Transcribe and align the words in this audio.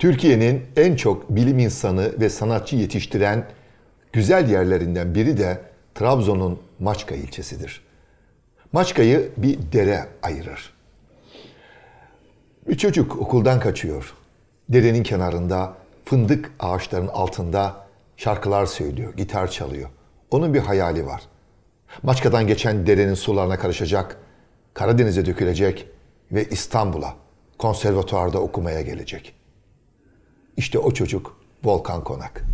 Türkiye'nin 0.00 0.62
en 0.76 0.96
çok 0.96 1.30
bilim 1.30 1.58
insanı 1.58 2.20
ve 2.20 2.28
sanatçı 2.28 2.76
yetiştiren 2.76 3.46
güzel 4.12 4.50
yerlerinden 4.50 5.14
biri 5.14 5.38
de 5.38 5.60
Trabzon'un 5.94 6.58
Maçka 6.78 7.14
ilçesidir. 7.14 7.84
Maçka'yı 8.72 9.32
bir 9.36 9.58
dere 9.72 10.06
ayırır. 10.22 10.74
Bir 12.68 12.78
çocuk 12.78 13.16
okuldan 13.20 13.60
kaçıyor. 13.60 14.14
Derenin 14.68 15.02
kenarında, 15.02 15.74
fındık 16.04 16.52
ağaçlarının 16.60 17.08
altında 17.08 17.86
şarkılar 18.16 18.66
söylüyor, 18.66 19.16
gitar 19.16 19.50
çalıyor. 19.50 19.90
Onun 20.30 20.54
bir 20.54 20.60
hayali 20.60 21.06
var. 21.06 21.22
Maçka'dan 22.02 22.46
geçen 22.46 22.86
derenin 22.86 23.14
sularına 23.14 23.58
karışacak, 23.58 24.16
Karadeniz'e 24.74 25.26
dökülecek 25.26 25.88
ve 26.32 26.44
İstanbul'a, 26.44 27.14
konservatuarda 27.58 28.38
okumaya 28.38 28.80
gelecek. 28.80 29.39
İşte 30.60 30.78
o 30.78 30.90
çocuk 30.90 31.36
Volkan 31.64 32.04
Konak. 32.04 32.44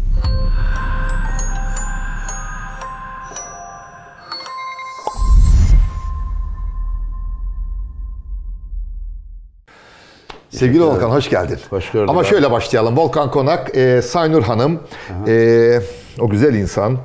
Sevgili 10.50 10.82
Volkan 10.84 11.10
hoş 11.10 11.30
geldin. 11.30 11.58
Hoş 11.70 11.90
gördük 11.90 12.10
Ama 12.10 12.20
abi. 12.20 12.26
şöyle 12.26 12.50
başlayalım. 12.50 12.96
Volkan 12.96 13.30
Konak, 13.30 13.76
e, 13.76 14.02
Saynur 14.02 14.42
Hanım, 14.42 14.82
e, 15.26 15.80
o 16.20 16.28
güzel 16.28 16.54
insan. 16.54 16.98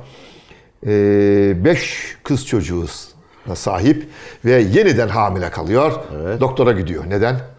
E, 0.86 1.64
beş 1.64 2.16
kız 2.22 2.46
çocuğu 2.46 2.86
sahip 3.54 4.08
ve 4.44 4.52
yeniden 4.52 5.08
hamile 5.08 5.50
kalıyor. 5.50 5.92
Doktora 6.40 6.72
gidiyor. 6.72 7.04
Neden? 7.08 7.51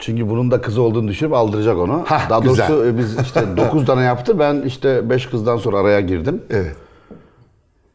Çünkü 0.00 0.30
bunun 0.30 0.50
da 0.50 0.60
kız 0.60 0.78
olduğunu 0.78 1.08
düşünüp 1.08 1.32
aldıracak 1.34 1.78
onu. 1.78 2.02
Hah, 2.06 2.30
Daha 2.30 2.44
doğrusu 2.44 2.62
güzel. 2.62 2.86
e, 2.86 2.98
biz 2.98 3.18
işte 3.20 3.42
9 3.56 3.86
tane 3.86 4.02
yaptı. 4.02 4.38
Ben 4.38 4.62
işte 4.66 5.10
5 5.10 5.26
kızdan 5.26 5.56
sonra 5.56 5.78
araya 5.78 6.00
girdim. 6.00 6.42
Evet. 6.50 6.76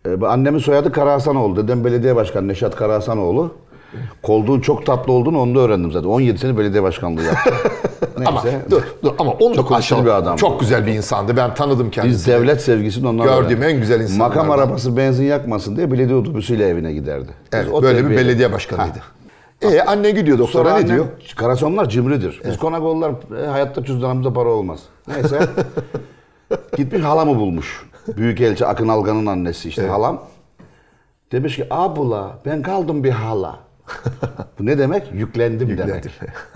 E, 0.07 0.21
bu 0.21 0.27
annemin 0.27 0.59
soyadı 0.59 0.91
Karahasanoğlu. 0.91 1.55
Dedem 1.57 1.85
belediye 1.85 2.15
başkanı 2.15 2.47
Neşat 2.47 2.75
Karahasanoğlu. 2.75 3.51
Kolduğun 4.23 4.59
çok 4.59 4.85
tatlı 4.85 5.13
olduğunu 5.13 5.39
onu 5.41 5.55
da 5.55 5.59
öğrendim 5.59 5.91
zaten. 5.91 6.07
17 6.09 6.37
sene 6.39 6.57
belediye 6.57 6.83
başkanlığı 6.83 7.23
yaptı. 7.23 7.53
Neyse. 8.17 8.29
Ama 8.29 8.41
dur, 8.71 8.81
dur 9.03 9.13
ama 9.19 9.31
onu 9.31 9.51
da 9.51 9.55
Çok 9.55 9.67
konuşalım. 9.67 10.01
asil 10.01 10.11
bir 10.11 10.15
adam. 10.17 10.35
Çok 10.35 10.59
güzel 10.59 10.85
bir 10.85 10.91
insandı. 10.93 11.37
Ben 11.37 11.53
tanıdım 11.53 11.85
Biz 11.87 11.91
kendisini. 11.95 12.33
devlet 12.33 12.61
sevgisini 12.61 13.07
ondan 13.07 13.25
Gördüğüm 13.25 13.57
öğrendik. 13.61 13.75
en 13.75 13.79
güzel 13.79 13.99
insanlardan. 14.01 14.37
Makam 14.47 14.51
arabası 14.59 14.97
benzin 14.97 15.23
yakmasın 15.25 15.75
diye 15.77 15.91
belediye 15.91 16.17
otobüsüyle 16.17 16.67
evine 16.67 16.93
giderdi. 16.93 17.27
Biz 17.53 17.59
Evet, 17.59 17.67
o 17.73 17.83
böyle 17.83 17.97
bir 17.99 18.03
terbiye- 18.09 18.17
belediye 18.17 18.51
başkanıydı. 18.53 18.99
E 19.61 19.81
anne 19.81 20.11
gidiyor 20.11 20.39
doktora 20.39 20.63
Sonra 20.63 20.69
ne 20.69 20.75
annem, 20.75 20.95
diyor? 20.95 21.05
Karasonlar 21.35 21.89
cimridir. 21.89 22.41
Biz 22.45 22.57
Konakoğullar 22.57 23.13
e, 23.43 23.47
hayatta 23.47 23.83
cüzdanımızda 23.83 24.33
para 24.33 24.49
olmaz. 24.49 24.79
Neyse. 25.07 25.39
Gitmiş 26.77 27.03
halamı 27.03 27.39
bulmuş. 27.39 27.85
Büyükelçi 28.17 28.65
Akın 28.65 28.87
Algan'ın 28.87 29.25
annesi 29.25 29.69
işte 29.69 29.87
halam. 29.87 30.21
Demiş 31.31 31.55
ki 31.55 31.67
abla 31.69 32.39
ben 32.45 32.61
kaldım 32.61 33.03
bir 33.03 33.11
hala. 33.11 33.59
Bu 34.59 34.65
ne 34.65 34.77
demek? 34.77 35.13
Yüklendim, 35.13 35.77
demek. 35.77 36.05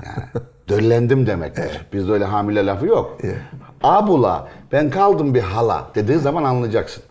Yani, 0.06 0.26
döllendim 0.70 1.28
demektir. 1.28 1.86
Bizde 1.94 2.12
öyle 2.12 2.26
hamile 2.26 2.66
lafı 2.66 2.86
yok. 2.86 3.18
Abula 3.84 4.48
ben 4.72 4.90
kaldım 4.90 5.34
bir 5.34 5.42
hala 5.42 5.88
dediği 5.96 6.18
zaman 6.18 6.44
anlayacaksın. 6.44 7.04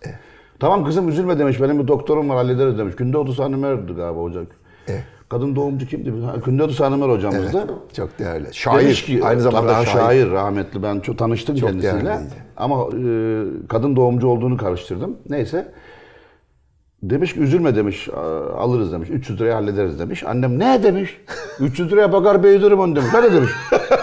Tamam 0.60 0.84
kızım 0.84 1.08
üzülme 1.08 1.38
demiş. 1.38 1.60
Benim 1.60 1.78
bir 1.78 1.88
doktorum 1.88 2.28
var 2.28 2.36
hallederiz 2.36 2.78
demiş. 2.78 2.96
Günde 2.96 3.18
30 3.18 3.38
Hanımer'di 3.38 3.92
galiba 3.92 4.22
hocam. 4.22 4.46
Kadın 5.28 5.56
doğumcu 5.56 5.86
kimdi? 5.86 6.12
30 6.62 6.80
Hanımer 6.80 7.08
hocamızdı. 7.08 7.66
Çok 7.96 8.18
değerli. 8.18 8.44
Demiş 8.44 8.58
Şair. 8.58 8.94
ki, 8.94 9.20
Aynı 9.24 9.40
zamanda 9.40 9.72
tabii, 9.72 9.86
şair. 9.86 9.94
şair. 10.24 10.30
rahmetli. 10.30 10.82
Ben 10.82 11.00
çok 11.00 11.18
tanıştım 11.18 11.56
Çok 11.56 11.68
kendisiyle. 11.68 12.04
değerliydi. 12.04 12.34
Ama 12.56 12.74
e, 12.84 13.08
kadın 13.68 13.96
doğumcu 13.96 14.28
olduğunu 14.28 14.56
karıştırdım. 14.56 15.16
Neyse. 15.30 15.72
Demiş 17.02 17.34
ki 17.34 17.40
üzülme 17.40 17.76
demiş. 17.76 18.08
"a- 18.08 18.56
Alırız 18.58 18.92
demiş. 18.92 19.08
300 19.12 19.40
liraya 19.40 19.54
hallederiz 19.56 19.98
demiş. 19.98 20.24
Annem 20.26 20.58
ne 20.58 20.82
demiş? 20.82 21.20
300 21.60 21.92
liraya 21.92 22.12
bakar 22.12 22.42
beydiririm 22.42 22.80
onu 22.80 22.96
demiş. 22.96 23.08
Ne 23.14 23.32
demiş? 23.32 23.50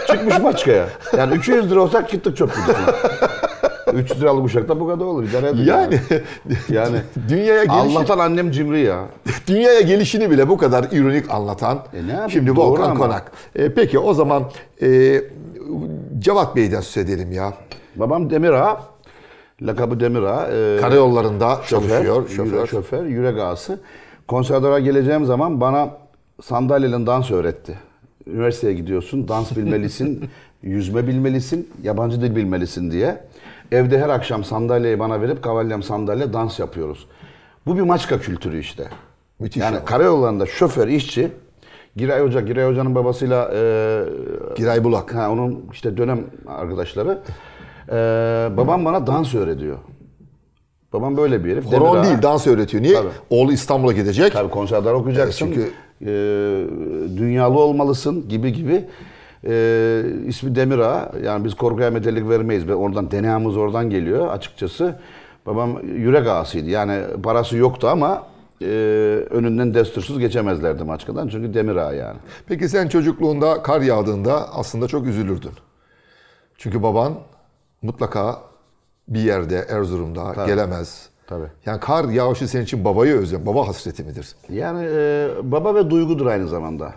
Çıkmış 0.08 0.40
Maçka'ya. 0.40 0.86
Yani 1.18 1.36
200 1.36 1.72
lira 1.72 1.80
olsak 1.82 2.10
gittik 2.10 2.38
çok 2.38 2.50
gidişine. 2.56 2.76
300 3.96 4.22
liralık 4.22 4.46
uçakta 4.46 4.80
bu 4.80 4.88
kadar 4.88 5.06
olur. 5.06 5.24
İdare 5.24 5.50
edin 5.50 5.64
Yani 5.64 6.00
Yani 6.70 6.98
dünyaya 7.30 7.64
gelişi, 7.64 7.98
Allah'tan 7.98 8.20
annem 8.20 8.52
cimri 8.52 8.82
ya. 8.82 9.06
dünyaya 9.48 9.82
gelişini 9.82 10.32
bile 10.32 10.50
bu 10.50 10.58
kadar 10.58 10.84
ironik 10.92 11.32
anlatan 11.32 11.80
E 11.94 12.08
ne 12.08 12.12
yapayım, 12.12 12.30
şimdi 12.32 12.56
doğru 12.56 12.72
Volkan 12.72 12.90
ama. 12.90 13.00
Konak. 13.00 13.32
E, 13.56 13.74
peki 13.74 14.00
o 14.00 14.14
zaman 14.14 14.44
e, 14.82 15.22
Cevat 16.20 16.56
Bey'den 16.56 16.82
söz 16.82 17.04
edelim 17.04 17.32
ya. 17.32 17.54
Babam 17.96 18.30
Demira. 18.30 18.82
Lakabı 19.62 20.00
Demira. 20.00 20.48
E, 20.54 20.82
Karayollarında 20.82 21.62
çalışıyor. 21.68 22.04
Şoför, 22.06 22.36
Şoför. 22.36 22.58
yürek, 22.58 22.70
şoför, 22.70 23.06
yürek 23.06 23.40
ağası. 23.40 23.80
Konservatuara 24.28 24.80
geleceğim 24.80 25.26
zaman 25.26 25.62
bana 25.62 25.90
sandalyeyle 26.42 27.06
dans 27.06 27.32
öğretti. 27.32 27.80
Üniversiteye 28.28 28.74
gidiyorsun, 28.74 29.28
dans 29.28 29.56
bilmelisin, 29.58 30.26
yüzme 30.64 31.08
bilmelisin, 31.08 31.70
yabancı 31.84 32.22
dil 32.22 32.36
bilmelisin 32.36 32.92
diye. 32.92 33.18
Evde 33.72 34.00
her 34.00 34.10
akşam 34.10 34.44
sandalyeyi 34.44 35.00
bana 35.00 35.22
verip 35.22 35.44
kavalyem 35.44 35.84
sandalye 35.84 36.34
dans 36.34 36.60
yapıyoruz. 36.60 37.08
Bu 37.66 37.78
bir 37.78 37.82
maçka 37.82 38.20
kültürü 38.20 38.60
işte. 38.60 38.88
Müthiş 39.40 39.62
yani 39.62 39.78
ama. 39.78 39.86
karayollarında 39.86 40.46
şoför, 40.46 40.88
işçi, 40.88 41.32
Giray 41.96 42.22
Hoca, 42.22 42.42
Giray 42.42 42.68
Hoca'nın 42.70 42.96
babasıyla 42.96 43.52
e, 43.56 44.04
Giray 44.56 44.84
Bulak. 44.84 45.16
Ha, 45.16 45.32
onun 45.32 45.66
işte 45.74 45.98
dönem 45.98 46.24
arkadaşları. 46.48 47.20
Ee, 47.90 47.94
babam 48.58 48.86
bana 48.86 49.08
dans 49.08 49.36
öğretiyor. 49.36 49.78
Babam 50.94 51.18
böyle 51.18 51.44
bir 51.46 51.52
herif. 51.52 51.66
Horon 51.66 52.04
değil 52.04 52.22
dans 52.22 52.48
öğretiyor. 52.48 52.84
Niye? 52.84 52.94
Tabii. 52.94 53.08
Oğlu 53.30 53.52
İstanbul'a 53.54 53.92
gidecek. 53.94 54.34
Tabii 54.34 54.50
konservatuar 54.50 54.94
okuyacaksın. 54.94 55.46
Evet, 55.48 55.56
çünkü- 55.56 55.72
Ee, 56.02 56.08
dünyalı 57.18 57.60
olmalısın 57.60 58.30
gibi 58.30 58.54
gibi. 58.54 58.86
Ee, 59.48 60.04
ismi 60.28 60.56
Demir 60.56 60.80
Ağa. 60.80 61.12
Yani 61.24 61.46
biz 61.46 61.54
korkuya 61.54 61.92
metelik 61.92 62.30
vermeyiz. 62.30 62.68
Ve 62.68 62.76
oradan 62.76 63.12
deneyamız 63.12 63.58
oradan 63.58 63.90
geliyor 63.90 64.28
açıkçası. 64.28 65.00
Babam 65.46 65.88
yürek 65.88 66.28
ağasıydı. 66.28 66.70
Yani 66.70 67.02
parası 67.24 67.58
yoktu 67.58 67.88
ama 67.88 68.28
e, 68.62 68.66
önünden 69.30 69.74
destursuz 69.74 70.20
geçemezlerdi 70.20 70.84
Maçka'dan. 70.84 71.28
Çünkü 71.28 71.54
Demir 71.54 71.76
Ağa 71.76 71.94
yani. 71.94 72.18
Peki 72.48 72.70
sen 72.70 72.88
çocukluğunda 72.88 73.64
kar 73.64 73.82
yağdığında 73.82 74.54
aslında 74.54 74.88
çok 74.88 75.08
üzülürdün. 75.08 75.52
Çünkü 76.58 76.84
baban 76.84 77.14
mutlaka 77.82 78.42
bir 79.08 79.20
yerde 79.20 79.66
Erzurum'da 79.70 80.46
gelemez. 80.46 81.10
Tabii. 81.28 81.48
Yani 81.66 81.80
kar 81.80 82.06
yağışı 82.06 82.48
senin 82.48 82.64
için 82.64 82.86
babayı 82.86 83.16
özlem, 83.16 83.46
baba 83.46 83.68
hasreti 83.68 84.04
midir? 84.04 84.36
Yani 84.50 84.88
e, 84.92 85.30
baba 85.44 85.76
ve 85.76 85.90
duygudur 85.90 86.26
aynı 86.26 86.48
zamanda. 86.48 86.94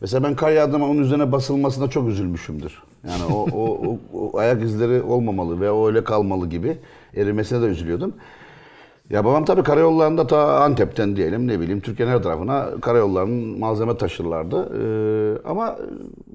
Mesela 0.00 0.22
ben 0.22 0.36
kar 0.36 0.50
yağdığında 0.50 0.84
onun 0.84 1.02
üzerine 1.02 1.32
basılmasına 1.32 1.90
çok 1.90 2.08
üzülmüşümdür. 2.08 2.82
Yani 3.08 3.34
o, 3.34 3.46
o, 3.54 3.80
o, 3.90 3.98
o 4.14 4.38
ayak 4.38 4.62
izleri 4.62 5.02
olmamalı 5.02 5.60
ve 5.60 5.70
o 5.70 5.86
öyle 5.86 6.04
kalmalı 6.04 6.46
gibi 6.48 6.78
erimesine 7.16 7.62
de 7.62 7.66
üzülüyordum. 7.66 8.12
Ya 9.10 9.24
babam 9.24 9.44
tabii 9.44 9.62
karayollarında 9.62 10.26
ta 10.26 10.60
Antep'ten 10.60 11.16
diyelim 11.16 11.48
ne 11.48 11.60
bileyim 11.60 11.80
Türkiye'nin 11.80 12.12
her 12.12 12.22
tarafına 12.22 12.68
karayollarının 12.80 13.58
malzeme 13.58 13.96
taşırlardı. 13.96 14.56
Ee, 14.80 15.48
ama 15.48 15.76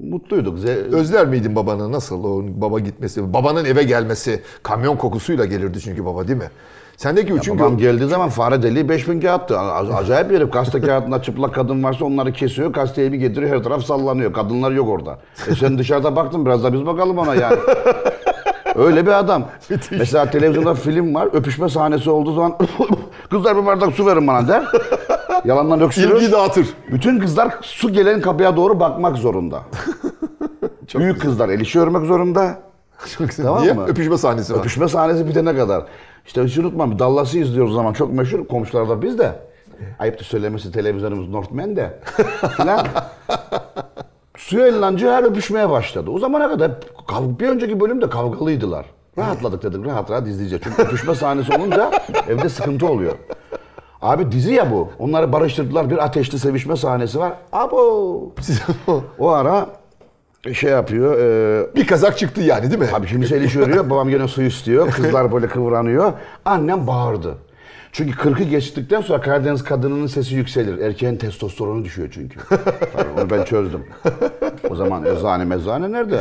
mutluyduk. 0.09 0.59
Ze- 0.59 0.95
Özler 0.95 1.27
miydin 1.27 1.55
babanı 1.55 1.91
nasıl 1.91 2.23
o 2.23 2.43
baba 2.61 2.79
gitmesi, 2.79 3.33
babanın 3.33 3.65
eve 3.65 3.83
gelmesi 3.83 4.41
kamyon 4.63 4.97
kokusuyla 4.97 5.45
gelirdi 5.45 5.79
çünkü 5.81 6.05
baba 6.05 6.27
değil 6.27 6.39
mi? 6.39 6.49
Sendeki 6.97 7.33
çünkü 7.43 7.59
Babam 7.59 7.77
geldiği 7.77 8.07
zaman 8.07 8.29
fare 8.29 8.63
deliği 8.63 8.89
5000 8.89 9.19
kağıttı. 9.19 9.59
Acayip 9.59 10.29
bir 10.29 10.35
herif. 10.35 10.53
Gazete 10.53 10.81
kağıdında 10.81 11.21
çıplak 11.21 11.55
kadın 11.55 11.83
varsa 11.83 12.05
onları 12.05 12.33
kesiyor. 12.33 12.73
Gazeteyi 12.73 13.13
bir 13.13 13.17
getiriyor 13.17 13.57
her 13.57 13.63
taraf 13.63 13.83
sallanıyor. 13.83 14.33
Kadınlar 14.33 14.71
yok 14.71 14.89
orada. 14.89 15.19
E 15.51 15.55
sen 15.55 15.77
dışarıda 15.77 16.15
baktın 16.15 16.45
biraz 16.45 16.63
da 16.63 16.73
biz 16.73 16.85
bakalım 16.85 17.17
ona 17.17 17.35
yani. 17.35 17.57
Öyle 18.75 19.05
bir 19.05 19.11
adam. 19.19 19.43
Mesela 19.91 20.29
televizyonda 20.29 20.73
film 20.73 21.15
var. 21.15 21.29
Öpüşme 21.33 21.69
sahnesi 21.69 22.09
olduğu 22.09 22.33
zaman 22.33 22.57
kızlar 23.29 23.57
bir 23.57 23.65
bardak 23.65 23.93
su 23.93 24.05
verin 24.05 24.27
bana 24.27 24.47
der. 24.47 24.63
Yalandan 25.45 25.81
öksürür. 25.81 26.21
ilgi 26.21 26.31
dağıtır. 26.31 26.67
Bütün 26.91 27.19
kızlar 27.19 27.55
su 27.61 27.89
gelen 27.93 28.21
kapıya 28.21 28.57
doğru 28.57 28.79
bakmak 28.79 29.17
zorunda. 29.17 29.61
Büyük 30.95 31.21
kızlar 31.21 31.49
el 31.49 31.59
işi 31.59 31.79
örmek 31.79 32.05
zorunda. 32.05 32.59
Güzel. 33.19 33.45
Tamam 33.45 33.61
Niye? 33.61 33.73
mı? 33.73 33.85
Öpüşme 33.87 34.17
sahnesi 34.17 34.53
var. 34.53 34.59
Öpüşme 34.59 34.87
sahnesi 34.89 35.27
bitene 35.27 35.55
kadar. 35.55 35.85
İşte 36.25 36.43
hiç 36.43 36.57
unutmam 36.57 36.99
Dallas'ı 36.99 37.37
izliyoruz 37.37 37.71
o 37.71 37.75
zaman 37.75 37.93
çok 37.93 38.13
meşhur 38.13 38.47
komşularda 38.47 39.01
biz 39.01 39.19
de. 39.19 39.31
Ayıptır 39.99 40.25
söylemesi 40.25 40.71
televizyonumuz 40.71 41.29
Northman 41.29 41.75
de. 41.75 41.99
Filan. 42.57 42.87
Elince 44.51 45.11
her 45.11 45.23
öpüşmeye 45.23 45.69
başladı. 45.69 46.11
O 46.11 46.19
zamana 46.19 46.49
kadar 46.49 46.71
bir 47.39 47.47
önceki 47.49 47.79
bölümde 47.79 48.09
kavgalıydılar. 48.09 48.85
Rahatladık 49.17 49.63
dedik 49.63 49.85
rahat 49.85 50.11
rahat 50.11 50.27
izleyeceğiz. 50.27 50.63
Çünkü 50.63 50.81
öpüşme 50.81 51.15
sahnesi 51.15 51.55
olunca 51.55 51.91
evde 52.29 52.49
sıkıntı 52.49 52.87
oluyor. 52.87 53.13
Abi 54.01 54.31
dizi 54.31 54.53
ya 54.53 54.71
bu. 54.71 54.89
Onları 54.99 55.31
barıştırdılar. 55.33 55.89
Bir 55.89 56.03
ateşli 56.05 56.39
sevişme 56.39 56.75
sahnesi 56.75 57.19
var. 57.19 57.33
Abo. 57.51 58.31
O 59.19 59.29
ara 59.29 59.67
şey 60.53 60.71
yapıyor. 60.71 61.19
E, 61.19 61.75
Bir 61.75 61.87
kazak 61.87 62.17
çıktı 62.17 62.41
yani 62.41 62.69
değil 62.71 62.81
mi? 62.81 62.87
Tabii 62.91 63.07
kimse 63.07 63.35
eli 63.35 63.59
örüyor. 63.59 63.89
Babam 63.89 64.09
gene 64.09 64.27
su 64.27 64.41
istiyor. 64.41 64.91
Kızlar 64.91 65.31
böyle 65.31 65.47
kıvranıyor. 65.47 66.13
Annem 66.45 66.87
bağırdı. 66.87 67.35
Çünkü 67.91 68.13
40'ı 68.13 68.43
geçtikten 68.43 69.01
sonra 69.01 69.21
Karadeniz 69.21 69.63
kadınının 69.63 70.07
sesi 70.07 70.35
yükselir. 70.35 70.79
Erkeğin 70.79 71.15
testosteronu 71.17 71.83
düşüyor 71.85 72.09
çünkü. 72.11 72.39
Tabii 72.95 73.21
onu 73.21 73.29
ben 73.29 73.43
çözdüm. 73.43 73.85
O 74.69 74.75
zaman 74.75 75.05
eczane 75.05 75.45
mezane 75.45 75.91
nerede? 75.91 76.19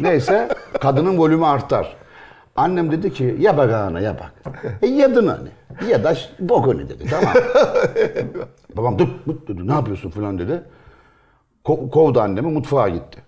Neyse 0.00 0.48
kadının 0.80 1.18
volümü 1.18 1.44
artar. 1.46 1.96
Annem 2.56 2.92
dedi 2.92 3.12
ki 3.12 3.36
ya 3.40 3.56
bak 3.56 3.72
ana 3.72 4.00
ya 4.00 4.16
bak. 4.20 4.32
E 4.82 4.86
yedin 4.86 5.26
hani. 5.26 5.48
Ya 5.90 6.04
da 6.04 6.16
bokunu 6.40 6.88
dedi 6.88 7.04
tamam. 7.10 7.34
Babam 8.76 8.98
dur 8.98 9.08
dur 9.26 9.34
dedi 9.48 9.66
ne 9.66 9.72
yapıyorsun 9.72 10.10
falan 10.10 10.38
dedi. 10.38 10.62
Ko- 11.64 11.90
kovdu 11.90 12.20
annemi 12.20 12.52
mutfağa 12.52 12.88
gitti. 12.88 13.22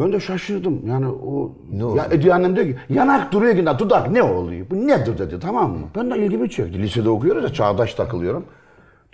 Ben 0.00 0.12
de 0.12 0.20
şaşırdım. 0.20 0.82
Yani 0.86 1.06
o 1.08 1.52
Ne 1.72 1.84
oldu? 1.84 1.96
ya 1.96 2.04
Ediye 2.10 2.34
annem 2.34 2.56
diyor 2.56 2.66
ki 2.66 2.76
yanak 2.88 3.32
duruyor 3.32 3.56
ki 3.56 3.66
dudak 3.78 4.10
ne 4.10 4.22
oluyor? 4.22 4.66
Bu 4.70 4.86
nedir 4.86 5.18
dedi 5.18 5.38
tamam 5.40 5.70
mı? 5.70 5.86
Ben 5.96 6.10
de 6.10 6.18
ilgimi 6.18 6.50
çekti. 6.50 6.78
Lisede 6.78 7.10
okuyoruz 7.10 7.42
ya 7.42 7.52
çağdaş 7.52 7.94
takılıyorum. 7.94 8.44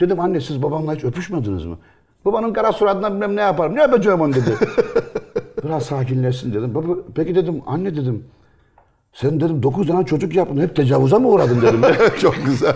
Dedim 0.00 0.20
anne 0.20 0.40
siz 0.40 0.62
babamla 0.62 0.94
hiç 0.94 1.04
öpüşmediniz 1.04 1.64
mi? 1.66 1.76
Babanın 2.24 2.52
kara 2.52 2.72
suratına 2.72 3.12
bilmem 3.12 3.36
ne 3.36 3.40
yaparım. 3.40 3.74
Ne 3.74 3.82
öpeceğim 3.84 4.20
onu 4.20 4.32
dedi. 4.34 4.54
Biraz 5.64 5.82
sakinleşsin 5.82 6.54
dedim. 6.54 6.74
Baba, 6.74 6.92
peki 7.14 7.34
dedim 7.34 7.62
anne 7.66 7.96
dedim. 7.96 8.24
Sen 9.12 9.40
dedim 9.40 9.62
9 9.62 9.86
tane 9.86 10.06
çocuk 10.06 10.34
yaptın. 10.34 10.60
Hep 10.60 10.76
tecavüze 10.76 11.18
mi 11.18 11.26
uğradın 11.26 11.62
dedim. 11.62 11.80
Çok 12.20 12.34
güzel. 12.46 12.74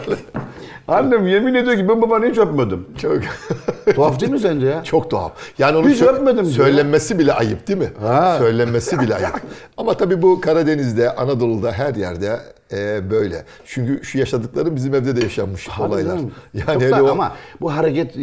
Annem 0.88 1.27
yemin 1.27 1.55
ediyor 1.55 1.77
ki 1.77 1.88
ben 1.88 2.03
babanı 2.03 2.27
hiç 2.27 2.38
öpmedim. 2.38 2.87
Çok 3.03 3.15
Tuhaf 3.94 4.21
değil 4.21 4.32
mi 4.32 4.38
sence 4.38 4.67
ya? 4.67 4.85
çok 4.85 5.11
tuhaf. 5.11 5.32
Yani 5.59 5.77
onu 5.77 5.88
Hiç 5.88 6.03
öpmedim 6.03 6.44
diyor. 6.44 6.56
söylenmesi 6.56 7.19
bile 7.19 7.32
ayıp 7.32 7.69
değil 7.69 7.79
mi? 7.79 7.88
Ha. 8.03 8.35
Söylenmesi 8.38 9.00
bile 9.00 9.15
ayıp. 9.15 9.41
Ama 9.77 9.94
tabii 9.94 10.23
bu 10.23 10.41
Karadeniz'de, 10.41 11.15
Anadolu'da 11.17 11.73
her 11.73 11.94
yerde 11.94 12.41
e, 12.73 13.11
böyle. 13.11 13.44
Çünkü 13.65 14.05
şu 14.05 14.19
yaşadıkları 14.19 14.77
bizim 14.77 14.94
evde 14.94 15.17
de 15.17 15.21
yaşanmış 15.21 15.69
Tabii 15.77 15.88
olaylar. 15.88 16.17
canım. 16.17 16.32
Yani 16.55 16.67
Çok 16.75 16.82
öyle 16.82 16.97
da- 16.97 17.05
o 17.05 17.09
ama 17.11 17.32
bu 17.61 17.73
hareket 17.77 18.17
e, 18.17 18.21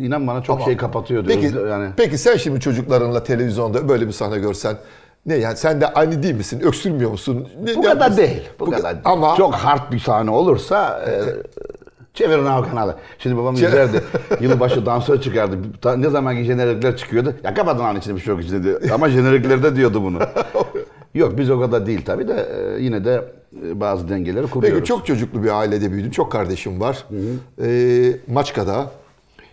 inan 0.00 0.26
bana 0.26 0.42
çok 0.42 0.62
şey 0.62 0.76
kapatıyor 0.76 1.26
diyoruz. 1.26 1.44
Peki, 1.52 1.68
yani. 1.68 1.88
peki 1.96 2.18
sen 2.18 2.36
şimdi 2.36 2.60
çocuklarınla 2.60 3.24
televizyonda 3.24 3.88
böyle 3.88 4.06
bir 4.06 4.12
sahne 4.12 4.38
görsen 4.38 4.76
ne 5.26 5.34
yani 5.34 5.56
sen 5.56 5.80
de 5.80 5.86
aynı 5.86 6.22
değil 6.22 6.34
misin? 6.34 6.60
Öksürmüyor 6.64 7.10
musun? 7.10 7.48
Ne, 7.62 7.74
Bu 7.76 7.80
ne 7.80 7.84
kadar 7.84 8.10
yapıyorsun? 8.10 8.16
değil. 8.36 8.48
Bu, 8.60 8.70
kadar. 8.70 8.96
Ama 9.04 9.34
çok 9.36 9.54
hard 9.54 9.92
bir 9.92 9.98
sahne 9.98 10.30
olursa 10.30 11.04
e, 11.08 11.12
çevirin 12.14 12.44
o 12.46 12.62
kanalı. 12.70 12.96
Şimdi 13.18 13.36
babam 13.36 13.54
izlerdi. 13.54 14.02
Yılbaşı 14.40 14.86
dansöz 14.86 15.22
çıkardı. 15.22 15.56
Ta- 15.82 15.96
Ne 15.96 16.10
zamanki 16.10 16.44
jenerikler 16.44 16.96
çıkıyordu. 16.96 17.34
Ya 17.44 17.54
kapatın 17.54 17.80
lan 17.84 17.96
içinde 17.96 18.14
bir 18.16 18.20
şey 18.20 18.34
yok 18.34 18.44
içinde. 18.44 18.92
Ama 18.94 19.08
jeneriklerde 19.10 19.76
diyordu 19.76 20.02
bunu. 20.02 20.18
Yok 21.14 21.38
biz 21.38 21.50
o 21.50 21.60
kadar 21.60 21.86
değil 21.86 22.02
tabii 22.04 22.28
de 22.28 22.48
e, 22.78 22.82
yine 22.82 23.04
de 23.04 23.24
e, 23.66 23.80
bazı 23.80 24.08
dengeleri 24.08 24.46
kuruyoruz. 24.46 24.78
Peki 24.78 24.88
çok 24.88 25.06
çocuklu 25.06 25.42
bir 25.44 25.58
ailede 25.58 25.92
büyüdüm. 25.92 26.10
Çok 26.10 26.32
kardeşim 26.32 26.80
var. 26.80 27.04
Ee, 27.62 28.12
Maçka'da. 28.32 28.90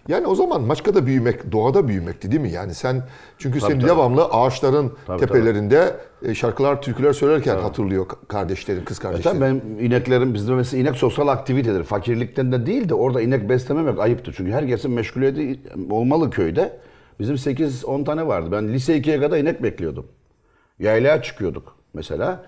Yani 0.08 0.28
o 0.28 0.36
zaman 0.36 0.62
Maçka'da 0.62 1.06
büyümek, 1.06 1.52
doğada 1.52 1.88
büyümekti 1.88 2.32
değil 2.32 2.42
mi? 2.42 2.52
Yani 2.52 2.74
sen 2.74 3.04
çünkü 3.38 3.60
Tabii, 3.60 3.72
sen 3.72 3.80
tabii. 3.80 3.90
devamlı 3.90 4.26
ağaçların 4.26 4.94
Tabii, 5.08 5.20
tepelerinde 5.20 5.96
e, 6.26 6.36
şarkılar, 6.36 6.82
türküler 6.82 7.14
söylerken 7.14 7.58
hatırlıyor 7.58 8.06
ka- 8.06 8.28
kardeşlerin, 8.28 8.86
kız 8.86 9.00
E 9.00 9.02
kardeşlerin. 9.02 9.40
tabii 9.40 9.46
benim 9.46 9.86
ineklerim 9.86 10.34
bizde 10.34 10.52
mesela 10.54 10.82
inek 10.82 10.96
sosyal 10.96 11.28
aktivitedir. 11.28 11.84
Fakirlikten 11.84 12.52
de 12.52 12.66
değil 12.66 12.90
de 12.90 12.94
orada 12.94 13.22
inek 13.22 13.50
beslememek 13.50 14.00
ayıptır. 14.00 14.34
Çünkü 14.38 14.52
herkesin 14.52 14.92
meşguliyeti 14.92 15.60
olmalı 15.90 16.30
köyde. 16.30 16.78
Bizim 17.20 17.36
8-10 17.36 18.04
tane 18.06 18.28
vardı. 18.28 18.50
Ben 18.52 18.68
lise 18.74 18.98
2'ye 18.98 19.20
kadar 19.20 19.38
inek 19.38 19.64
bekliyordum. 19.64 20.06
Yaylaya 20.80 21.22
çıkıyorduk 21.22 21.76
mesela. 21.94 22.44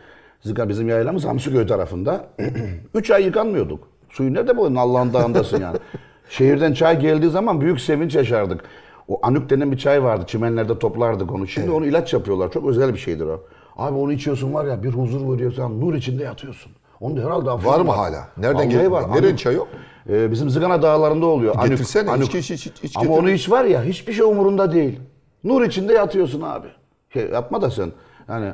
Bizim 0.45 0.89
yaylamız 0.89 1.25
Hamsiköy 1.25 1.67
tarafında. 1.67 2.27
3 2.93 3.11
ay 3.11 3.23
yıkanmıyorduk. 3.25 3.87
Suyu 4.09 4.33
nerede 4.33 4.57
bulun 4.57 4.75
Allah'ın 4.75 5.13
dağındasın 5.13 5.61
yani. 5.61 5.77
Şehirden 6.29 6.73
çay 6.73 6.99
geldiği 6.99 7.29
zaman 7.29 7.61
büyük 7.61 7.81
sevinç 7.81 8.15
yaşardık. 8.15 8.61
O 9.07 9.19
anük 9.23 9.49
denen 9.49 9.71
bir 9.71 9.77
çay 9.77 10.03
vardı. 10.03 10.23
Çimenlerde 10.27 10.79
toplardık 10.79 11.31
onu. 11.31 11.47
Şimdi 11.47 11.71
onu 11.71 11.85
ilaç 11.85 12.13
yapıyorlar. 12.13 12.51
Çok 12.51 12.65
özel 12.69 12.93
bir 12.93 12.99
şeydir 12.99 13.25
o. 13.25 13.43
Abi 13.77 13.97
onu 13.97 14.11
içiyorsun 14.13 14.53
var 14.53 14.65
ya 14.65 14.83
bir 14.83 14.89
huzur 14.89 15.33
veriyor 15.33 15.53
sen 15.55 15.81
nur 15.81 15.93
içinde 15.93 16.23
yatıyorsun. 16.23 16.71
Onu 16.99 17.17
da 17.17 17.21
herhalde 17.25 17.51
afyon 17.51 17.73
Var 17.73 17.79
mı 17.79 17.91
hala? 17.91 18.27
Nereden 18.37 18.69
geliyor? 18.69 18.91
var. 18.91 19.11
Nerenin 19.11 19.35
çayı 19.35 19.61
o? 19.61 19.67
Ee, 20.09 20.31
bizim 20.31 20.49
Zıgana 20.49 20.81
dağlarında 20.81 21.25
oluyor. 21.25 21.55
Anük- 21.55 21.69
Getirsene, 21.69 22.11
anük. 22.11 22.27
iç, 22.27 22.35
iç, 22.35 22.51
iç, 22.51 22.67
iç, 22.67 22.83
iç 22.83 22.97
Ama 22.97 23.13
onu 23.13 23.29
iç 23.29 23.49
var 23.51 23.65
ya 23.65 23.83
hiçbir 23.83 24.13
şey 24.13 24.25
umurunda 24.25 24.73
değil. 24.73 24.99
Nur 25.43 25.61
içinde 25.61 25.93
yatıyorsun 25.93 26.41
abi. 26.41 26.67
Şey, 27.13 27.29
yapma 27.29 27.61
da 27.61 27.71
sen. 27.71 27.91
Yani 28.29 28.51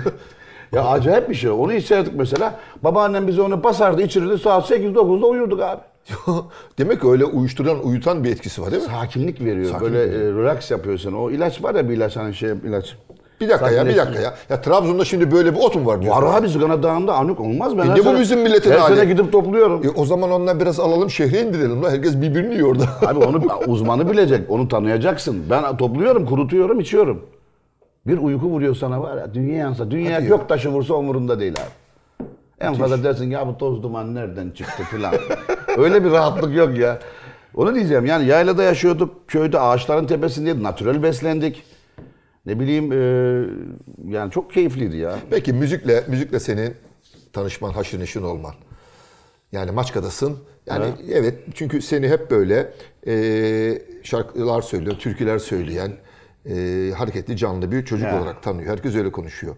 ya 0.72 0.84
acayip 0.84 1.30
bir 1.30 1.34
şey. 1.34 1.50
Onu 1.50 1.72
içerdik 1.72 2.14
mesela. 2.14 2.60
Babaannem 2.82 3.26
bize 3.26 3.42
onu 3.42 3.64
basardı, 3.64 4.02
içirirdi. 4.02 4.38
Saat 4.38 4.70
8-9'da 4.70 5.26
uyurduk 5.26 5.60
abi. 5.60 5.80
Demek 6.78 7.00
ki 7.00 7.08
öyle 7.08 7.24
uyuşturan, 7.24 7.86
uyutan 7.86 8.24
bir 8.24 8.30
etkisi 8.30 8.62
var 8.62 8.70
değil 8.70 8.82
mi? 8.82 8.88
Sakinlik 8.88 9.44
veriyor. 9.44 9.70
Sakinlik 9.70 9.92
Böyle 9.92 10.16
e, 10.16 10.18
relax 10.32 10.70
yapıyorsun. 10.70 11.12
O 11.12 11.30
ilaç 11.30 11.62
var 11.62 11.74
ya 11.74 11.88
bir 11.88 11.94
ilaç 11.96 12.16
hani 12.16 12.34
şey 12.34 12.50
ilaç. 12.50 12.96
Bir 13.40 13.48
dakika 13.48 13.70
ya, 13.70 13.86
bir 13.86 13.96
dakika 13.96 14.20
ya. 14.20 14.34
Ya 14.50 14.60
Trabzon'da 14.60 15.04
şimdi 15.04 15.30
böyle 15.30 15.54
bir 15.54 15.60
ot 15.60 15.74
mu 15.76 15.86
var 15.86 16.02
diyorsun? 16.02 16.22
Var 16.22 16.38
abi 16.38 16.48
Zıgana 16.48 16.82
Dağı'nda 16.82 17.14
anuk 17.14 17.40
olmaz. 17.40 17.78
Ben 17.78 17.82
E 17.82 17.88
her 17.88 17.96
ne 17.98 18.04
bu 18.04 18.20
bizim 18.20 18.40
milletin 18.40 18.70
Her 18.70 18.78
hali? 18.78 18.96
sene 18.96 19.04
gidip 19.12 19.32
topluyorum. 19.32 19.82
E 19.86 19.88
o 19.90 20.04
zaman 20.04 20.30
ondan 20.30 20.60
biraz 20.60 20.80
alalım 20.80 21.10
şehre 21.10 21.40
indirelim. 21.40 21.82
lan. 21.82 21.90
Herkes 21.90 22.16
birbirini 22.20 22.54
yiyor 22.54 22.68
orada. 22.68 22.84
Abi 23.06 23.18
onu 23.24 23.42
uzmanı 23.66 24.10
bilecek. 24.10 24.50
Onu 24.50 24.68
tanıyacaksın. 24.68 25.42
Ben 25.50 25.76
topluyorum, 25.76 26.26
kurutuyorum, 26.26 26.80
içiyorum. 26.80 27.22
Bir 28.06 28.18
uyku 28.18 28.46
vuruyor 28.46 28.74
sana 28.74 29.02
var 29.02 29.16
ya. 29.16 29.34
Dünya 29.34 29.56
yansa, 29.56 29.90
dünya 29.90 30.14
Hadi 30.16 30.22
ya. 30.24 30.28
gök 30.36 30.48
taşı 30.48 30.68
vursa 30.68 30.94
umurunda 30.94 31.40
değil 31.40 31.52
abi. 31.52 31.81
En 32.62 32.74
fazla 32.74 33.04
dersin 33.04 33.30
ya 33.30 33.46
bu 33.46 33.58
toz 33.58 33.82
duman 33.82 34.14
nereden 34.14 34.50
çıktı 34.50 34.82
filan. 34.82 35.14
Öyle 35.78 36.04
bir 36.04 36.10
rahatlık 36.10 36.56
yok 36.56 36.78
ya. 36.78 36.98
Onu 37.54 37.74
diyeceğim 37.74 38.06
yani 38.06 38.26
yaylada 38.26 38.62
yaşıyorduk. 38.62 39.28
Köyde 39.28 39.60
ağaçların 39.60 40.06
tepesindeydik. 40.06 40.62
Natürel 40.62 41.02
beslendik. 41.02 41.64
Ne 42.46 42.60
bileyim 42.60 42.92
e, 42.92 42.96
yani 44.08 44.30
çok 44.30 44.52
keyifliydi 44.52 44.96
ya. 44.96 45.18
Peki 45.30 45.52
müzikle 45.52 46.04
müzikle 46.08 46.40
senin 46.40 46.74
tanışman, 47.32 47.70
haşır 47.70 48.00
neşir 48.00 48.20
olman. 48.22 48.54
Yani 49.52 49.70
Maçka'dasın. 49.70 50.38
Yani 50.66 50.84
evet, 51.12 51.38
çünkü 51.54 51.82
seni 51.82 52.08
hep 52.08 52.30
böyle 52.30 52.72
e, 53.06 53.82
şarkılar 54.02 54.62
söyleyen, 54.62 54.98
türküler 54.98 55.38
söyleyen, 55.38 55.92
e, 56.46 56.90
hareketli 56.96 57.36
canlı 57.36 57.72
bir 57.72 57.84
çocuk 57.84 58.06
Ya. 58.08 58.18
olarak 58.20 58.42
tanıyor. 58.42 58.70
Herkes 58.70 58.94
öyle 58.94 59.12
konuşuyor. 59.12 59.56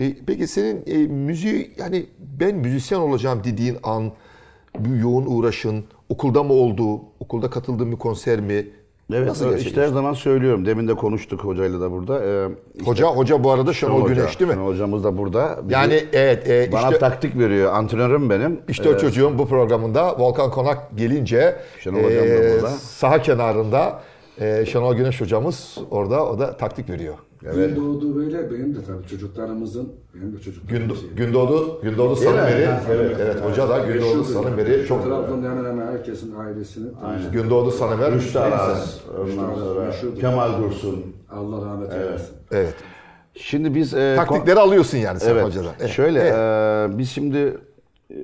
E, 0.00 0.14
peki 0.26 0.46
senin 0.46 0.82
e, 0.86 0.96
müziği 1.06 1.70
yani 1.78 2.06
ben 2.40 2.54
müzisyen 2.56 2.98
olacağım 2.98 3.40
dediğin 3.44 3.76
an 3.82 4.12
bu 4.78 4.96
yoğun 4.96 5.26
uğraşın 5.26 5.84
okulda 6.08 6.42
mı 6.42 6.52
oldu? 6.52 7.00
Okulda 7.20 7.50
katıldığın 7.50 7.92
bir 7.92 7.96
konser 7.96 8.40
mi? 8.40 8.66
Evet 9.12 9.26
Nasıl 9.28 9.44
işte 9.44 9.50
gerçekleşti? 9.50 9.80
her 9.80 9.86
zaman 9.86 10.12
söylüyorum. 10.12 10.66
Demin 10.66 10.88
de 10.88 10.94
konuştuk 10.94 11.44
hocayla 11.44 11.80
da 11.80 11.92
burada. 11.92 12.24
Ee, 12.24 12.48
işte 12.74 12.86
Hoca 12.90 13.06
hoca 13.06 13.44
bu 13.44 13.50
arada 13.50 13.72
Şenol 13.72 14.02
Hoca, 14.02 14.14
Güneş 14.14 14.40
değil 14.40 14.48
mi? 14.50 14.54
Şenol 14.54 14.66
hocamız 14.66 15.04
da 15.04 15.18
burada. 15.18 15.58
Bizi- 15.62 15.72
Yani 15.74 16.04
evet 16.12 16.48
e, 16.50 16.72
Bana 16.72 16.86
işte 16.86 16.98
taktik 16.98 17.38
veriyor. 17.38 17.72
Antrenörüm 17.72 18.30
benim. 18.30 18.60
İşte 18.68 18.88
o 18.88 18.98
çocuğun 18.98 19.38
bu 19.38 19.46
programında 19.48 20.18
Volkan 20.18 20.50
Konak 20.50 20.96
gelince 20.96 21.56
Şenol 21.80 21.96
Hocam 21.98 22.10
da 22.10 22.26
eee, 22.26 22.52
burada. 22.54 22.68
saha 22.70 23.22
kenarında 23.22 24.00
eee, 24.40 24.64
Şenol 24.66 24.94
Güneş 24.94 25.20
hocamız 25.20 25.78
orada 25.90 26.26
o 26.26 26.38
da 26.38 26.56
taktik 26.56 26.90
veriyor. 26.90 27.14
Evet. 27.44 27.54
Gündoğdu 27.76 28.16
böyle 28.16 28.50
benim 28.50 28.74
de 28.74 28.78
tabii 28.86 29.06
çocuklarımızın, 29.06 29.92
benim 30.14 30.32
de 30.36 30.40
çocuklarım. 30.40 30.88
Gün, 30.88 30.96
Gündoğdu, 31.16 31.80
Gündoğdu 31.82 32.16
Sanıberi, 32.16 32.66
Ha, 32.66 32.80
evet, 32.90 33.16
evet, 33.20 33.44
hoca 33.44 33.68
da 33.68 33.78
Gündoğdu 33.78 34.24
Sanıberi 34.24 34.86
çok 34.86 35.04
Trabzon'da 35.04 35.50
hemen 35.50 35.64
hemen 35.64 35.86
herkesin 35.86 36.34
ailesini 36.34 37.00
tanıştı. 37.00 37.30
Gündoğdu 37.32 37.70
Sanıberi. 37.70 38.14
Rüştü 38.14 38.38
Aras. 38.38 38.98
Kemal 40.20 40.62
Dursun. 40.62 41.04
Allah 41.30 41.66
rahmet 41.66 41.92
eylesin. 41.92 42.36
Evet. 42.50 42.74
Şimdi 43.34 43.74
biz... 43.74 43.94
e, 43.94 44.14
Taktikleri 44.16 44.58
alıyorsun 44.60 44.98
yani 44.98 45.20
sen 45.20 45.30
Evet. 45.30 45.44
hocadan. 45.44 45.72
Evet. 45.80 45.90
Şöyle 45.90 46.20
Evet. 46.20 46.90
e, 46.94 46.98
biz 46.98 47.10
şimdi 47.10 47.58
e, 48.10 48.14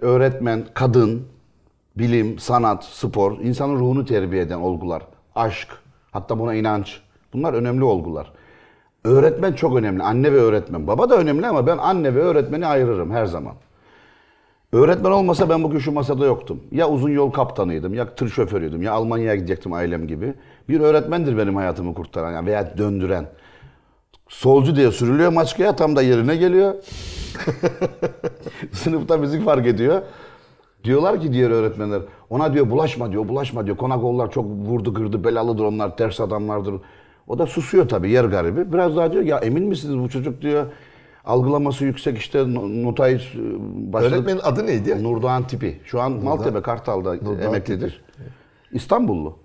öğretmen, 0.00 0.64
kadın, 0.74 1.22
bilim, 1.98 2.38
sanat, 2.38 2.84
spor, 2.84 3.38
insanın 3.40 3.74
ruhunu 3.80 4.04
terbiye 4.04 4.42
eden 4.42 4.58
olgular, 4.58 5.02
aşk, 5.34 5.68
hatta 6.10 6.38
buna 6.38 6.54
inanç. 6.54 7.00
Bunlar 7.32 7.54
önemli 7.54 7.84
olgular. 7.84 8.32
Öğretmen 9.04 9.52
çok 9.52 9.76
önemli. 9.76 10.02
Anne 10.02 10.32
ve 10.32 10.36
öğretmen. 10.36 10.86
Baba 10.86 11.10
da 11.10 11.16
önemli 11.16 11.46
ama 11.46 11.66
ben 11.66 11.78
anne 11.78 12.14
ve 12.14 12.20
öğretmeni 12.20 12.66
ayırırım 12.66 13.10
her 13.10 13.26
zaman. 13.26 13.54
Öğretmen 14.72 15.10
olmasa 15.10 15.48
ben 15.48 15.62
bugün 15.62 15.78
şu 15.78 15.92
masada 15.92 16.26
yoktum. 16.26 16.60
Ya 16.72 16.88
uzun 16.88 17.10
yol 17.10 17.30
kaptanıydım, 17.30 17.94
ya 17.94 18.14
tır 18.14 18.28
şoförüydüm, 18.28 18.82
ya 18.82 18.92
Almanya'ya 18.92 19.34
gidecektim 19.34 19.72
ailem 19.72 20.06
gibi. 20.06 20.34
Bir 20.68 20.80
öğretmendir 20.80 21.38
benim 21.38 21.56
hayatımı 21.56 21.94
kurtaran 21.94 22.46
veya 22.46 22.78
döndüren. 22.78 23.26
Solcu 24.28 24.76
diye 24.76 24.90
sürülüyor 24.92 25.32
maçkaya 25.32 25.76
tam 25.76 25.96
da 25.96 26.02
yerine 26.02 26.36
geliyor. 26.36 26.74
Sınıfta 28.72 29.16
müzik 29.16 29.44
fark 29.44 29.66
ediyor. 29.66 30.02
Diyorlar 30.84 31.20
ki 31.20 31.32
diğer 31.32 31.50
öğretmenler 31.50 32.02
ona 32.30 32.54
diyor 32.54 32.70
bulaşma 32.70 33.12
diyor 33.12 33.28
bulaşma 33.28 33.66
diyor. 33.66 33.76
Konakollar 33.76 34.30
çok 34.30 34.44
vurdu 34.44 34.94
kırdı 34.94 35.24
belalıdır 35.24 35.64
onlar 35.64 35.96
ters 35.96 36.20
adamlardır. 36.20 36.74
O 37.30 37.38
da 37.38 37.46
susuyor 37.46 37.88
tabii 37.88 38.10
yer 38.10 38.24
garibi. 38.24 38.72
Biraz 38.72 38.96
daha 38.96 39.12
diyor 39.12 39.24
ya 39.24 39.38
emin 39.38 39.64
misiniz 39.64 39.98
bu 39.98 40.08
çocuk 40.08 40.42
diyor 40.42 40.66
algılaması 41.24 41.84
yüksek 41.84 42.18
işte 42.18 42.54
no- 42.54 42.82
notayı 42.88 43.16
e, 43.16 43.20
başladı. 43.92 44.14
Öğretmenin 44.14 44.40
adı 44.42 44.66
neydi? 44.66 45.02
Nurdoğan 45.02 45.46
tipi. 45.46 45.80
Şu 45.84 46.00
an 46.00 46.12
Maltepe 46.12 46.60
Kartal'da 46.62 47.14
Nurdoğan 47.14 47.40
emeklidir. 47.40 48.02
İstanbullu. 48.72 49.36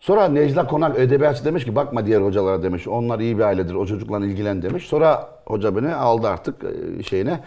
Sonra 0.00 0.28
Necla 0.28 0.66
Konak 0.66 0.98
edebiyatçı 0.98 1.44
demiş 1.44 1.64
ki 1.64 1.76
bakma 1.76 2.06
diğer 2.06 2.20
hocalara 2.20 2.62
demiş. 2.62 2.88
Onlar 2.88 3.20
iyi 3.20 3.38
bir 3.38 3.42
ailedir. 3.42 3.74
O 3.74 3.86
çocukla 3.86 4.18
ilgilen 4.18 4.62
demiş. 4.62 4.86
Sonra 4.86 5.28
hoca 5.46 5.76
beni 5.76 5.94
aldı 5.94 6.28
artık 6.28 6.64
e, 6.64 7.02
şeyine. 7.02 7.40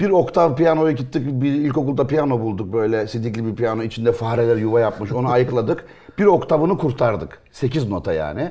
Bir 0.00 0.10
oktav 0.10 0.56
piyanoya 0.56 0.92
gittik. 0.92 1.22
Bir 1.26 1.52
ilkokulda 1.52 2.06
piyano 2.06 2.40
bulduk 2.40 2.72
böyle 2.72 3.06
sidikli 3.06 3.46
bir 3.46 3.54
piyano. 3.54 3.82
içinde 3.82 4.12
fareler 4.12 4.56
yuva 4.56 4.80
yapmış. 4.80 5.12
Onu 5.12 5.28
ayıkladık. 5.32 5.84
Bir 6.18 6.26
oktavını 6.26 6.78
kurtardık. 6.78 7.38
8 7.52 7.88
nota 7.88 8.12
yani. 8.12 8.50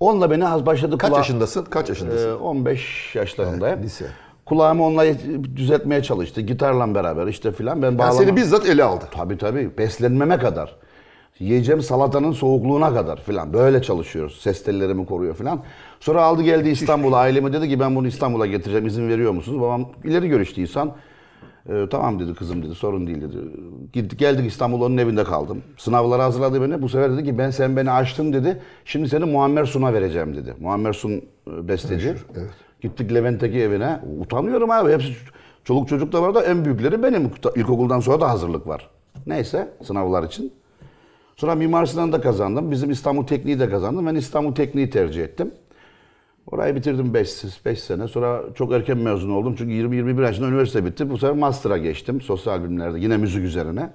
Onunla 0.00 0.30
beni 0.30 0.48
az 0.48 0.66
başladı. 0.66 0.98
Kaç 0.98 1.10
kulağa- 1.10 1.18
yaşındasın? 1.18 1.64
Kaç 1.64 1.88
yaşındasın? 1.88 2.28
ee, 2.30 2.34
15 2.34 3.14
yaşlarındayım. 3.14 3.74
Evet, 3.74 3.84
lise. 3.84 4.06
Kulağımı 4.46 4.84
onunla 4.86 5.04
düzeltmeye 5.56 6.02
çalıştı. 6.02 6.40
Gitarla 6.40 6.94
beraber 6.94 7.26
işte 7.26 7.52
filan. 7.52 7.82
Ben 7.82 7.86
Yani 7.86 7.98
bağlama... 7.98 8.12
seni 8.14 8.36
bizzat 8.36 8.66
ele 8.66 8.84
aldı. 8.84 9.04
Tabii 9.10 9.38
tabii. 9.38 9.70
Beslenmeme 9.78 10.38
kadar. 10.38 10.76
Yiyeceğim 11.38 11.82
salatanın 11.82 12.32
soğukluğuna 12.32 12.94
kadar 12.94 13.20
filan. 13.20 13.52
Böyle 13.52 13.82
çalışıyoruz. 13.82 14.40
Ses 14.40 14.64
tellerimi 14.64 15.06
koruyor 15.06 15.34
filan. 15.34 15.60
Sonra 16.00 16.22
aldı 16.22 16.42
geldi 16.42 16.68
İstanbul'a. 16.68 17.16
Aileme 17.18 17.52
dedi 17.52 17.68
ki 17.68 17.80
ben 17.80 17.96
bunu 17.96 18.06
İstanbul'a 18.06 18.46
getireceğim. 18.46 18.86
İzin 18.86 19.08
veriyor 19.08 19.32
musunuz? 19.32 19.60
Babam 19.60 19.88
ileri 20.04 20.28
görüşlü 20.28 20.62
insan. 20.62 20.92
"Ee, 21.68 21.86
tamam 21.90 22.20
dedi 22.20 22.34
kızım 22.34 22.62
dedi. 22.62 22.74
Sorun 22.74 23.06
değil 23.06 23.20
dedi. 23.22 23.36
Gittik 23.92 24.18
geldik 24.18 24.46
İstanbul'a 24.46 24.84
onun 24.84 24.96
evinde 24.96 25.24
kaldım. 25.24 25.62
Sınavlara 25.76 26.24
hazırladı 26.24 26.62
beni. 26.62 26.82
Bu 26.82 26.88
sefer 26.88 27.12
dedi 27.12 27.24
ki 27.24 27.38
ben 27.38 27.50
sen 27.50 27.76
beni 27.76 27.90
açtın 27.90 28.32
dedi. 28.32 28.60
Şimdi 28.84 29.08
seni 29.08 29.24
Muammer 29.24 29.64
Sun'a 29.64 29.92
vereceğim 29.92 30.36
dedi. 30.36 30.54
Muammer 30.60 30.92
Sun 30.92 31.10
e, 31.10 31.22
besteci. 31.68 32.14
Gittik 32.80 33.14
Levent'teki 33.14 33.58
evine. 33.58 34.00
Utanıyorum 34.20 34.70
abi. 34.70 34.92
Hepsi 34.92 35.12
çoluk 35.64 35.88
çocuk 35.88 36.12
da 36.12 36.22
var 36.22 36.34
da 36.34 36.42
en 36.44 36.64
büyükleri 36.64 37.02
benim. 37.02 37.30
İlkokuldan 37.56 38.00
sonra 38.00 38.20
da 38.20 38.30
hazırlık 38.30 38.66
var. 38.66 38.90
Neyse 39.26 39.68
sınavlar 39.82 40.22
için. 40.22 40.52
Sonra 41.36 41.54
Mimar 41.54 41.86
Sinan'ı 41.86 42.12
da 42.12 42.20
kazandım. 42.20 42.70
Bizim 42.70 42.90
İstanbul 42.90 43.26
Tekniği 43.26 43.60
de 43.60 43.70
kazandım. 43.70 44.06
Ben 44.06 44.14
İstanbul 44.14 44.54
Tekniği 44.54 44.90
tercih 44.90 45.24
ettim. 45.24 45.50
Orayı 46.52 46.74
bitirdim 46.74 47.14
5 47.14 47.44
5 47.64 47.80
sene. 47.80 48.08
Sonra 48.08 48.42
çok 48.54 48.72
erken 48.72 48.98
mezun 48.98 49.30
oldum. 49.30 49.54
Çünkü 49.58 49.72
20-21 49.72 50.22
yaşında 50.22 50.48
üniversite 50.48 50.84
bitti. 50.84 51.10
Bu 51.10 51.18
sefer 51.18 51.36
master'a 51.36 51.78
geçtim 51.78 52.20
sosyal 52.20 52.64
bilimlerde. 52.64 53.00
Yine 53.00 53.16
müzik 53.16 53.44
üzerine. 53.44 53.90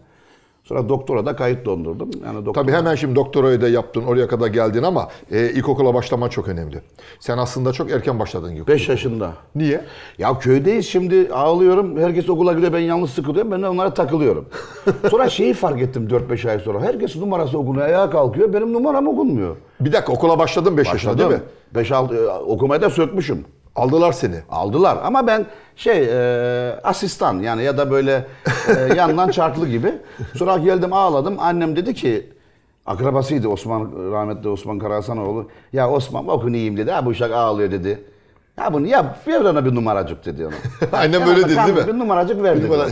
Sonra 0.65 0.89
doktora 0.89 1.25
da 1.25 1.35
kayıt 1.35 1.65
dondurdum. 1.65 2.09
Yani 2.25 2.45
doktora... 2.45 2.65
Tabii 2.65 2.77
hemen 2.77 2.95
şimdi 2.95 3.15
doktorayı 3.15 3.61
da 3.61 3.69
yaptın, 3.69 4.03
oraya 4.03 4.27
kadar 4.27 4.47
geldin 4.47 4.83
ama 4.83 5.07
e, 5.31 5.49
ilkokula 5.49 5.93
başlaman 5.93 6.29
çok 6.29 6.47
önemli. 6.47 6.81
Sen 7.19 7.37
aslında 7.37 7.73
çok 7.73 7.91
erken 7.91 8.19
başladın 8.19 8.51
ilkokula. 8.51 8.75
5 8.75 8.89
yaşında. 8.89 9.33
Niye? 9.55 9.81
Ya 10.17 10.39
köydeyiz 10.39 10.87
şimdi 10.87 11.29
ağlıyorum. 11.33 11.99
Herkes 11.99 12.29
okula 12.29 12.53
gidiyor 12.53 12.73
ben 12.73 12.79
yalnız 12.79 13.09
sıkılıyorum. 13.09 13.51
Ben 13.51 13.63
de 13.63 13.69
onlara 13.69 13.93
takılıyorum. 13.93 14.45
Sonra 15.11 15.29
şeyi 15.29 15.53
fark 15.53 15.81
ettim 15.81 16.07
4-5 16.07 16.49
ay 16.49 16.59
sonra. 16.59 16.81
Herkes 16.81 17.15
numarası 17.15 17.57
okunuyor. 17.57 17.85
Ayağa 17.85 18.09
kalkıyor. 18.09 18.53
Benim 18.53 18.73
numaram 18.73 19.07
okunmuyor. 19.07 19.55
Bir 19.79 19.93
dakika 19.93 20.13
okula 20.13 20.39
başladın 20.39 20.77
5 20.77 20.87
yaşında 20.87 21.17
değil 21.17 21.29
mi? 21.29 21.41
5-6 21.75 22.27
okumayı 22.27 22.81
da 22.81 22.89
sökmüşüm. 22.89 23.45
Aldılar 23.75 24.11
seni. 24.11 24.35
Aldılar 24.49 24.97
ama 25.03 25.27
ben 25.27 25.45
şey 25.75 26.07
e, 26.11 26.79
asistan 26.83 27.39
yani 27.39 27.63
ya 27.63 27.77
da 27.77 27.91
böyle 27.91 28.27
e, 28.67 28.93
yandan 28.97 29.29
çarklı 29.29 29.67
gibi. 29.67 29.93
Sonra 30.35 30.57
geldim 30.57 30.93
ağladım. 30.93 31.35
Annem 31.39 31.75
dedi 31.75 31.93
ki 31.93 32.29
akrabasıydı 32.85 33.47
Osman 33.47 34.11
rahmetli 34.11 34.49
Osman 34.49 34.79
Karahasanoğlu. 34.79 35.49
Ya 35.73 35.89
Osman 35.89 36.27
okun 36.27 36.53
iyiyim 36.53 36.77
dedi. 36.77 36.91
Ha 36.91 37.05
bu 37.05 37.09
uşak 37.09 37.31
ağlıyor 37.31 37.71
dedi. 37.71 38.03
Ya 38.57 38.73
bunu 38.73 38.87
yap 38.87 39.27
ver 39.27 39.41
ona 39.41 39.65
bir 39.65 39.75
numaracık 39.75 40.25
dedi 40.25 40.45
ona. 40.47 40.55
Annem 40.99 41.21
Ya 41.21 41.27
böyle 41.27 41.43
dedi 41.43 41.55
değil 41.55 41.77
mi? 41.77 41.87
Bir 41.87 41.99
numaracık 41.99 42.43
ver 42.43 42.57
dedi 42.57 42.65
numara-. 42.65 42.89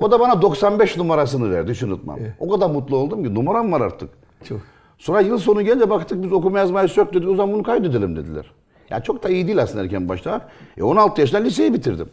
O 0.00 0.10
da 0.10 0.20
bana 0.20 0.42
95 0.42 0.96
numarasını 0.96 1.50
verdi 1.50 1.72
hiç 1.72 1.82
unutmam. 1.82 2.18
O 2.38 2.50
kadar 2.50 2.70
mutlu 2.70 2.96
oldum 2.96 3.24
ki 3.24 3.34
numaram 3.34 3.72
var 3.72 3.80
artık. 3.80 4.10
Çok. 4.44 4.58
Sonra 4.98 5.20
yıl 5.20 5.38
sonu 5.38 5.62
gelince 5.62 5.90
baktık 5.90 6.22
biz 6.22 6.32
okuma 6.32 6.58
yazmayı 6.58 6.88
sök 6.88 7.14
dedik 7.14 7.28
o 7.28 7.34
zaman 7.34 7.54
bunu 7.54 7.62
kaydedelim 7.62 8.16
dediler. 8.16 8.52
Ya 8.90 9.00
çok 9.02 9.22
da 9.22 9.28
iyi 9.28 9.46
değil 9.46 9.62
aslında 9.62 9.84
erken 9.84 10.08
başta. 10.08 10.40
E 10.78 10.82
16 10.82 11.20
yaşında 11.20 11.40
liseyi 11.40 11.74
bitirdim. 11.74 12.08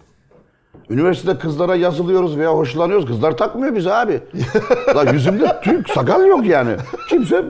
Üniversitede 0.89 1.39
kızlara 1.39 1.75
yazılıyoruz 1.75 2.37
veya 2.37 2.53
hoşlanıyoruz. 2.53 3.05
Kızlar 3.05 3.37
takmıyor 3.37 3.75
bizi 3.75 3.93
abi. 3.93 4.19
La 4.95 5.03
yüzümde 5.11 5.61
tüy, 5.63 5.81
sakal 5.95 6.25
yok 6.25 6.45
yani. 6.45 6.71
Kimse 7.09 7.43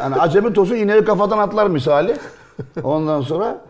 yani 0.00 0.14
acemi 0.14 0.52
tosun 0.52 0.74
ineği 0.76 1.04
kafadan 1.04 1.38
atlar 1.38 1.66
misali. 1.66 2.16
Ondan 2.82 3.20
sonra 3.20 3.64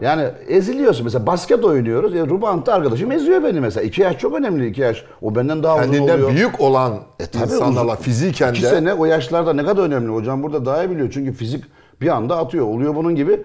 yani 0.00 0.28
eziliyorsun. 0.48 1.04
Mesela 1.04 1.26
basket 1.26 1.64
oynuyoruz. 1.64 2.14
Ya 2.14 2.26
Rubantta 2.26 2.74
arkadaşım 2.74 3.12
eziyor 3.12 3.44
beni 3.44 3.60
mesela. 3.60 3.84
İki 3.84 4.02
yaş 4.02 4.18
çok 4.18 4.34
önemli 4.34 4.66
iki 4.66 4.80
yaş. 4.80 5.04
O 5.22 5.34
benden 5.34 5.62
daha 5.62 5.74
uzun 5.76 5.84
Kendinden 5.92 6.14
oluyor. 6.14 6.30
büyük 6.30 6.60
olan 6.60 6.98
Tabii 7.32 7.42
insanlarla 7.44 7.92
uzun- 7.92 8.02
fiziken 8.02 8.52
İki 8.52 8.62
de 8.62 8.68
sene 8.68 8.94
o 8.94 9.04
yaşlarda 9.04 9.52
ne 9.52 9.64
kadar 9.64 9.82
önemli. 9.82 10.12
Hocam 10.12 10.42
burada 10.42 10.66
daha 10.66 10.84
iyi 10.84 10.90
biliyor. 10.90 11.10
Çünkü 11.12 11.32
fizik 11.32 11.64
bir 12.00 12.08
anda 12.08 12.36
atıyor. 12.38 12.66
Oluyor 12.66 12.94
bunun 12.94 13.14
gibi. 13.14 13.42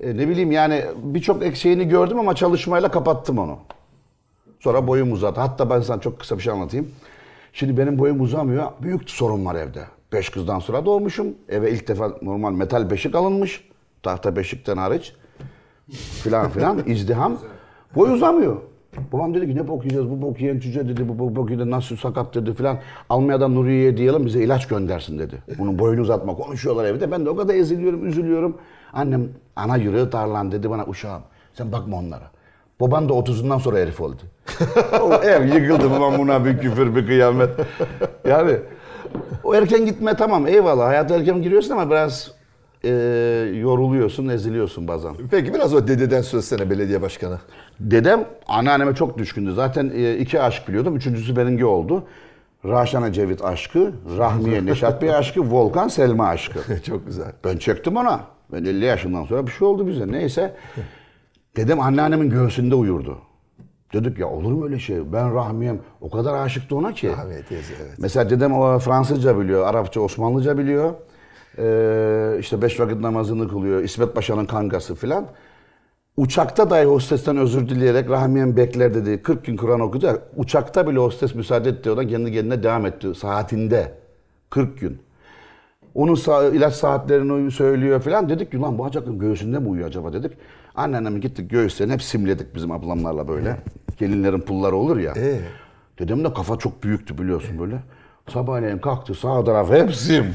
E, 0.00 0.16
ne 0.16 0.28
bileyim 0.28 0.52
yani 0.52 0.84
birçok 1.02 1.42
eksiğini 1.42 1.88
gördüm 1.88 2.18
ama 2.18 2.34
çalışmayla 2.34 2.90
kapattım 2.90 3.38
onu. 3.38 3.58
Sonra 4.60 4.86
boyum 4.86 5.12
uzadı. 5.12 5.40
Hatta 5.40 5.70
ben 5.70 5.80
sana 5.80 6.00
çok 6.00 6.20
kısa 6.20 6.36
bir 6.36 6.42
şey 6.42 6.52
anlatayım. 6.52 6.90
Şimdi 7.52 7.78
benim 7.78 7.98
boyum 7.98 8.20
uzamıyor. 8.20 8.70
Büyük 8.82 9.10
sorun 9.10 9.44
var 9.44 9.54
evde. 9.54 9.84
Beş 10.12 10.28
kızdan 10.28 10.58
sonra 10.58 10.86
doğmuşum. 10.86 11.26
Eve 11.48 11.70
ilk 11.70 11.88
defa 11.88 12.12
normal 12.22 12.52
metal 12.52 12.90
beşik 12.90 13.14
alınmış. 13.14 13.68
Tahta 14.02 14.36
beşikten 14.36 14.76
hariç. 14.76 15.14
Filan 16.22 16.50
filan. 16.50 16.78
izdiham. 16.86 17.38
Boy 17.96 18.12
uzamıyor. 18.12 18.56
Babam 19.12 19.34
dedi 19.34 19.46
ki 19.46 19.56
ne 19.56 19.68
bok 19.68 19.84
yiyeceğiz 19.84 20.10
bu 20.10 20.22
bok 20.22 20.40
yiyen 20.40 20.58
cüce 20.58 20.88
dedi 20.88 21.08
bu 21.08 21.36
bok, 21.36 21.50
yedi 21.50 21.70
nasıl 21.70 21.96
sakat 21.96 22.34
dedi 22.34 22.54
filan. 22.54 22.78
Almanya'dan 23.08 23.54
Nuriye'ye 23.54 23.96
diyelim 23.96 24.26
bize 24.26 24.42
ilaç 24.42 24.68
göndersin 24.68 25.18
dedi. 25.18 25.42
Bunun 25.58 25.78
boyunu 25.78 26.00
uzatma 26.00 26.34
konuşuyorlar 26.34 26.84
evde. 26.84 27.10
Ben 27.10 27.26
de 27.26 27.30
o 27.30 27.36
kadar 27.36 27.54
eziliyorum 27.54 28.06
üzülüyorum. 28.06 28.56
Annem 28.92 29.28
ana 29.56 29.76
yürü 29.76 30.12
darlan 30.12 30.52
dedi 30.52 30.70
bana 30.70 30.86
uşağım 30.86 31.22
sen 31.54 31.72
bakma 31.72 31.96
onlara. 31.96 32.30
Baban 32.80 33.08
da 33.08 33.12
30'undan 33.12 33.60
sonra 33.60 33.78
herif 33.78 34.00
oldu. 34.00 34.22
ev 35.22 35.44
yıkıldı 35.46 35.90
babam 35.90 36.18
buna 36.18 36.44
bir 36.44 36.58
küfür 36.58 36.96
bir 36.96 37.06
kıyamet. 37.06 37.50
Yani 38.28 38.56
o 39.44 39.54
erken 39.54 39.86
gitme 39.86 40.16
tamam 40.16 40.46
eyvallah 40.46 40.86
hayata 40.86 41.16
erken 41.16 41.42
giriyorsun 41.42 41.72
ama 41.72 41.90
biraz 41.90 42.30
e, 42.84 42.90
yoruluyorsun 43.54 44.28
eziliyorsun 44.28 44.88
bazen. 44.88 45.14
Peki 45.30 45.54
biraz 45.54 45.74
o 45.74 45.88
dededen 45.88 46.22
sözsene 46.22 46.70
belediye 46.70 47.02
başkanı. 47.02 47.38
Dedem 47.80 48.24
anneanneme 48.46 48.94
çok 48.94 49.18
düşkündü. 49.18 49.54
Zaten 49.54 49.92
e, 49.94 50.16
iki 50.16 50.40
aşk 50.40 50.68
biliyordum. 50.68 50.96
Üçüncüsü 50.96 51.36
benimki 51.36 51.64
oldu. 51.64 52.04
Raşana 52.64 53.12
Cevit 53.12 53.44
aşkı, 53.44 53.92
Rahmiye 54.18 54.66
Neşat 54.66 55.02
Bey 55.02 55.14
aşkı, 55.14 55.50
Volkan 55.50 55.88
Selma 55.88 56.28
aşkı. 56.28 56.82
Çok 56.86 57.06
güzel. 57.06 57.32
Ben 57.44 57.56
çektim 57.56 57.96
ona. 57.96 58.20
Ben 58.52 58.64
50 58.64 58.84
yaşından 58.84 59.24
sonra 59.24 59.46
bir 59.46 59.52
şey 59.52 59.68
oldu 59.68 59.86
bize. 59.86 60.12
Neyse. 60.12 60.54
Dedem 61.56 61.80
anneannemin 61.80 62.30
göğsünde 62.30 62.74
uyurdu. 62.74 63.18
Dedik 63.92 64.18
ya 64.18 64.28
olur 64.28 64.52
mu 64.52 64.64
öyle 64.64 64.78
şey? 64.78 65.12
Ben 65.12 65.34
Rahmiyem 65.34 65.78
o 66.00 66.10
kadar 66.10 66.34
aşıktı 66.34 66.76
ona 66.76 66.92
ki. 66.92 67.08
Rahmiye 67.08 67.42
teyze, 67.42 67.74
evet. 67.82 67.94
Mesela 67.98 68.30
dedem 68.30 68.52
o 68.52 68.78
Fransızca 68.78 69.40
biliyor, 69.40 69.66
Arapça, 69.66 70.00
Osmanlıca 70.00 70.58
biliyor. 70.58 70.94
Ee, 71.58 72.36
işte 72.40 72.62
beş 72.62 72.80
vakit 72.80 73.00
namazını 73.00 73.48
kılıyor. 73.48 73.82
İsmet 73.82 74.14
Paşa'nın 74.14 74.46
kankası 74.46 74.94
filan. 74.94 75.26
Uçakta 76.16 76.70
dahi 76.70 76.84
hostesten 76.84 77.36
özür 77.36 77.68
dileyerek 77.68 78.10
Rahmiyem 78.10 78.56
bekler 78.56 78.94
dedi. 78.94 79.22
40 79.22 79.44
gün 79.44 79.56
Kur'an 79.56 79.80
okudu. 79.80 80.06
ya, 80.06 80.18
Uçakta 80.36 80.86
bile 80.88 80.98
hostes 80.98 81.34
müsaade 81.34 81.68
etti 81.68 81.90
ona 81.90 82.06
kendi 82.06 82.32
kendine 82.32 82.62
devam 82.62 82.86
etti 82.86 83.14
saatinde. 83.14 83.92
40 84.50 84.80
gün. 84.80 84.98
Onun 85.98 86.14
sa- 86.14 86.56
ilaç 86.56 86.74
saatlerini 86.74 87.50
söylüyor 87.50 88.00
falan. 88.00 88.28
Dedik 88.28 88.50
ki 88.50 88.58
lan 88.60 88.78
bu 88.78 88.84
acaba 88.84 89.10
göğsünde 89.10 89.58
mi 89.58 89.68
uyuyor 89.68 89.88
acaba 89.88 90.12
dedik. 90.12 90.32
Anneannemi 90.74 91.20
gittik 91.20 91.50
göğüslerini 91.50 91.92
hep 91.92 92.02
simledik 92.02 92.54
bizim 92.54 92.72
ablamlarla 92.72 93.28
böyle. 93.28 93.56
Gelinlerin 93.98 94.40
pulları 94.40 94.76
olur 94.76 94.96
ya. 94.98 95.12
Ee? 95.16 95.40
Dedem 95.98 96.24
de 96.24 96.32
kafa 96.34 96.56
çok 96.56 96.82
büyüktü 96.82 97.18
biliyorsun 97.18 97.58
böyle. 97.58 97.76
Sabahleyin 98.28 98.78
kalktı 98.78 99.14
sağ 99.14 99.44
taraf 99.44 99.70
hep 99.70 99.94
sim. 99.94 100.26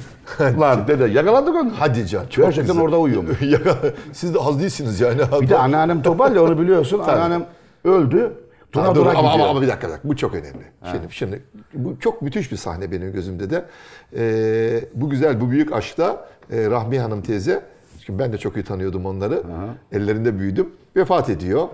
lan 0.60 0.88
dede 0.88 1.06
yakaladık 1.06 1.56
onu. 1.56 1.72
Hadi 1.80 2.08
can. 2.08 2.26
çok 2.28 2.46
Gerçekten 2.46 2.68
güzel. 2.74 2.84
orada 2.84 3.00
uyuyormuş. 3.00 3.38
Siz 4.14 4.34
de 4.34 4.40
az 4.40 4.60
değilsiniz 4.60 5.00
yani. 5.00 5.22
Bir 5.42 5.50
de 5.50 5.58
anneannem 5.58 6.02
topal 6.02 6.36
ya 6.36 6.44
onu 6.44 6.60
biliyorsun. 6.60 7.00
anneannem 7.00 7.46
öldü. 7.84 8.34
Tuna 8.74 8.88
Ha, 8.88 8.96
dur, 8.96 9.02
dura 9.06 9.10
ama, 9.18 9.32
ama, 9.32 9.48
ama 9.48 9.62
bir 9.62 9.68
dakika, 9.68 9.88
bir 9.88 9.92
dakika. 9.94 10.10
bu 10.10 10.16
çok 10.16 10.34
önemli. 10.36 10.64
Şimdi, 10.92 11.08
şimdi 11.14 11.44
bu 11.74 12.00
çok 12.00 12.22
müthiş 12.22 12.52
bir 12.52 12.58
sahne 12.58 12.92
benim 12.92 13.14
gözümde 13.14 13.50
de. 13.50 13.66
Ee, 14.18 14.80
bu 14.94 15.10
güzel, 15.10 15.42
bu 15.42 15.52
büyük 15.52 15.74
aşkta 15.74 16.28
e, 16.52 16.70
Rahmi 16.70 17.00
Hanım 17.00 17.22
teyze, 17.22 17.62
çünkü 18.06 18.20
ben 18.20 18.34
de 18.34 18.38
çok 18.38 18.58
iyi 18.58 18.64
tanıyordum 18.64 19.06
onları. 19.06 19.44
Ellerinde 19.92 20.40
büyüdüm. 20.40 20.70
Vefat 20.96 21.30
ediyor. 21.30 21.68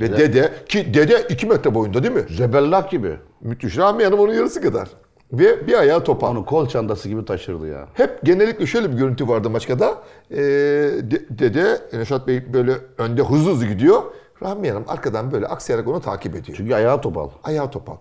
Ve 0.00 0.16
dede, 0.18 0.52
ki 0.68 0.94
dede 0.94 1.22
2 1.30 1.46
metre 1.46 1.74
boyunda 1.74 2.02
değil 2.02 2.14
mi? 2.14 2.24
Zebellah 2.30 2.90
gibi. 2.90 3.16
Müthiş. 3.40 3.78
Rahmi 3.78 4.04
Hanım 4.04 4.18
onun 4.20 4.32
yarısı 4.34 4.60
kadar. 4.62 4.88
Ve 5.32 5.66
bir 5.66 5.78
ayağı 5.78 6.04
topal. 6.04 6.30
Onu 6.30 6.44
kol 6.44 6.68
çantası 6.68 7.08
gibi 7.08 7.24
taşırdı 7.24 7.66
ya. 7.68 7.88
Hep 7.94 8.20
genellikle 8.24 8.66
şöyle 8.66 8.92
bir 8.92 8.96
görüntü 8.96 9.28
vardı 9.28 9.50
maçkada. 9.50 9.94
Ee, 10.30 10.36
de- 10.38 11.38
dede 11.38 11.80
Neşat 11.92 12.26
Bey 12.26 12.52
böyle 12.52 12.72
önde 12.98 13.22
hızlı 13.22 13.50
hızlı 13.52 13.66
gidiyor. 13.66 14.02
Rahmi 14.42 14.70
Hanım 14.70 14.84
arkadan 14.88 15.32
böyle 15.32 15.46
aksayarak 15.46 15.88
onu 15.88 16.00
takip 16.00 16.36
ediyor. 16.36 16.56
Çünkü 16.56 16.74
ayağı 16.74 17.00
topal. 17.00 17.28
Ayağı 17.44 17.70
topal. 17.70 17.96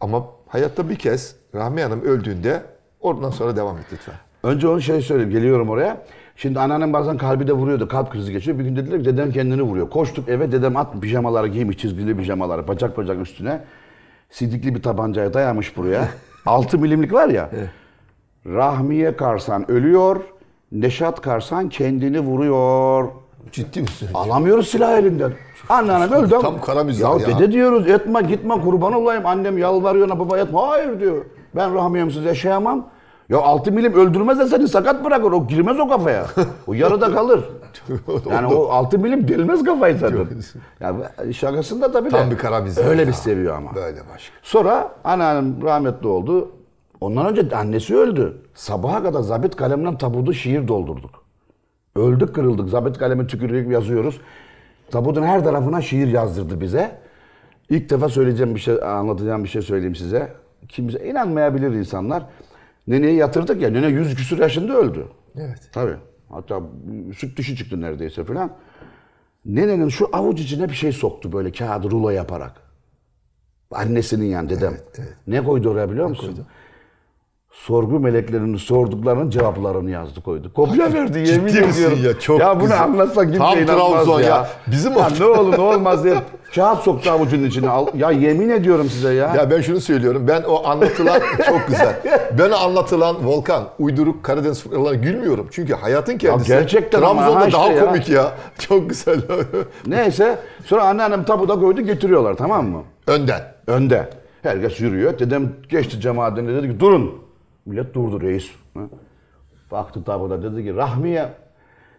Ama 0.00 0.26
hayatta 0.48 0.88
bir 0.88 0.96
kez 0.96 1.36
Rahmi 1.54 1.82
Hanım 1.82 2.02
öldüğünde 2.02 2.62
oradan 3.00 3.30
sonra 3.30 3.56
devam 3.56 3.78
et 3.78 3.84
lütfen. 3.92 4.14
Önce 4.42 4.68
onu 4.68 4.80
şey 4.82 5.00
söyleyeyim, 5.00 5.30
geliyorum 5.30 5.68
oraya. 5.68 6.02
Şimdi 6.36 6.60
anneannem 6.60 6.92
bazen 6.92 7.16
kalbi 7.16 7.46
de 7.46 7.52
vuruyordu, 7.52 7.88
kalp 7.88 8.12
krizi 8.12 8.32
geçiyor. 8.32 8.58
Bir 8.58 8.64
gün 8.64 8.76
dediler 8.76 8.98
ki 8.98 9.04
dedem 9.04 9.32
kendini 9.32 9.62
vuruyor. 9.62 9.90
Koştuk 9.90 10.28
eve, 10.28 10.52
dedem 10.52 10.76
at 10.76 11.00
pijamaları 11.00 11.48
giymiş, 11.48 11.78
çizgili 11.78 12.16
pijamaları, 12.16 12.68
bacak 12.68 12.96
bacak 12.96 13.20
üstüne. 13.20 13.60
Sidikli 14.30 14.74
bir 14.74 14.82
tabancaya 14.82 15.34
dayamış 15.34 15.76
buraya. 15.76 16.08
6 16.46 16.78
milimlik 16.78 17.12
var 17.12 17.28
ya. 17.28 17.50
Rahmiye 18.46 19.16
Karsan 19.16 19.70
ölüyor, 19.70 20.20
Neşat 20.72 21.20
Karsan 21.20 21.68
kendini 21.68 22.20
vuruyor. 22.20 23.08
Ciddi 23.52 23.80
misin? 23.80 24.08
Alamıyoruz 24.14 24.68
silah 24.68 24.98
elinden. 24.98 25.32
Anneannem 25.68 26.12
öldü 26.12 26.34
ama. 26.34 26.42
Tam 26.42 26.60
kara 26.60 26.84
mizah 26.84 27.20
ya. 27.20 27.26
dede 27.26 27.52
diyoruz 27.52 27.88
etme 27.90 28.22
gitme 28.22 28.60
kurban 28.60 28.92
olayım. 28.92 29.26
Annem 29.26 29.58
yalvarıyor 29.58 30.06
ona 30.06 30.18
baba 30.18 30.38
etme. 30.38 30.58
Hayır 30.60 31.00
diyor. 31.00 31.24
Ben 31.56 31.74
Rahmiye'msiz 31.74 32.24
yaşayamam. 32.24 32.86
Ya 33.28 33.38
6 33.38 33.72
milim 33.72 33.92
öldürmez 33.94 34.38
de 34.38 34.46
seni 34.46 34.68
sakat 34.68 35.04
bırakır. 35.04 35.32
O 35.32 35.46
girmez 35.46 35.80
o 35.80 35.88
kafaya. 35.88 36.26
O 36.66 36.72
yarıda 36.72 37.12
kalır. 37.12 37.44
yani 38.30 38.54
o 38.54 38.68
6 38.68 38.98
milim 38.98 39.28
delmez 39.28 39.64
kafayı 39.64 39.98
zaten. 39.98 40.26
Ya 40.80 40.94
şakasında 41.32 41.92
tabii 41.92 42.10
de. 42.10 42.10
Tam 42.10 42.30
bir 42.30 42.38
kara 42.38 42.60
mizah 42.60 42.86
Öyle 42.86 43.02
ya. 43.02 43.08
bir 43.08 43.12
seviyor 43.12 43.56
ama. 43.56 43.74
Böyle 43.74 44.00
başka. 44.14 44.34
Sonra 44.42 44.92
anneannem 45.04 45.62
rahmetli 45.62 46.08
oldu. 46.08 46.50
Ondan 47.00 47.26
önce 47.26 47.56
annesi 47.56 47.96
öldü. 47.96 48.42
Sabaha 48.54 49.02
kadar 49.02 49.20
zabit 49.20 49.56
kalemle 49.56 49.98
tabudu 49.98 50.32
şiir 50.32 50.68
doldurduk. 50.68 51.21
Öldük 51.96 52.34
kırıldık. 52.34 52.68
Zabit 52.68 52.98
kalemi 52.98 53.26
tükürüğü 53.26 53.72
yazıyoruz. 53.72 54.20
Tabutun 54.90 55.22
her 55.22 55.44
tarafına 55.44 55.82
şiir 55.82 56.06
yazdırdı 56.06 56.60
bize. 56.60 56.98
İlk 57.70 57.90
defa 57.90 58.08
söyleyeceğim 58.08 58.54
bir 58.54 58.60
şey, 58.60 58.82
anlatacağım 58.82 59.44
bir 59.44 59.48
şey 59.48 59.62
söyleyeyim 59.62 59.94
size. 59.94 60.32
Kimse 60.68 61.08
inanmayabilir 61.08 61.70
insanlar. 61.70 62.26
Neneyi 62.86 63.16
yatırdık 63.16 63.62
ya, 63.62 63.70
nene 63.70 63.86
yüz 63.86 64.14
küsur 64.14 64.38
yaşında 64.38 64.76
öldü. 64.76 65.06
Evet. 65.36 65.70
Tabii. 65.72 65.96
Hatta 66.28 66.60
süt 67.16 67.38
dişi 67.38 67.56
çıktı 67.56 67.80
neredeyse 67.80 68.24
falan. 68.24 68.50
Nenenin 69.46 69.88
şu 69.88 70.08
avuç 70.12 70.40
içine 70.40 70.68
bir 70.68 70.74
şey 70.74 70.92
soktu 70.92 71.32
böyle 71.32 71.52
kağıdı 71.52 71.90
rulo 71.90 72.10
yaparak. 72.10 72.52
Annesinin 73.70 74.24
yani 74.26 74.50
dedem. 74.50 74.76
Ne 75.26 75.44
koydu 75.44 75.70
oraya 75.70 75.90
biliyor 75.90 76.06
musun? 76.06 76.38
Sorgu 77.52 78.00
meleklerinin 78.00 78.56
sorduklarının 78.56 79.30
cevaplarını 79.30 79.90
yazdı 79.90 80.20
koydu. 80.22 80.52
Kopya 80.52 80.92
verdi 80.92 81.18
yemin 81.18 81.46
Ciddi 81.52 81.58
ediyorum. 81.64 81.98
ya? 82.04 82.18
Çok 82.20 82.40
ya 82.40 82.54
bunu 82.56 82.62
güzel. 82.62 82.82
anlatsak 82.82 83.24
kimse 83.24 83.38
Tam 83.38 83.58
inanmaz 83.58 83.90
Trabzon 84.04 84.20
ya. 84.20 84.26
ya. 84.26 84.48
Bizim 84.66 84.92
ya 84.92 85.08
ne 85.18 85.24
olur 85.24 85.52
ne 85.58 85.60
olmaz 85.60 86.04
diye 86.04 86.14
kağıt 86.54 86.82
soktu 86.82 87.10
avucunun 87.10 87.44
içine. 87.44 87.68
Al- 87.70 87.86
Ya 87.98 88.10
yemin 88.10 88.48
ediyorum 88.48 88.88
size 88.88 89.14
ya. 89.14 89.34
Ya 89.34 89.50
ben 89.50 89.60
şunu 89.60 89.80
söylüyorum. 89.80 90.24
Ben 90.28 90.42
o 90.42 90.66
anlatılan 90.66 91.20
çok 91.46 91.66
güzel. 91.68 91.94
Ben 92.38 92.50
anlatılan 92.50 93.26
Volkan, 93.26 93.64
uyduruk 93.78 94.24
Karadeniz 94.24 94.62
fıkralarına 94.62 94.94
gülmüyorum. 94.94 95.48
Çünkü 95.50 95.74
hayatın 95.74 96.18
kendisi 96.18 96.48
gerçekten 96.48 97.02
ama 97.02 97.22
Trabzon'da 97.22 97.46
işte 97.46 97.58
daha 97.58 97.72
ya. 97.72 97.86
komik 97.86 98.08
ya. 98.08 98.32
Çok 98.58 98.88
güzel. 98.88 99.20
Neyse 99.86 100.38
sonra 100.64 100.82
anneannem 100.84 101.24
tabuda 101.24 101.60
koydu 101.60 101.80
getiriyorlar 101.80 102.34
tamam 102.34 102.66
mı? 102.68 102.82
Önden. 103.06 103.40
Önde. 103.66 104.08
Herkes 104.42 104.80
yürüyor. 104.80 105.18
Dedem 105.18 105.52
geçti 105.68 106.00
cemaatten 106.00 106.48
dedi 106.48 106.68
ki 106.68 106.80
durun. 106.80 107.21
Millet 107.66 107.94
durdu 107.94 108.20
reis. 108.20 108.50
Baktı 109.70 110.04
tabuda 110.04 110.42
dedi 110.42 110.64
ki 110.64 110.76
Rahmiye 110.76 111.28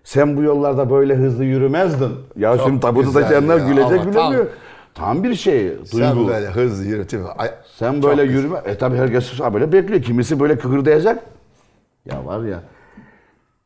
sen 0.03 0.37
bu 0.37 0.43
yollarda 0.43 0.89
böyle 0.89 1.15
hızlı 1.15 1.43
yürümezdin. 1.43 2.11
Ya 2.35 2.57
şimdi 2.57 2.79
tabuda 2.79 3.05
güzel 3.05 3.21
taşıyanlar 3.21 3.57
ya, 3.57 3.67
gülecek 3.67 4.03
gülemiyor. 4.03 4.45
Tam, 4.93 5.23
bir 5.23 5.35
şey. 5.35 5.69
Duygu. 5.69 5.85
Sen 5.87 6.27
böyle 6.27 6.47
hızlı. 6.47 7.05
Ay, 7.37 7.51
Sen 7.75 7.93
çok 7.93 8.03
böyle 8.03 8.23
yürüme. 8.23 8.57
E 8.65 8.77
tabi 8.77 8.97
herkes 8.97 9.39
böyle 9.39 9.71
bekliyor. 9.71 10.01
Kimisi 10.01 10.39
böyle 10.39 10.57
kıkırdayacak. 10.57 11.23
Ya 12.05 12.25
var 12.25 12.43
ya. 12.43 12.63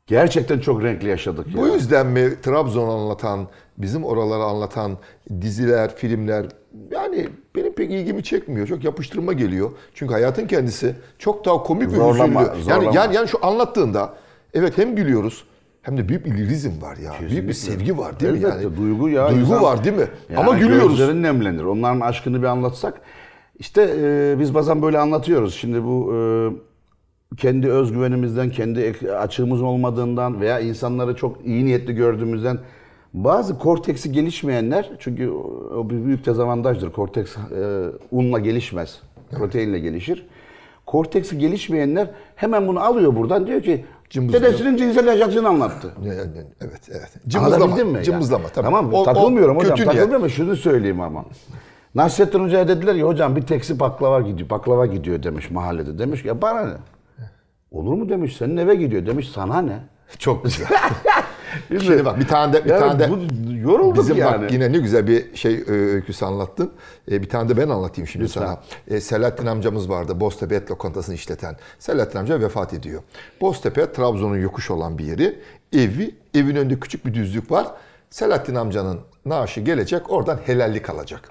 Gerçekten 0.08 0.60
çok 0.60 0.84
renkli 0.84 1.08
yaşadık 1.08 1.48
ya. 1.56 1.62
Bu 1.62 1.68
yüzden 1.68 2.08
mi 2.08 2.42
Trabzon'u 2.42 2.92
anlatan, 2.92 3.48
bizim 3.78 4.04
oraları 4.04 4.44
anlatan 4.44 4.98
diziler, 5.42 5.96
filmler 5.96 6.46
yani 6.92 7.28
benim 7.56 7.74
pek 7.74 7.92
ilgimi 7.92 8.24
çekmiyor. 8.24 8.68
Çok 8.68 8.84
yapıştırma 8.84 9.34
geliyor. 9.34 9.72
Çünkü 9.94 10.14
hayatın 10.14 10.48
kendisi 10.48 10.96
çok 11.20 11.46
daha 11.46 11.64
komik 11.64 11.92
ve 11.92 11.96
Zorlama, 11.96 12.42
hüzünlü. 12.42 12.70
Yani, 12.70 12.84
zorlama. 12.84 12.96
yani, 12.96 13.16
yani 13.16 13.28
şu 13.28 13.46
anlattığında 13.46 14.14
evet 14.54 14.78
hem 14.78 14.96
gülüyoruz 14.96 15.44
hem 15.82 15.98
de 15.98 16.10
büyük 16.10 16.26
bir 16.26 16.32
lirizm 16.38 16.82
var 16.82 16.98
ya. 16.98 17.14
Büyük 17.30 17.48
bir 17.48 17.54
sevgi 17.54 17.98
var 17.98 18.20
değil 18.20 18.32
mi? 18.34 18.38
Elbette, 18.40 18.64
Yani, 18.64 18.78
duygu 18.78 19.10
ya. 19.10 19.30
Duygu 19.30 19.42
İnsan- 19.42 19.64
var 19.64 19.84
değil 19.84 19.96
mi? 19.96 20.08
Yani 20.30 20.40
Ama 20.40 20.58
gülüyoruz. 20.58 20.98
Gözlerin 20.98 21.24
nemlenir. 21.24 21.64
Onların 21.64 22.00
aşkını 22.00 22.42
bir 22.42 22.48
anlatsak. 22.48 23.02
İşte 23.60 23.82
e, 24.02 24.36
biz 24.40 24.54
bazen 24.54 24.82
böyle 24.82 25.00
anlatıyoruz. 25.00 25.56
Şimdi 25.56 25.84
bu 25.84 26.14
e, 26.16 26.18
kendi 27.38 27.70
özgüvenimizden, 27.72 28.50
kendi 28.50 28.96
açığımız 29.20 29.62
olmadığından 29.62 30.42
veya 30.42 30.60
insanları 30.60 31.16
çok 31.16 31.46
iyi 31.46 31.66
niyetli 31.66 31.96
gördüğümüzden 31.96 32.58
bazı 33.14 33.60
korteksi 33.60 34.12
gelişmeyenler 34.12 34.90
çünkü 35.00 35.30
o- 35.30 35.70
o 35.80 35.90
bir 35.90 36.06
büyük 36.06 36.26
dezavantajdır. 36.26 36.92
Korteks 36.92 37.36
e, 37.38 37.40
unla 38.12 38.40
gelişmez. 38.40 39.00
Proteinle 39.32 39.80
gelişir. 39.80 40.28
Korteksi 40.86 41.38
gelişmeyenler 41.38 42.10
hemen 42.36 42.68
bunu 42.68 42.80
alıyor 42.80 43.16
buradan 43.16 43.48
diyor 43.48 43.62
ki 43.62 43.86
Cımbızlıyor. 44.10 44.44
dedesinin 44.44 44.78
cinsel 44.78 45.08
yaşantısını 45.08 45.48
anlattı. 45.48 45.94
Evet, 46.06 46.90
evet. 46.92 47.36
Anlatabildim 47.38 47.88
mi? 47.90 48.04
Cımbızlama. 48.04 48.48
Tabii. 48.48 48.66
Tamam 48.66 48.94
O- 48.94 49.00
o 49.00 49.04
takılmıyorum 49.04 49.58
hocam. 49.58 49.70
kötü 49.70 49.82
niyet. 49.82 49.86
Takılmıyorum 49.96 50.24
ama 50.24 50.30
şunu 50.30 50.56
söyleyeyim 50.56 51.02
ama. 51.02 51.26
Nasrettin 51.96 52.40
Hoca'ya 52.44 52.68
dediler 52.68 52.96
ya 52.96 53.08
hocam 53.08 53.36
bir 53.36 53.42
teksi 53.42 53.80
baklava 53.80 54.22
gidiyor. 54.22 54.50
Baklava 54.50 54.86
gidiyor 54.86 55.24
demiş 55.24 55.52
mahallede. 55.52 56.00
Demiş 56.00 56.22
ki 56.22 56.28
ya 56.28 56.42
bana 56.42 56.62
ne? 56.66 56.74
Olur 57.72 57.94
mu 57.94 58.10
demiş 58.10 58.38
senin 58.38 58.58
eve 58.58 58.76
gidiyor 58.76 59.06
demiş 59.06 59.30
sana 59.30 59.62
ne? 59.62 59.80
Çok 60.20 60.44
güzel. 60.44 60.68
Şimdi 61.70 62.06
bak 62.06 62.20
bir 62.20 62.28
tane 62.28 62.54
de 62.54 62.66
bir 62.66 62.70
Yani 62.70 62.80
tane 62.80 63.00
de 63.00 63.10
yorulduk 63.60 63.98
bizim 64.04 64.18
yani. 64.18 64.42
bak 64.44 64.52
yine 64.52 64.72
ne 64.72 64.78
güzel 64.78 65.08
bir 65.08 65.36
şey 65.36 65.54
e, 65.56 65.72
öyküsü 65.72 66.26
anlattın. 66.26 66.72
E, 67.12 67.22
bir 67.22 67.30
tane 67.30 67.50
de 67.50 67.58
ben 67.58 67.70
anlatayım 67.70 68.08
şimdi 68.08 68.26
Lütfen. 68.26 68.42
sana. 68.42 68.60
E, 68.88 69.02
Selahattin 69.02 69.46
amcamız 69.46 69.90
vardı. 69.90 70.20
Boztepe 70.20 70.56
et 70.56 70.72
lokantasını 70.72 71.16
işleten. 71.16 71.56
Selahattin 71.80 72.20
amca 72.20 72.40
vefat 72.42 72.74
ediyor. 72.74 73.02
Boztepe 73.42 73.92
Trabzon'un 73.92 74.38
yokuş 74.42 74.72
olan 74.72 74.98
bir 74.98 75.06
yeri. 75.06 75.40
Evi, 75.74 76.16
evin 76.34 76.56
önünde 76.56 76.80
küçük 76.80 77.06
bir 77.06 77.14
düzlük 77.14 77.52
var. 77.52 77.68
Selahattin 78.10 78.56
amcanın 78.56 79.00
naaşı 79.26 79.62
gelecek. 79.62 80.12
Oradan 80.12 80.40
helallik 80.46 80.90
alacak. 80.90 81.30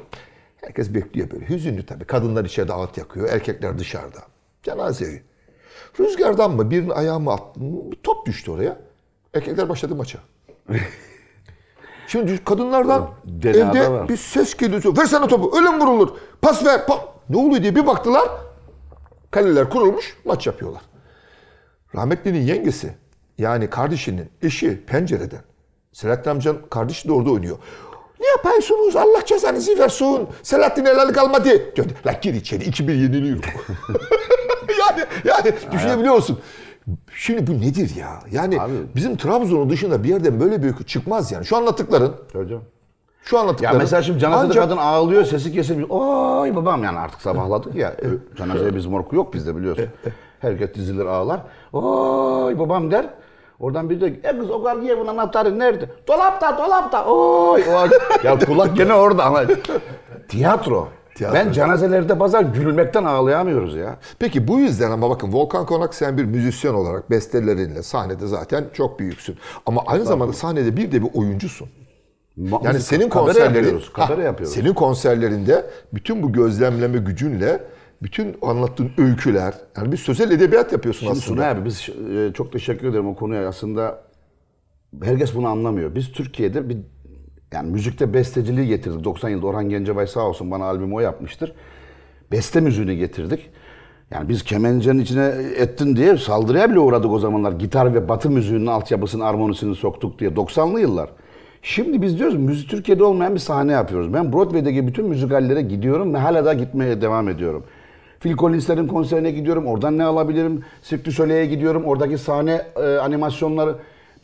Herkes 0.57 0.95
bekliyor 0.95 1.31
böyle. 1.31 1.49
Hüzünlü 1.49 1.87
tabii. 1.87 2.05
Kadınlar 2.05 2.45
içeride 2.45 2.73
ağıt 2.73 2.99
yakıyor. 2.99 3.29
Erkekler 3.29 3.79
dışarıda. 3.79 4.19
Cenaze 4.63 5.05
evi. 5.05 5.23
Rüzgardan 6.01 6.51
mı 6.51 6.71
birinin 6.71 6.91
ayağı 6.91 7.21
mı 7.21 7.33
attı? 7.33 7.61
Bir 7.91 7.97
top 8.03 8.27
düştü 8.27 8.51
oraya. 8.51 8.77
Erkekler 9.37 9.69
başladı 9.69 9.95
maça. 9.95 10.19
Şimdi 12.09 12.45
kadınlardan 12.45 13.11
Denada 13.25 13.79
evde 13.79 13.91
var. 13.91 14.09
bir 14.09 14.17
ses 14.17 14.57
geliyor. 14.57 14.97
Versene 14.97 15.29
topu. 15.29 15.57
Öyle 15.59 15.71
mi 15.71 15.81
vurulur? 15.81 16.09
Pas 16.43 16.65
ver. 16.65 16.81
Pa- 16.81 17.01
ne 17.29 17.37
oluyor 17.37 17.63
diye 17.63 17.77
bir 17.77 17.87
baktılar. 17.87 18.29
Kaleler 19.31 19.71
kurulmuş. 19.71 20.17
Maç 20.25 20.47
yapıyorlar. 20.47 20.83
Rahmetlinin 21.95 22.41
yengesi 22.41 22.95
yani 23.39 23.71
kardeşinin 23.71 24.31
eşi 24.43 24.85
pencereden. 24.87 25.43
Selahattin 25.93 26.31
amcanın 26.31 26.63
kardeşi 26.71 27.09
de 27.09 27.13
orada 27.13 27.31
oynuyor. 27.31 27.59
Ne 28.21 28.27
yapıyorsunuz? 28.27 28.97
Allah 28.97 29.25
cezanızı 29.27 29.79
versin. 29.79 30.29
Selahattin 30.43 30.85
helal 30.85 31.13
kalmadı. 31.13 31.77
Diyor. 31.77 31.89
La 32.07 32.13
gir 32.13 32.35
içeri. 32.35 32.65
2-1 32.65 32.93
yeniliyor. 32.93 33.39
yani, 34.81 35.05
yani 35.25 35.53
düşünebiliyor 35.73 36.15
musun? 36.15 36.41
Şimdi 37.15 37.47
bu 37.47 37.61
nedir 37.61 37.97
ya? 37.97 38.21
Yani 38.31 38.61
Abi- 38.61 38.73
bizim 38.97 39.17
Trabzon'un 39.17 39.71
dışında 39.71 40.05
bir 40.05 40.09
yerden 40.09 40.41
böyle 40.41 40.63
bir 40.63 40.67
öykü 40.67 40.87
çıkmaz 40.87 41.33
yani. 41.33 41.47
Şu 41.47 41.57
anlattıkların, 41.57 42.13
Hocam. 42.33 42.61
şu 43.25 43.37
Ya 43.37 43.43
anlattıkların. 43.43 43.79
mesela 43.79 44.03
şimdi 44.03 44.19
cenazede 44.19 44.47
ancak- 44.51 44.63
kadın 44.65 44.77
ağlıyor 44.77 45.25
sesi 45.25 45.53
kesilmiş. 45.53 45.87
Oy 45.91 46.55
babam 46.57 46.85
yani 46.85 46.99
artık 46.99 47.21
sabahladık 47.21 47.75
ya. 47.75 47.89
E, 48.03 48.37
Cenazeye 48.37 48.75
biz 48.77 48.87
morku 48.87 49.17
yok 49.17 49.35
bizde 49.35 49.57
biliyorsun. 49.57 49.85
Herkes 50.41 50.75
dizilir 50.75 51.07
ağlar. 51.07 51.41
Oy 51.73 52.59
babam 52.59 52.91
der. 52.91 53.07
Oradan 53.61 53.91
biri 53.91 54.01
diyor 54.01 54.11
ki, 54.11 54.21
e 54.25 54.39
kız 54.39 54.51
o 54.51 54.63
kargı 54.63 54.87
evin 54.87 55.07
anahtarı 55.07 55.59
nerede? 55.59 55.91
Dolapta, 56.09 56.59
dolapta. 56.59 57.05
Oy. 57.05 57.63
oy. 57.69 57.89
ya 58.25 58.39
kulak 58.39 58.77
gene 58.77 58.95
orada 58.95 59.25
ama. 59.25 59.43
Tiyatro. 60.29 60.89
Tiyatro. 61.17 61.37
Ben 61.39 61.53
cenazelerde 61.53 62.21
bazen 62.21 62.53
gülmekten 62.53 63.05
ağlayamıyoruz 63.05 63.77
ya. 63.77 63.97
Peki 64.19 64.49
bu 64.49 64.59
yüzden 64.59 64.91
ama 64.91 65.11
bakın 65.11 65.33
Volkan 65.33 65.67
Konak 65.67 65.95
sen 65.95 66.19
bir 66.19 66.25
müzisyen 66.25 66.75
olarak 66.75 67.11
bestelerinle 67.11 67.83
sahnede 67.83 68.27
zaten 68.27 68.65
çok 68.73 68.99
büyüksün. 69.01 69.37
Ama 69.67 69.83
aynı 69.87 70.05
zamanda 70.05 70.33
sahnede 70.33 70.77
bir 70.77 70.93
de 70.93 71.03
bir 71.03 71.09
oyuncusun. 71.15 71.69
Ma- 72.39 72.67
Yani 72.67 72.81
senin 72.81 73.09
konserlerin, 73.09 73.81
Ha, 73.93 74.23
yapıyoruz. 74.23 74.55
senin 74.55 74.75
konserlerinde 74.75 75.67
bütün 75.95 76.23
bu 76.23 76.33
gözlemleme 76.33 76.99
gücünle 76.99 77.61
bütün 78.03 78.37
anlattığın 78.43 78.91
öyküler, 78.99 79.55
yani 79.77 79.93
bir 79.93 79.97
sözel 79.97 80.31
edebiyat 80.31 80.73
yapıyorsun 80.73 81.01
Şimdi 81.01 81.13
aslında. 81.19 81.27
Sunay 81.37 81.49
abi 81.51 81.65
biz 81.65 81.89
e, 82.17 82.33
çok 82.33 82.53
teşekkür 82.53 82.89
ederim 82.89 83.09
o 83.09 83.15
konuya. 83.15 83.49
Aslında 83.49 84.03
herkes 85.03 85.35
bunu 85.35 85.49
anlamıyor. 85.49 85.95
Biz 85.95 86.13
Türkiye'de 86.13 86.69
bir 86.69 86.79
yani 87.57 87.71
müzikte 87.71 88.15
besteciliği 88.15 88.67
getirdik. 88.67 89.05
90 89.05 89.29
yılında 89.29 89.47
Orhan 89.47 89.69
Gencebay 89.69 90.07
sağ 90.07 90.21
olsun 90.21 90.51
bana 90.51 90.65
albümü 90.65 90.95
o 90.95 91.01
yapmıştır. 91.01 91.53
Beste 92.33 92.61
müziğini 92.61 92.97
getirdik. 92.97 93.51
Yani 94.11 94.29
biz 94.29 94.43
kemencenin 94.43 94.99
içine 94.99 95.33
ettin 95.57 95.97
diye 95.97 96.17
saldırıya 96.17 96.71
bile 96.71 96.79
uğradık 96.79 97.11
o 97.11 97.19
zamanlar. 97.19 97.53
Gitar 97.53 97.95
ve 97.95 98.09
batı 98.09 98.31
müziğinin 98.31 98.67
altyapısını, 98.67 99.25
armonisini 99.25 99.75
soktuk 99.75 100.19
diye. 100.19 100.31
90'lı 100.31 100.81
yıllar. 100.81 101.11
Şimdi 101.63 102.03
biz 102.03 102.19
diyoruz 102.19 102.37
müzik 102.37 102.71
Türkiye'de 102.71 103.05
olmayan 103.05 103.35
bir 103.35 103.41
sahne 103.41 103.73
yapıyoruz. 103.73 104.15
Ben 104.15 104.33
Broadway'deki 104.33 104.87
bütün 104.87 105.07
müzikallere 105.07 105.63
gidiyorum 105.63 106.15
ve 106.15 106.19
hala 106.19 106.45
da 106.45 106.55
gitmeye 106.55 107.01
devam 107.01 107.29
ediyorum. 107.29 107.65
Phil 108.21 108.37
Collins'lerin 108.37 108.87
konserine 108.87 109.31
gidiyorum. 109.31 109.67
Oradan 109.67 109.99
ne 109.99 110.05
alabilirim? 110.05 110.65
Cirque 110.83 111.05
du 111.05 111.13
Soleil'e 111.13 111.47
gidiyorum. 111.47 111.85
Oradaki 111.85 112.19
sahne 112.19 112.63
e, 112.77 112.81
animasyonları. 112.81 113.77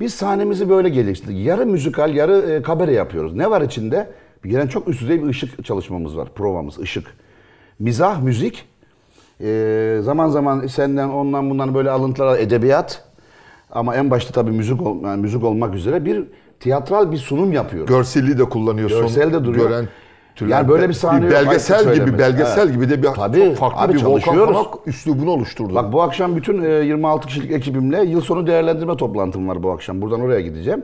Biz 0.02 0.14
sahnemizi 0.14 0.68
böyle 0.68 0.88
geliştirdik. 0.88 1.46
Yarı 1.46 1.66
müzikal, 1.66 2.14
yarı 2.14 2.50
e, 2.52 2.62
kabare 2.62 2.92
yapıyoruz. 2.92 3.34
Ne 3.34 3.50
var 3.50 3.62
içinde? 3.62 4.10
Bir 4.44 4.50
gelen 4.50 4.66
çok 4.66 4.88
üst 4.88 5.00
düzey 5.00 5.22
bir 5.22 5.28
ışık 5.28 5.64
çalışmamız 5.64 6.16
var. 6.16 6.28
Provamız, 6.34 6.78
ışık. 6.78 7.06
Mizah, 7.78 8.22
müzik. 8.22 8.68
e, 9.40 9.98
zaman 10.02 10.28
zaman 10.28 10.66
senden 10.66 11.08
ondan 11.08 11.50
bundan 11.50 11.74
böyle 11.74 11.90
alıntılar, 11.90 12.38
edebiyat. 12.38 13.04
Ama 13.70 13.96
en 13.96 14.10
başta 14.10 14.32
tabii 14.32 14.50
müzik, 14.50 14.82
ol- 14.82 15.02
yani 15.04 15.20
müzik 15.22 15.44
olmak 15.44 15.74
üzere 15.74 16.04
bir 16.04 16.24
tiyatral 16.60 17.12
bir 17.12 17.16
sunum 17.16 17.52
yapıyoruz. 17.52 17.88
Görselliği 17.94 18.38
de 18.38 18.44
kullanıyorsun. 18.44 19.00
Görsel 19.00 19.32
de 19.32 19.44
duruyor. 19.44 19.68
Gören 19.68 19.88
Yani 20.40 20.68
böyle 20.68 20.88
bir 20.88 20.94
sahne 20.94 21.24
yok, 21.24 21.34
belgesel 21.34 21.94
gibi, 21.94 22.18
belgesel 22.18 22.62
Evet. 22.62 22.74
gibi 22.74 22.90
de 22.90 23.02
bir 23.02 23.08
Tabii, 23.08 23.38
çok 23.38 23.56
farklı 23.56 23.80
abi 23.80 23.94
bir 23.94 24.02
Volkan. 24.02 24.46
Konak 24.46 24.74
üslubunu 24.86 25.30
oluşturdu. 25.30 25.74
Bak 25.74 25.92
bu 25.92 26.02
akşam 26.02 26.36
bütün 26.36 26.62
e, 26.62 26.68
26 26.68 27.26
kişilik 27.26 27.52
ekibimle 27.52 28.04
yıl 28.04 28.20
sonu 28.20 28.46
değerlendirme 28.46 28.96
toplantım 28.96 29.48
var 29.48 29.62
bu 29.62 29.70
akşam. 29.70 30.02
Buradan 30.02 30.20
oraya 30.20 30.40
gideceğim. 30.40 30.82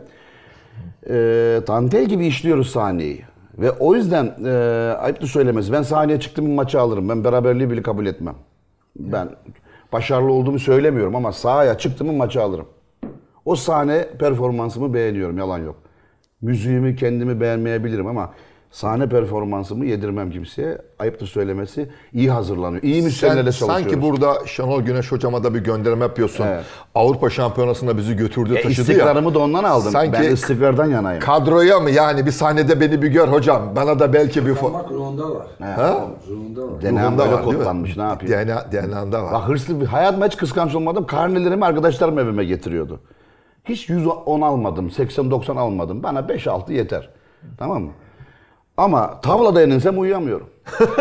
E, 1.06 1.14
dantel 1.66 2.04
gibi 2.04 2.26
işliyoruz 2.26 2.70
sahneyi. 2.70 3.22
Ve 3.58 3.70
o 3.70 3.94
yüzden 3.94 4.34
e, 4.44 4.50
ayıptır 4.98 5.26
söylemesi. 5.28 5.72
Ben 5.72 5.82
sahneye 5.82 6.20
çıktım 6.20 6.46
bir 6.46 6.54
maçı 6.54 6.80
alırım. 6.80 7.08
Ben 7.08 7.24
beraberliği 7.24 7.70
bile 7.70 7.82
kabul 7.82 8.06
etmem. 8.06 8.34
Ben 8.96 9.28
başarılı 9.92 10.32
olduğumu 10.32 10.58
söylemiyorum 10.58 11.16
ama 11.16 11.32
sahaya 11.32 11.78
çıktım 11.78 12.06
mı 12.06 12.12
maçı 12.12 12.42
alırım. 12.42 12.66
O 13.44 13.56
sahne 13.56 14.08
performansımı 14.18 14.94
beğeniyorum 14.94 15.38
yalan 15.38 15.58
yok. 15.58 15.76
Müziğimi 16.40 16.96
kendimi 16.96 17.40
beğenmeyebilirim 17.40 18.06
ama 18.06 18.30
sahne 18.70 19.08
performansımı 19.08 19.84
yedirmem 19.86 20.30
kimseye. 20.30 20.78
Ayıptır 20.98 21.26
söylemesi. 21.26 21.88
iyi 22.12 22.30
hazırlanıyor. 22.30 22.82
İyi 22.82 23.02
müşterilerle 23.02 23.42
çalışıyoruz. 23.52 23.74
sanki 23.76 24.02
burada 24.02 24.46
Şenol 24.46 24.82
Güneş 24.82 25.12
hocama 25.12 25.44
da 25.44 25.54
bir 25.54 25.60
gönderme 25.60 26.04
yapıyorsun. 26.04 26.44
Evet. 26.46 26.64
Avrupa 26.94 27.30
Şampiyonası'nda 27.30 27.96
bizi 27.96 28.16
götürdü 28.16 28.54
E, 28.54 28.62
taşıdı 28.62 28.92
ya. 28.92 29.16
da 29.34 29.38
ondan 29.38 29.64
aldım. 29.64 29.92
Sanki 29.92 30.12
ben 30.12 30.32
istikrardan 30.32 30.86
yanayım. 30.86 31.20
kadroya 31.20 31.80
mı 31.80 31.90
yani 31.90 32.26
bir 32.26 32.30
sahnede 32.30 32.80
beni 32.80 33.02
bir 33.02 33.08
gör 33.08 33.28
hocam. 33.28 33.62
Bana 33.76 33.98
da 33.98 34.12
belki 34.12 34.46
bir... 34.46 34.50
Bak 34.50 34.90
ruhunda 34.90 35.30
var. 35.34 35.46
Ha? 35.60 36.06
Ruhunda 36.30 36.62
var. 36.62 36.82
DNA 36.82 37.02
Ruhunda 37.02 37.18
böyle 37.24 37.32
var, 37.32 37.44
kodlanmış 37.44 37.96
ne 37.96 38.02
yapayım? 38.02 38.34
DNA, 38.48 38.72
DNA'nda 38.72 39.22
var. 39.24 39.32
Bak 39.32 39.48
hırslı 39.48 39.80
bir 39.80 39.86
hayatıma 39.86 40.26
hiç 40.26 40.36
kıskanç 40.36 40.74
olmadım. 40.74 41.06
Karnelerimi 41.06 41.64
arkadaşlarım 41.64 42.18
evime 42.18 42.44
getiriyordu. 42.44 43.00
Hiç 43.64 43.88
110 43.88 44.40
almadım, 44.40 44.88
80-90 44.88 45.58
almadım. 45.58 46.02
Bana 46.02 46.20
5-6 46.20 46.72
yeter. 46.72 47.08
Tamam 47.58 47.82
mı? 47.82 47.90
Ama 48.78 49.20
tavlada 49.20 49.60
yenilsem 49.60 50.00
uyuyamıyorum. 50.00 50.46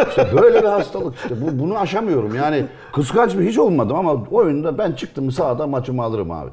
İşte 0.09 0.27
böyle 0.41 0.61
bir 0.61 0.67
hastalık 0.67 1.15
işte. 1.15 1.35
Bu, 1.41 1.59
bunu 1.59 1.77
aşamıyorum. 1.77 2.35
Yani 2.35 2.65
kıskanç 2.93 3.37
bir 3.37 3.43
hiç 3.49 3.57
olmadım 3.57 3.95
ama 3.95 4.23
oyunda 4.31 4.77
ben 4.77 4.91
çıktım 4.91 5.25
mı 5.25 5.31
sahada 5.31 5.67
maçımı 5.67 6.03
alırım 6.03 6.31
abi. 6.31 6.49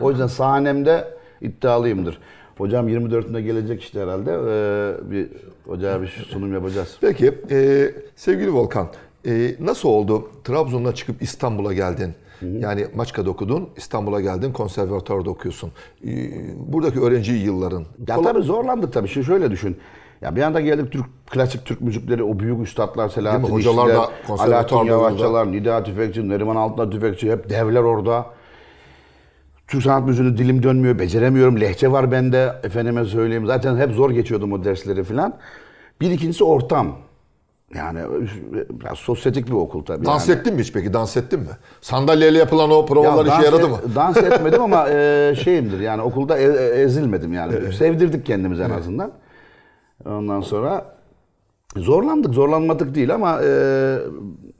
O 0.00 0.10
yüzden 0.10 0.26
sahnemde 0.26 1.14
iddialıyımdır. 1.40 2.18
Hocam 2.58 2.88
24'ünde 2.88 3.40
gelecek 3.40 3.82
işte 3.82 4.00
herhalde. 4.00 4.30
Ee, 4.30 5.10
bir 5.10 5.28
hocaya 5.66 6.02
bir 6.02 6.08
sunum 6.28 6.54
yapacağız. 6.54 6.96
Peki 7.00 7.34
e, 7.50 7.90
sevgili 8.16 8.54
Volkan 8.54 8.88
e, 9.26 9.54
nasıl 9.60 9.88
oldu? 9.88 10.28
Trabzon'dan 10.44 10.92
çıkıp 10.92 11.22
İstanbul'a 11.22 11.72
geldin. 11.72 12.14
Yani 12.58 12.86
Maçka'da 12.94 13.30
okudun, 13.30 13.68
İstanbul'a 13.76 14.20
geldin, 14.20 14.52
konservatuarda 14.52 15.30
okuyorsun. 15.30 15.72
E, 16.06 16.10
buradaki 16.72 17.00
öğrenci 17.00 17.32
yılların. 17.32 17.84
Ya 18.08 18.22
tabii 18.22 18.42
zorlandık 18.42 18.92
tabii. 18.92 19.08
Şimdi 19.08 19.26
şöyle 19.26 19.50
düşün. 19.50 19.76
Ya 20.22 20.36
bir 20.36 20.42
anda 20.42 20.60
geldik 20.60 20.92
Türk 20.92 21.04
klasik 21.26 21.64
Türk 21.64 21.80
müzikleri, 21.80 22.22
o 22.22 22.38
büyük 22.38 22.66
üstadlar 22.66 23.08
Selahattin 23.08 23.42
Değil 23.42 23.54
mi? 23.54 23.58
Hocalar 23.58 23.86
İşçiler, 23.86 24.38
da 24.38 24.42
Alaaddin. 24.42 24.84
Yavaşçalar, 24.84 25.52
Nida 25.52 25.82
Tüfekçi, 25.82 26.28
Neriman 26.28 26.56
Altınay 26.56 26.90
Tüfekçi 26.90 27.32
hep 27.32 27.50
devler 27.50 27.80
orada. 27.80 28.26
Türk 29.68 29.82
sanat 29.82 30.06
müziğini 30.06 30.38
dilim 30.38 30.62
dönmüyor, 30.62 30.98
beceremiyorum. 30.98 31.60
Lehçe 31.60 31.92
var 31.92 32.12
bende. 32.12 32.52
Efendime 32.62 33.04
söyleyeyim. 33.04 33.46
Zaten 33.46 33.76
hep 33.76 33.92
zor 33.92 34.10
geçiyordum 34.10 34.52
o 34.52 34.64
dersleri 34.64 35.04
falan. 35.04 35.34
Bir 36.00 36.10
ikincisi 36.10 36.44
ortam. 36.44 36.96
Yani 37.74 38.00
biraz 38.70 38.98
sosyetik 38.98 39.46
bir 39.46 39.52
okul 39.52 39.84
tabii. 39.84 40.04
Dans 40.04 40.28
yani. 40.28 40.38
ettin 40.38 40.54
mi 40.54 40.60
hiç 40.60 40.72
peki? 40.72 40.92
Dans 40.92 41.16
ettin 41.16 41.40
mi? 41.40 41.46
Sandalyeyle 41.80 42.38
yapılan 42.38 42.70
o 42.70 42.78
Ya 42.78 42.86
provalar 42.86 43.26
işe 43.26 43.34
dans 43.34 43.44
yaradı 43.44 43.66
e- 43.66 43.68
mı? 43.68 43.78
Dans 43.94 44.16
etmedim 44.16 44.62
ama 44.62 44.88
e, 44.90 45.34
şeyimdir 45.44 45.80
yani 45.80 46.02
okulda 46.02 46.38
e- 46.38 46.44
e- 46.44 46.82
ezilmedim 46.82 47.32
yani. 47.32 47.72
Sevdirdik 47.72 48.26
kendimizi 48.26 48.62
en 48.62 48.70
azından. 48.70 49.12
Ondan 50.06 50.40
sonra 50.40 50.96
zorlandık, 51.76 52.34
zorlanmadık 52.34 52.94
değil 52.94 53.14
ama 53.14 53.40
e, 53.42 53.48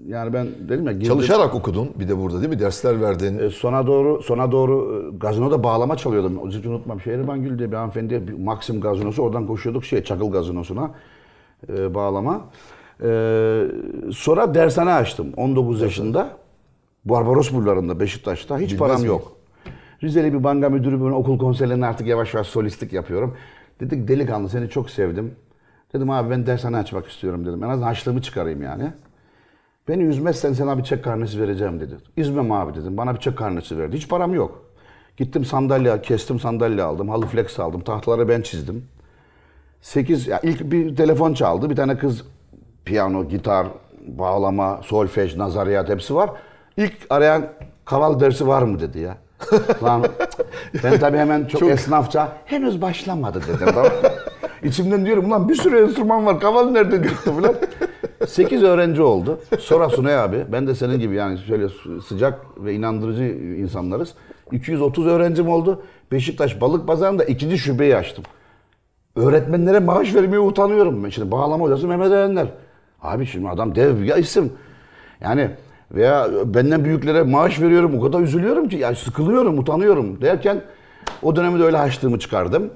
yani 0.07 0.33
ben 0.33 0.47
dedim 0.69 0.87
ya 0.87 0.93
girdim, 0.93 1.07
Çalışarak 1.09 1.55
okudun 1.55 1.91
bir 2.01 2.09
de 2.09 2.19
burada 2.19 2.39
değil 2.41 2.49
mi? 2.51 2.59
Dersler 2.59 3.01
verdin. 3.01 3.39
e, 3.39 3.51
sona 3.51 3.87
doğru 3.87 4.23
sona 4.23 4.53
doğru 4.53 5.03
e, 5.15 5.17
gazinoda 5.17 5.63
bağlama 5.65 5.97
çalıyordum. 5.97 6.51
Hiç 6.51 6.67
unutmam. 6.67 7.01
Şehriban 7.01 7.43
Gül 7.43 7.59
diye 7.59 7.71
bir 7.71 7.77
hanımefendi 7.77 8.29
bir 8.29 8.33
Maxim 8.33 8.81
gazinosu 8.81 9.23
oradan 9.23 9.47
koşuyorduk 9.47 9.85
şey 9.85 10.05
Çakıl 10.05 10.31
gazinosuna 10.31 10.91
e, 11.69 11.95
bağlama. 11.95 12.41
E, 13.03 13.09
sonra 14.13 14.55
dershane 14.55 14.93
açtım 14.93 15.27
19 15.37 15.83
yaşında. 15.83 16.29
Barbaros 17.05 17.53
Bulvarı'nda 17.53 18.01
Beşiktaş'ta 18.01 18.59
hiç 18.59 18.67
Bilmez 18.73 18.79
param 18.79 18.97
miyim? 19.01 19.09
yok. 19.09 19.33
Rizeli 20.03 20.33
bir 20.33 20.45
banka 20.45 20.69
müdürü 20.69 21.01
böyle 21.01 21.15
okul 21.15 21.39
konserlerinde 21.39 21.87
artık 21.87 22.07
yavaş 22.07 22.35
yavaş 22.35 22.47
solistlik 22.47 22.93
yapıyorum. 22.93 23.37
Dedik 23.83 24.09
delikanlı 24.09 24.49
seni 24.49 24.69
çok 24.69 24.91
sevdim. 24.91 25.35
Dedim 25.95 26.11
abi 26.11 26.31
ben 26.31 26.47
dershane 26.47 26.77
açmak 26.77 27.09
istiyorum 27.09 27.47
dedim. 27.47 27.65
En 27.65 27.69
azından 27.69 27.87
harçlığımı 27.87 28.23
çıkarayım 28.23 28.63
yani. 28.63 28.93
Beni 29.89 30.03
üzmezsen 30.03 30.53
sana 30.53 30.79
bir 30.79 30.83
çek 30.83 31.05
karnesi 31.05 31.41
vereceğim 31.41 31.81
dedi. 31.81 31.95
Üzmem 32.17 32.53
abi 32.53 32.75
dedim. 32.75 32.97
Bana 32.97 33.15
bir 33.15 33.21
çek 33.21 33.39
karnesi 33.39 33.79
verdi. 33.79 33.97
Hiç 33.97 34.09
param 34.09 34.35
yok. 34.35 34.63
Gittim 35.17 35.45
sandalye, 35.45 36.03
kestim 36.03 36.41
sandalye 36.41 36.83
aldım. 36.83 37.09
Halı 37.09 37.27
flex 37.27 37.61
aldım. 37.61 37.81
Tahtaları 37.81 38.29
ben 38.29 38.43
çizdim. 38.43 38.85
8, 39.81 40.27
ya 40.27 40.41
ilk 40.41 40.73
bir 40.73 40.97
telefon 40.97 41.35
çaldı. 41.35 41.71
Bir 41.71 41.77
tane 41.77 41.99
kız 41.99 42.25
piyano, 42.85 43.29
gitar, 43.29 43.67
bağlama, 44.07 44.81
solfej, 44.85 45.37
nazariyat 45.37 45.89
hepsi 45.89 46.15
var. 46.15 46.31
İlk 46.77 46.97
arayan 47.11 47.49
kaval 47.85 48.21
dersi 48.21 48.47
var 48.47 48.63
mı 48.63 48.81
dedi 48.81 48.99
ya. 48.99 49.17
Lan 49.83 50.05
ben 50.85 50.99
tabii 50.99 51.19
hemen 51.19 51.45
çok, 51.45 51.63
esnafça 51.63 52.33
henüz 52.45 52.83
başlamadı 52.83 53.41
dedim. 53.49 53.67
Tamam. 53.75 53.87
İçimden 54.63 55.07
diyorum 55.07 55.25
ulan 55.25 55.49
bir 55.49 55.55
sürü 55.55 55.83
enstrüman 55.83 56.27
var 56.27 56.41
kaval 56.41 56.71
nereden 56.71 57.03
çıktı 57.03 57.33
falan. 57.33 57.55
8 58.27 58.63
öğrenci 58.63 59.03
oldu. 59.03 59.41
Sonra 59.59 59.89
Sunay 59.89 60.19
abi 60.19 60.45
ben 60.53 60.67
de 60.67 60.75
senin 60.75 60.99
gibi 60.99 61.15
yani 61.15 61.39
şöyle 61.39 61.69
sıcak 62.09 62.41
ve 62.65 62.75
inandırıcı 62.75 63.23
insanlarız. 63.63 64.15
230 64.53 65.07
öğrencim 65.07 65.49
oldu. 65.49 65.83
Beşiktaş 66.13 66.61
Balık 66.61 66.87
Pazarı'nda 66.87 67.25
ikinci 67.25 67.59
şubeyi 67.59 67.97
açtım. 67.97 68.25
Öğretmenlere 69.17 69.79
maaş 69.79 70.15
vermeye 70.15 70.39
utanıyorum. 70.39 71.05
Ben 71.05 71.09
şimdi 71.09 71.31
bağlama 71.31 71.65
hocası 71.65 71.89
Mehmet 71.89 72.13
Erenler. 72.13 72.47
Abi 73.03 73.27
şimdi 73.27 73.49
adam 73.49 73.75
dev 73.75 74.01
bir 74.01 74.17
isim. 74.17 74.53
Yani 75.21 75.51
veya 75.95 76.29
benden 76.45 76.85
büyüklere 76.85 77.23
maaş 77.23 77.61
veriyorum. 77.61 77.99
O 77.99 78.01
kadar 78.03 78.21
üzülüyorum 78.21 78.69
ki. 78.69 78.77
Yani 78.77 78.97
sıkılıyorum, 78.97 79.59
utanıyorum 79.59 80.21
derken 80.23 80.63
o 81.23 81.37
dönemi 81.37 81.59
de 81.59 81.65
öyle 81.65 81.79
açtığımı 81.79 82.19
çıkardım. 82.19 82.71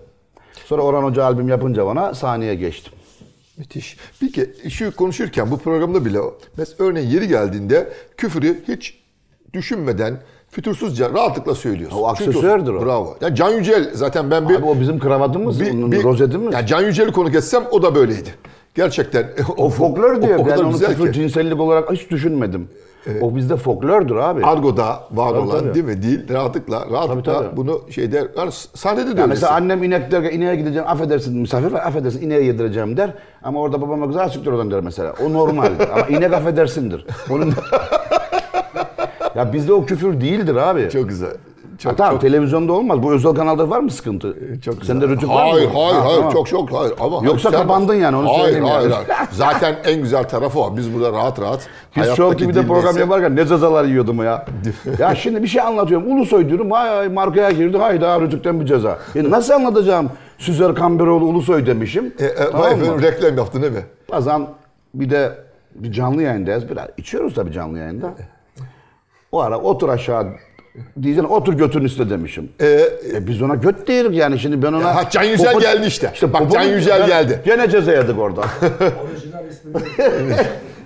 Sonra 0.66 0.82
Orhan 0.82 1.02
Hoca 1.02 1.24
albüm 1.24 1.48
yapınca 1.48 1.86
bana 1.86 2.14
sahneye 2.14 2.54
geçtim. 2.54 2.92
Müthiş. 3.58 3.96
Peki 4.20 4.50
şu 4.70 4.96
konuşurken 4.96 5.50
bu 5.50 5.58
programda 5.58 6.04
bile 6.04 6.18
mesela 6.56 6.88
örneğin 6.88 7.08
yeri 7.08 7.28
geldiğinde 7.28 7.92
küfürü 8.16 8.56
hiç 8.68 8.98
düşünmeden 9.52 10.20
fütursuzca 10.50 11.12
rahatlıkla 11.12 11.54
söylüyorsun. 11.54 11.98
O 11.98 12.14
Çünkü 12.18 12.30
aksesuardır 12.30 12.74
o. 12.74 12.84
Bravo. 12.86 13.16
Ya 13.20 13.34
Can 13.34 13.50
Yücel 13.50 13.90
zaten 13.94 14.30
ben 14.30 14.48
bir 14.48 14.54
Abi 14.54 14.64
o 14.64 14.80
bizim 14.80 14.98
kravatımız, 14.98 15.60
onun 15.60 16.02
rozetimiz. 16.02 16.54
ya 16.54 16.66
Can 16.66 16.82
Yücel'i 16.82 17.12
konuk 17.12 17.34
etsem 17.34 17.64
o 17.70 17.82
da 17.82 17.94
böyleydi. 17.94 18.34
Gerçekten 18.74 19.30
o 19.56 19.68
folklor 19.68 20.22
diyor. 20.22 20.38
O, 20.38 20.42
o 20.42 20.46
ben 20.46 20.56
onu 20.56 20.78
küfür, 20.78 21.06
ki. 21.06 21.12
cinsellik 21.12 21.60
olarak 21.60 21.92
hiç 21.92 22.10
düşünmedim. 22.10 22.68
O 23.22 23.36
bizde 23.36 23.56
folklördür 23.56 24.16
abi. 24.16 24.44
Argo'da 24.44 25.00
var 25.12 25.30
Tabii, 25.30 25.38
olan 25.40 25.58
tabii. 25.60 25.74
değil 25.74 25.84
mi? 25.84 26.02
Değil. 26.02 26.28
Rahatlıkla, 26.32 26.86
rahatlıkla 26.90 27.32
Tabii, 27.32 27.46
tabii. 27.46 27.56
bunu 27.56 27.80
şeyde 27.90 28.28
yani 28.36 28.50
sahnede 28.74 29.04
de 29.04 29.08
Ya 29.08 29.10
öylesin. 29.12 29.28
mesela 29.28 29.52
annem 29.52 29.82
inek 29.82 30.10
derken 30.10 30.30
ineğe 30.38 30.56
gideceğim 30.56 30.88
affedersin 30.88 31.38
misafir 31.40 31.72
var 31.72 31.80
affedersin 31.86 32.22
ineğe 32.22 32.42
yedireceğim 32.44 32.96
der. 32.96 33.10
Ama 33.42 33.60
orada 33.60 33.80
babama 33.82 34.06
güzel 34.06 34.28
siktir 34.28 34.50
oradan 34.52 34.70
der 34.70 34.80
mesela. 34.80 35.14
O 35.26 35.32
normal 35.32 35.70
ama 35.94 36.06
inek 36.06 36.32
affedersindir. 36.32 37.06
Onun 37.30 37.52
Ya 39.36 39.52
bizde 39.52 39.72
o 39.72 39.84
küfür 39.86 40.20
değildir 40.20 40.56
abi. 40.56 40.88
Çok 40.92 41.08
güzel. 41.08 41.30
Çok, 41.78 41.92
Ha, 41.92 41.96
tamam 41.96 42.12
çok, 42.12 42.20
televizyonda 42.20 42.72
olmaz. 42.72 43.02
Bu 43.02 43.12
özel 43.12 43.34
kanalda 43.34 43.70
var 43.70 43.80
mı 43.80 43.90
sıkıntı? 43.90 44.36
çok. 44.64 44.84
Sende 44.84 45.08
rütük 45.08 45.28
var 45.28 45.44
mı? 45.46 45.50
Hayır, 45.52 45.68
hayır, 45.74 45.94
Ha, 45.94 46.04
hayır. 46.04 46.16
tamam. 46.16 46.32
Çok 46.32 46.46
çok 46.48 46.72
hayır. 46.72 46.94
Ama 47.00 47.20
Yoksa 47.26 47.50
sen- 47.50 47.60
kapandın 47.60 47.94
yani, 47.94 48.16
onu 48.16 48.28
hayır, 48.28 48.40
söyleyeyim 48.40 48.64
hayır, 48.64 48.90
yani. 48.90 49.04
hayır. 49.08 49.28
Zaten 49.32 49.76
en 49.84 50.02
güzel 50.02 50.24
tarafı 50.28 50.60
o. 50.60 50.76
Biz 50.76 50.94
burada 50.94 51.12
rahat 51.12 51.40
rahat 51.40 51.68
Biz 51.96 52.06
Show 52.14 52.36
TV'de 52.36 52.54
dil 52.62 52.66
program 52.68 52.98
yaparken 52.98 53.36
ne 53.36 53.46
cezalar 53.46 53.84
yiyordum 53.84 54.24
ya. 54.24 54.44
ya 54.98 55.14
şimdi 55.14 55.42
bir 55.42 55.48
şey 55.48 55.62
anlatıyorum. 55.62 56.12
Ulusoy 56.16 56.48
diyorum. 56.48 56.70
Hay 56.70 56.88
hay 56.88 57.08
markaya 57.08 57.50
girdi. 57.50 57.78
Hayda 57.78 58.20
Rütük'ten 58.20 58.60
bir 58.60 58.66
ceza. 58.66 58.98
E 59.16 59.30
nasıl 59.30 59.52
anlatacağım? 59.52 60.10
Süzer 60.38 60.74
Kamberoğlu 60.74 61.24
Ulusoy 61.24 61.66
demişim. 61.66 62.14
E, 62.18 62.24
e, 62.24 62.34
Tamam 62.34 62.60
mı? 62.60 62.66
efendim 62.68 63.02
reklam 63.02 63.36
yaptın 63.38 63.62
değil 63.62 63.72
mi? 63.72 63.84
Bazen 64.12 64.46
bir 64.94 65.10
de 65.10 65.32
bir 65.74 65.92
canlı 65.92 66.22
yayındayız. 66.22 66.68
Biraz 66.70 66.86
içiyoruz 66.96 67.34
tabii 67.34 67.52
canlı 67.52 67.78
yayında. 67.78 68.10
O 69.32 69.40
ara 69.40 69.58
otur 69.58 69.88
aşağı 69.88 70.26
diyeceksin 71.02 71.30
otur 71.32 71.54
götün 71.54 71.80
üstüne 71.84 72.10
demişim. 72.10 72.48
E, 72.60 72.66
E 73.14 73.26
biz 73.26 73.42
ona 73.42 73.54
göt 73.54 73.88
değiliz 73.88 74.16
yani 74.16 74.38
şimdi 74.38 74.62
ben 74.62 74.72
ona... 74.72 74.94
Ha, 74.96 75.10
Can 75.10 75.22
Yücel 75.22 75.52
Popo- 75.54 75.60
geldi 75.60 75.86
işte. 75.86 76.12
Bak, 76.22 76.42
popo- 76.42 76.52
Can 76.52 76.62
Yücel 76.62 77.06
geldi. 77.06 77.40
Gene 77.44 77.70
ceza 77.70 77.92
yedik 77.92 78.18
orada. 78.18 78.40
Orijinal 79.04 79.44
ismini 79.50 80.36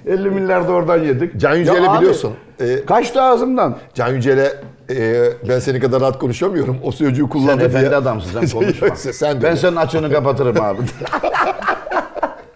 50 0.06 0.30
milyar 0.30 0.68
da 0.68 0.72
oradan 0.72 0.98
yedik. 0.98 1.36
Can 1.40 1.50
abi, 1.50 1.98
biliyorsun. 1.98 2.32
E, 2.60 2.84
Kaçtı 2.86 3.22
ağzımdan. 3.22 3.76
Can 3.94 4.08
Yücel'e 4.08 4.52
e, 4.90 5.24
ben 5.48 5.58
seni 5.58 5.80
kadar 5.80 6.00
rahat 6.00 6.18
konuşamıyorum. 6.18 6.76
O 6.82 6.92
sözcüğü 6.92 7.22
Sen 7.22 7.28
kullandı 7.28 7.64
efendi 7.64 7.86
diye. 7.86 7.96
adamsın 7.96 8.40
sen 8.40 8.48
konuşma. 8.60 8.96
Sen 8.96 9.36
de 9.38 9.42
ben 9.42 9.50
öyle. 9.50 9.60
senin 9.60 9.76
açığını 9.76 10.12
kapatırım 10.12 10.60
abi. 10.60 10.78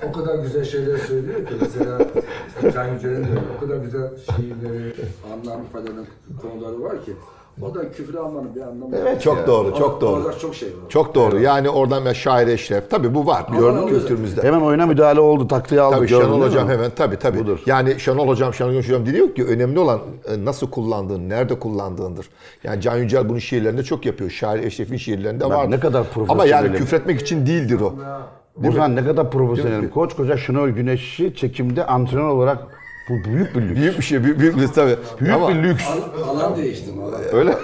O 0.09 0.13
kadar 0.13 0.39
güzel 0.39 0.65
şeyler 0.65 0.99
söylüyor 0.99 1.47
ki 1.47 1.55
mesela 1.61 1.99
Can 2.75 2.95
Yücel'in 2.95 3.25
de 3.25 3.29
o 3.57 3.61
kadar 3.61 3.77
güzel 3.77 4.11
şiirleri, 4.17 4.95
anlam 5.33 5.61
eden 5.83 6.07
konuları 6.43 6.83
var 6.83 7.05
ki 7.05 7.13
o 7.63 7.75
da 7.75 7.93
küfür 7.93 8.15
almanın 8.15 8.55
bir 8.55 8.61
anlamı 8.61 8.97
yok. 8.97 9.21
Çok 9.23 9.47
doğru, 9.47 9.75
çok 9.79 10.01
doğru. 10.01 10.21
Orada 10.21 10.39
çok 10.39 10.55
şey 10.55 10.69
var. 10.69 10.89
Çok 10.89 11.15
doğru. 11.15 11.41
Yani 11.41 11.71
oradan 11.71 12.05
ben 12.05 12.13
şair 12.13 12.49
eşref. 12.49 12.91
Tabii 12.91 13.15
bu 13.15 13.27
var. 13.27 13.47
Gördün 13.59 13.79
Ama- 13.79 13.89
kültürümüzde. 13.89 14.43
Hemen 14.43 14.61
oyuna 14.61 14.87
müdahale 14.87 15.21
oldu. 15.21 15.49
Taktiği 15.49 15.81
aldık. 15.81 15.99
Tabii 15.99 16.09
Şenol 16.09 16.41
Hocam 16.41 16.69
hemen 16.69 16.91
tabii 16.97 17.17
tabii. 17.17 17.39
Budur. 17.39 17.63
Yani 17.67 18.01
Şenol 18.01 18.29
Hocam, 18.29 18.55
Şenol 18.55 18.77
Hocam 18.77 19.07
diyor 19.07 19.35
ki 19.35 19.45
önemli 19.45 19.79
olan 19.79 20.01
e, 20.29 20.45
nasıl 20.45 20.71
kullandığın, 20.71 21.29
nerede 21.29 21.59
kullandığındır. 21.59 22.29
Yani 22.65 22.81
Can 22.81 22.97
Yücel 22.97 23.29
bunu 23.29 23.41
şiirlerinde 23.41 23.83
çok 23.83 24.07
yapıyor. 24.07 24.31
Şair 24.31 24.63
Eşref'in 24.63 24.97
şiirlerinde 24.97 25.45
var. 25.51 25.71
ne 25.71 25.81
kadar 25.81 26.07
Ama 26.29 26.47
yani 26.47 26.77
küfretmek 26.77 27.21
için 27.21 27.47
değildir 27.47 27.81
o. 27.81 27.95
Burhan 28.57 28.97
ne 28.97 29.05
kadar 29.05 29.31
profesyonelim. 29.31 29.91
Koç 29.91 30.17
koca 30.17 30.37
Şenol 30.37 30.69
Güneş'i 30.69 31.35
çekimde 31.37 31.87
antrenör 31.87 32.29
olarak 32.29 32.59
bu 33.09 33.15
büyük 33.25 33.55
bir 33.57 33.63
lüks. 33.63 33.81
Büyük 33.81 33.99
bir 33.99 34.03
şey, 34.03 34.25
büyük, 34.25 34.39
büyük 34.39 34.57
bir 34.57 34.69
tabii. 34.69 34.97
Büyük 35.21 35.35
Ama 35.35 35.49
bir 35.49 35.55
lüks. 35.55 35.85
Al- 35.89 36.29
Alan 36.29 36.57
değiştim. 36.57 37.03
Alan. 37.03 37.21
Öyle. 37.33 37.55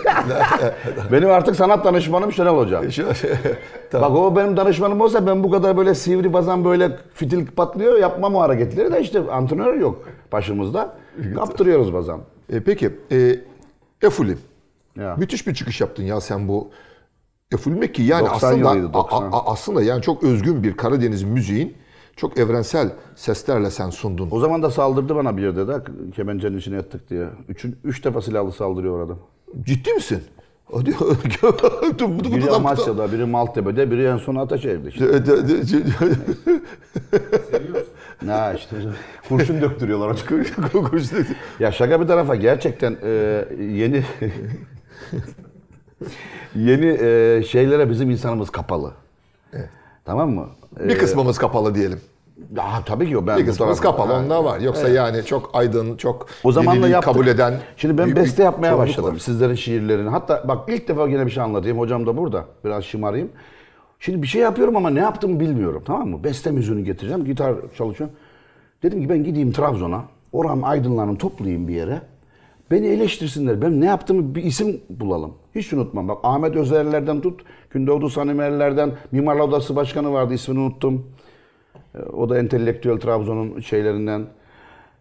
benim 1.12 1.30
artık 1.30 1.56
sanat 1.56 1.84
danışmanım 1.84 2.32
Şenol 2.32 2.58
Hoca. 2.58 2.90
Şu- 2.90 3.06
tamam. 3.90 4.10
Bak 4.12 4.18
o 4.18 4.36
benim 4.36 4.56
danışmanım 4.56 5.00
olsa 5.00 5.26
ben 5.26 5.44
bu 5.44 5.50
kadar 5.50 5.76
böyle 5.76 5.94
sivri 5.94 6.32
bazen 6.32 6.64
böyle 6.64 6.90
fitil 7.14 7.46
patlıyor 7.46 7.98
yapmam 7.98 8.34
o 8.34 8.40
hareketleri 8.40 8.92
de 8.92 9.00
işte 9.00 9.20
antrenör 9.30 9.74
yok 9.74 10.08
başımızda. 10.32 10.96
Kaptırıyoruz 11.34 11.94
bazen. 11.94 12.18
E, 12.52 12.60
peki, 12.60 12.90
e, 13.12 13.36
Efuli. 14.02 14.36
Ya. 14.96 15.14
Müthiş 15.18 15.46
bir 15.46 15.54
çıkış 15.54 15.80
yaptın 15.80 16.02
ya 16.02 16.20
sen 16.20 16.48
bu 16.48 16.70
Efulme 17.52 17.92
ki 17.92 18.02
yani 18.02 18.26
90 18.26 18.36
aslında 18.36 18.74
yılıydı, 18.74 18.92
90. 18.94 19.22
a- 19.22 19.36
a- 19.36 19.52
aslında 19.52 19.82
yani 19.82 20.02
çok 20.02 20.22
özgün 20.22 20.62
bir 20.62 20.76
Karadeniz 20.76 21.22
müziğin 21.22 21.74
çok 22.16 22.38
evrensel 22.38 22.92
seslerle 23.16 23.70
sen 23.70 23.90
sundun. 23.90 24.28
O 24.30 24.40
zaman 24.40 24.62
da 24.62 24.70
saldırdı 24.70 25.16
bana 25.16 25.36
bir 25.36 25.42
yerde 25.42 25.68
de 25.68 25.72
kemencenin 26.16 26.58
içine 26.58 26.76
ettik 26.76 27.10
diye. 27.10 27.26
Üç, 27.48 27.64
üç 27.84 28.04
defa 28.04 28.22
silahlı 28.22 28.52
saldırıyor 28.52 28.98
orada. 29.00 29.12
Ciddi 29.62 29.92
misin? 29.92 30.22
Hadi. 30.72 30.90
Biri 32.36 32.50
Amasya'da, 32.50 33.12
biri 33.12 33.24
Maltepe'de, 33.24 33.90
biri 33.90 34.04
en 34.06 34.16
son 34.16 34.34
Ataşehir'de 34.36 34.88
işte. 34.88 35.04
Ne 38.22 38.52
işte 38.56 38.76
kurşun 39.28 39.60
döktürüyorlar 39.60 40.08
açık. 40.08 40.30
Dedi. 40.30 41.26
Ya 41.60 41.72
şaka 41.72 42.00
bir 42.00 42.06
tarafa 42.06 42.34
gerçekten 42.34 42.96
e, 43.02 43.44
yeni 43.60 44.04
yeni 46.54 46.86
e, 46.86 47.42
şeylere 47.48 47.90
bizim 47.90 48.10
insanımız 48.10 48.50
kapalı. 48.50 48.92
Tamam 50.04 50.30
mı? 50.30 50.46
Bir 50.80 50.98
kısmımız 50.98 51.38
kapalı 51.38 51.74
diyelim. 51.74 52.00
Ya, 52.56 52.64
tabii 52.86 53.08
ki 53.08 53.18
o 53.18 53.26
ben 53.26 53.38
Bir 53.38 53.46
kısmımız 53.46 53.80
kapalı 53.80 54.12
Ha. 54.12 54.18
onlar 54.18 54.44
var. 54.44 54.60
Yoksa 54.60 54.88
yani 54.88 55.24
çok 55.24 55.50
aydın, 55.52 55.96
çok 55.96 56.26
O 56.44 56.52
zaman 56.52 56.82
da 56.82 57.00
kabul 57.00 57.26
eden. 57.26 57.54
Şimdi 57.76 57.98
ben 57.98 58.16
beste 58.16 58.42
yapmaya 58.42 58.78
başladım. 58.78 59.14
var. 59.14 59.18
Sizlerin 59.18 59.54
şiirlerini. 59.54 60.08
Hatta 60.08 60.44
bak 60.48 60.68
ilk 60.68 60.88
defa 60.88 61.08
yine 61.08 61.26
bir 61.26 61.30
şey 61.30 61.42
anlatayım. 61.42 61.78
Hocam 61.78 62.06
da 62.06 62.16
burada. 62.16 62.44
Biraz 62.64 62.84
şımarayım. 62.84 63.28
Şimdi 64.00 64.22
bir 64.22 64.26
şey 64.26 64.42
yapıyorum 64.42 64.76
ama 64.76 64.90
ne 64.90 65.00
yaptığımı 65.00 65.40
bilmiyorum. 65.40 65.82
Tamam 65.86 66.08
mı? 66.08 66.24
Beste 66.24 66.50
müziğini 66.50 66.84
getireceğim. 66.84 67.24
Gitar 67.24 67.54
çalışıyorum. 67.78 68.16
Dedim 68.82 69.02
ki 69.02 69.08
ben 69.08 69.24
gideyim 69.24 69.52
Trabzon'a. 69.52 70.04
Oram 70.32 70.64
aydınlarını 70.64 71.18
toplayayım 71.18 71.68
bir 71.68 71.74
yere. 71.74 72.02
Beni 72.70 72.86
eleştirsinler. 72.86 73.62
Ben 73.62 73.80
ne 73.80 73.86
yaptığımı 73.86 74.34
bir 74.34 74.42
isim 74.44 74.80
bulalım. 74.90 75.34
Hiç 75.54 75.72
unutmam. 75.72 76.08
Bak 76.08 76.18
Ahmet 76.22 76.56
Özerler'den 76.56 77.20
tut. 77.20 77.40
Gündoğdu 77.70 78.10
Sanimerler'den. 78.10 78.92
Mimarlar 79.12 79.44
Odası 79.44 79.76
Başkanı 79.76 80.12
vardı. 80.12 80.34
ismini 80.34 80.58
unuttum. 80.60 81.06
Ee, 81.94 81.98
O 81.98 82.28
da 82.28 82.38
entelektüel 82.38 83.00
Trabzon'un 83.00 83.60
şeylerinden. 83.60 84.24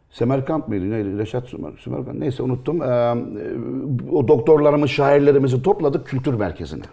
Semerkant 0.09 0.67
mıydı? 0.67 0.89
Neydi? 0.91 1.17
Reşat 1.17 1.47
Sümer, 1.47 1.71
Sümerkant. 1.79 2.19
Neyse 2.19 2.43
unuttum. 2.43 2.81
Ee, 2.81 3.15
o 4.12 4.27
doktorlarımız, 4.27 4.89
şairlerimizi 4.89 5.63
topladık 5.63 6.07
kültür 6.07 6.33
merkezine. 6.33 6.83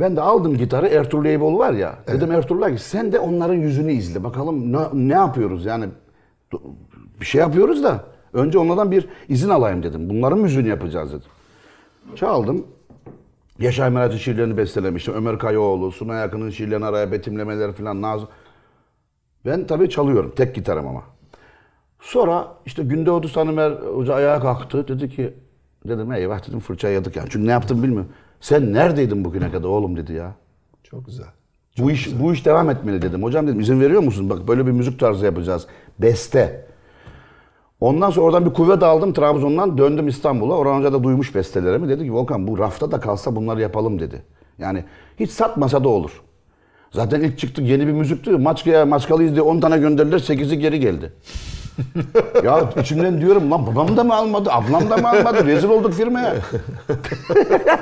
Ben 0.00 0.16
de 0.16 0.20
aldım 0.20 0.56
gitarı. 0.56 0.86
Ertuğrul 0.88 1.24
Eyboğlu 1.24 1.58
var 1.58 1.72
ya. 1.72 1.94
Dedim 2.06 2.32
Ertuğrul'a 2.32 2.70
ki 2.74 2.82
sen 2.82 3.12
de 3.12 3.18
onların 3.18 3.54
yüzünü 3.54 3.92
izle. 3.92 4.24
Bakalım 4.24 4.72
ne, 4.72 4.78
ne 4.92 5.12
yapıyoruz 5.12 5.64
yani. 5.64 5.84
Bir 7.20 7.26
şey 7.26 7.40
yapıyoruz 7.40 7.84
da. 7.84 8.04
Önce 8.32 8.58
onlardan 8.58 8.90
bir 8.90 9.08
izin 9.28 9.48
alayım 9.48 9.82
dedim. 9.82 10.10
Bunların 10.10 10.38
müziğini 10.38 10.68
yapacağız 10.68 11.10
dedim. 11.12 11.30
Çaldım. 12.16 12.66
Yaşar 13.58 13.88
Meraç'ın 13.88 14.18
şiirlerini 14.18 14.56
bestelemiştim. 14.56 15.14
Ömer 15.14 15.38
Kayaoğlu, 15.38 15.92
Sunay 15.92 16.22
Akın'ın 16.22 16.50
şiirlerini 16.50 16.84
araya 16.84 17.12
betimlemeler 17.12 17.72
falan. 17.72 18.02
Nazım. 18.02 18.28
Ben 19.46 19.66
tabii 19.66 19.90
çalıyorum. 19.90 20.32
Tek 20.36 20.54
gitarım 20.54 20.86
ama. 20.88 21.02
Sonra 22.00 22.48
işte 22.66 22.82
Gündoğdu 22.82 23.28
Sanımer 23.28 23.70
Hoca 23.72 24.14
ayağa 24.14 24.40
kalktı. 24.40 24.88
Dedi 24.88 25.08
ki 25.08 25.34
dedim 25.88 26.12
eyvah 26.12 26.48
dedim 26.48 26.60
fırça 26.60 26.88
yedik 26.88 27.16
yani. 27.16 27.28
Çünkü 27.30 27.46
ne 27.46 27.50
yaptım 27.50 27.82
bilmiyorum. 27.82 28.10
Sen 28.40 28.72
neredeydin 28.72 29.24
bugüne 29.24 29.50
kadar 29.50 29.68
oğlum 29.68 29.96
dedi 29.96 30.12
ya. 30.12 30.34
Çok 30.82 31.06
güzel. 31.06 31.26
bu 31.78 31.90
iş 31.90 32.20
bu 32.20 32.32
iş 32.32 32.46
devam 32.46 32.70
etmeli 32.70 33.02
dedim. 33.02 33.22
Hocam 33.22 33.46
dedim 33.46 33.60
izin 33.60 33.80
veriyor 33.80 34.02
musun? 34.02 34.30
Bak 34.30 34.48
böyle 34.48 34.66
bir 34.66 34.72
müzik 34.72 35.00
tarzı 35.00 35.24
yapacağız. 35.24 35.66
Beste. 35.98 36.69
Ondan 37.80 38.10
sonra 38.10 38.26
oradan 38.26 38.46
bir 38.46 38.50
kuvvet 38.50 38.82
aldım 38.82 39.12
Trabzon'dan 39.12 39.78
döndüm 39.78 40.08
İstanbul'a. 40.08 40.54
Orhan 40.54 40.78
Hoca 40.78 40.92
da 40.92 41.04
duymuş 41.04 41.34
bestelerimi. 41.34 41.88
Dedi 41.88 42.04
ki 42.04 42.12
Volkan 42.12 42.46
bu 42.46 42.58
rafta 42.58 42.90
da 42.90 43.00
kalsa 43.00 43.36
bunları 43.36 43.60
yapalım 43.60 44.00
dedi. 44.00 44.22
Yani 44.58 44.84
hiç 45.20 45.30
satmasa 45.30 45.84
da 45.84 45.88
olur. 45.88 46.22
Zaten 46.90 47.20
ilk 47.20 47.38
çıktık 47.38 47.66
yeni 47.66 47.86
bir 47.86 47.92
müziktü. 47.92 48.38
Maçka'ya 48.38 48.86
Maçkalıyız 48.86 49.32
diye 49.32 49.42
10 49.42 49.60
tane 49.60 49.78
gönderdiler 49.78 50.18
8'i 50.18 50.58
geri 50.58 50.80
geldi. 50.80 51.12
ya 52.44 52.70
içimden 52.80 53.20
diyorum 53.20 53.50
lan 53.50 53.66
babam 53.66 53.96
da 53.96 54.04
mı 54.04 54.14
almadı, 54.14 54.50
ablam 54.52 54.90
da 54.90 54.96
mı 54.96 55.08
almadı? 55.08 55.46
Rezil 55.46 55.68
olduk 55.68 55.92
firmaya. 55.92 56.34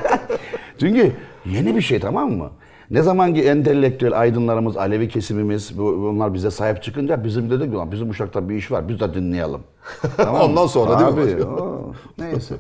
Çünkü 0.81 1.13
yeni 1.47 1.77
bir 1.77 1.81
şey 1.81 2.01
tamam 2.01 2.33
mı? 2.33 2.51
Ne 2.91 3.03
zaman 3.03 3.35
ki 3.35 3.43
entelektüel 3.43 4.21
aydınlarımız, 4.21 4.77
Alevi 4.77 5.09
kesimimiz, 5.09 5.79
bu- 5.79 6.03
bunlar 6.03 6.35
bize 6.35 6.51
sahip 6.51 6.83
çıkınca 6.83 7.25
bizim 7.25 7.51
dedik 7.51 7.75
lan 7.75 7.93
bizim 7.93 8.11
uşakta 8.11 8.49
bir 8.49 8.55
iş 8.55 8.71
var 8.71 8.89
biz 8.89 9.01
de 9.01 9.15
dinleyelim. 9.15 9.61
Tamam? 10.17 10.41
Ondan 10.51 10.67
sonra 10.67 10.99
değil 10.99 11.29
mi? 11.29 11.35
Abi, 11.35 11.45
o, 11.45 11.93
neyse. 12.19 12.55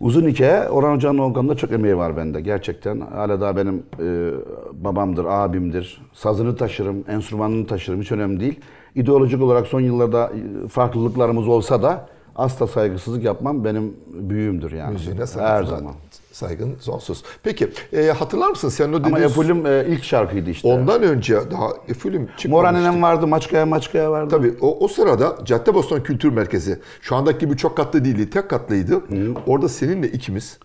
Uzun 0.00 0.28
hikaye. 0.28 0.68
Orhan 0.68 0.94
Hoca'nın 0.96 1.18
o 1.18 1.32
konuda 1.32 1.54
çok 1.54 1.72
emeği 1.72 1.96
var 1.96 2.16
bende. 2.16 2.40
Gerçekten 2.40 3.00
hala 3.00 3.40
daha 3.40 3.56
benim 3.56 3.82
e, 4.00 4.30
babamdır, 4.72 5.24
abimdir. 5.24 6.02
Sazını 6.12 6.56
taşırım, 6.56 7.04
enstrümanını 7.08 7.66
taşırım. 7.66 8.00
Hiç 8.00 8.12
önemli 8.12 8.40
değil. 8.40 8.60
İdeolojik 8.94 9.42
olarak 9.42 9.66
son 9.66 9.80
yıllarda 9.80 10.30
e, 10.64 10.68
farklılıklarımız 10.68 11.48
olsa 11.48 11.82
da 11.82 12.06
asla 12.36 12.66
saygısızlık 12.66 13.24
yapmam 13.24 13.64
benim 13.64 13.96
büyüğümdür 14.12 14.72
yani. 14.72 14.92
Müziğine 14.92 15.24
Her 15.36 15.64
zaman. 15.64 15.94
Saygın 16.32 16.76
sonsuz. 16.80 17.22
Peki 17.42 17.68
e, 17.92 18.06
hatırlar 18.06 18.48
mısın 18.50 18.68
sen 18.68 18.92
o 18.92 18.96
Ama 18.96 19.04
dediğin 19.04 19.22
Efulüm 19.28 19.66
e, 19.66 19.84
ilk 19.88 20.04
şarkıydı 20.04 20.50
işte. 20.50 20.68
ondan 20.68 21.02
önce 21.02 21.34
daha 21.50 21.68
Efülüm 21.88 22.20
çıkmamıştı. 22.26 22.48
Moranenem 22.48 23.02
vardı, 23.02 23.26
Maçkaya 23.26 23.66
Maçkaya 23.66 24.10
vardı. 24.10 24.28
Tabii 24.30 24.54
o, 24.60 24.84
o 24.84 24.88
sırada 24.88 25.36
Caddebostan 25.44 26.02
Kültür 26.02 26.32
Merkezi 26.32 26.78
şu 27.00 27.16
andaki 27.16 27.38
gibi 27.46 27.56
çok 27.56 27.76
katlı 27.76 28.04
değildi, 28.04 28.30
tek 28.30 28.50
katlıydı. 28.50 29.02
Orada 29.46 29.68
seninle 29.68 30.08
ikimiz 30.08 30.58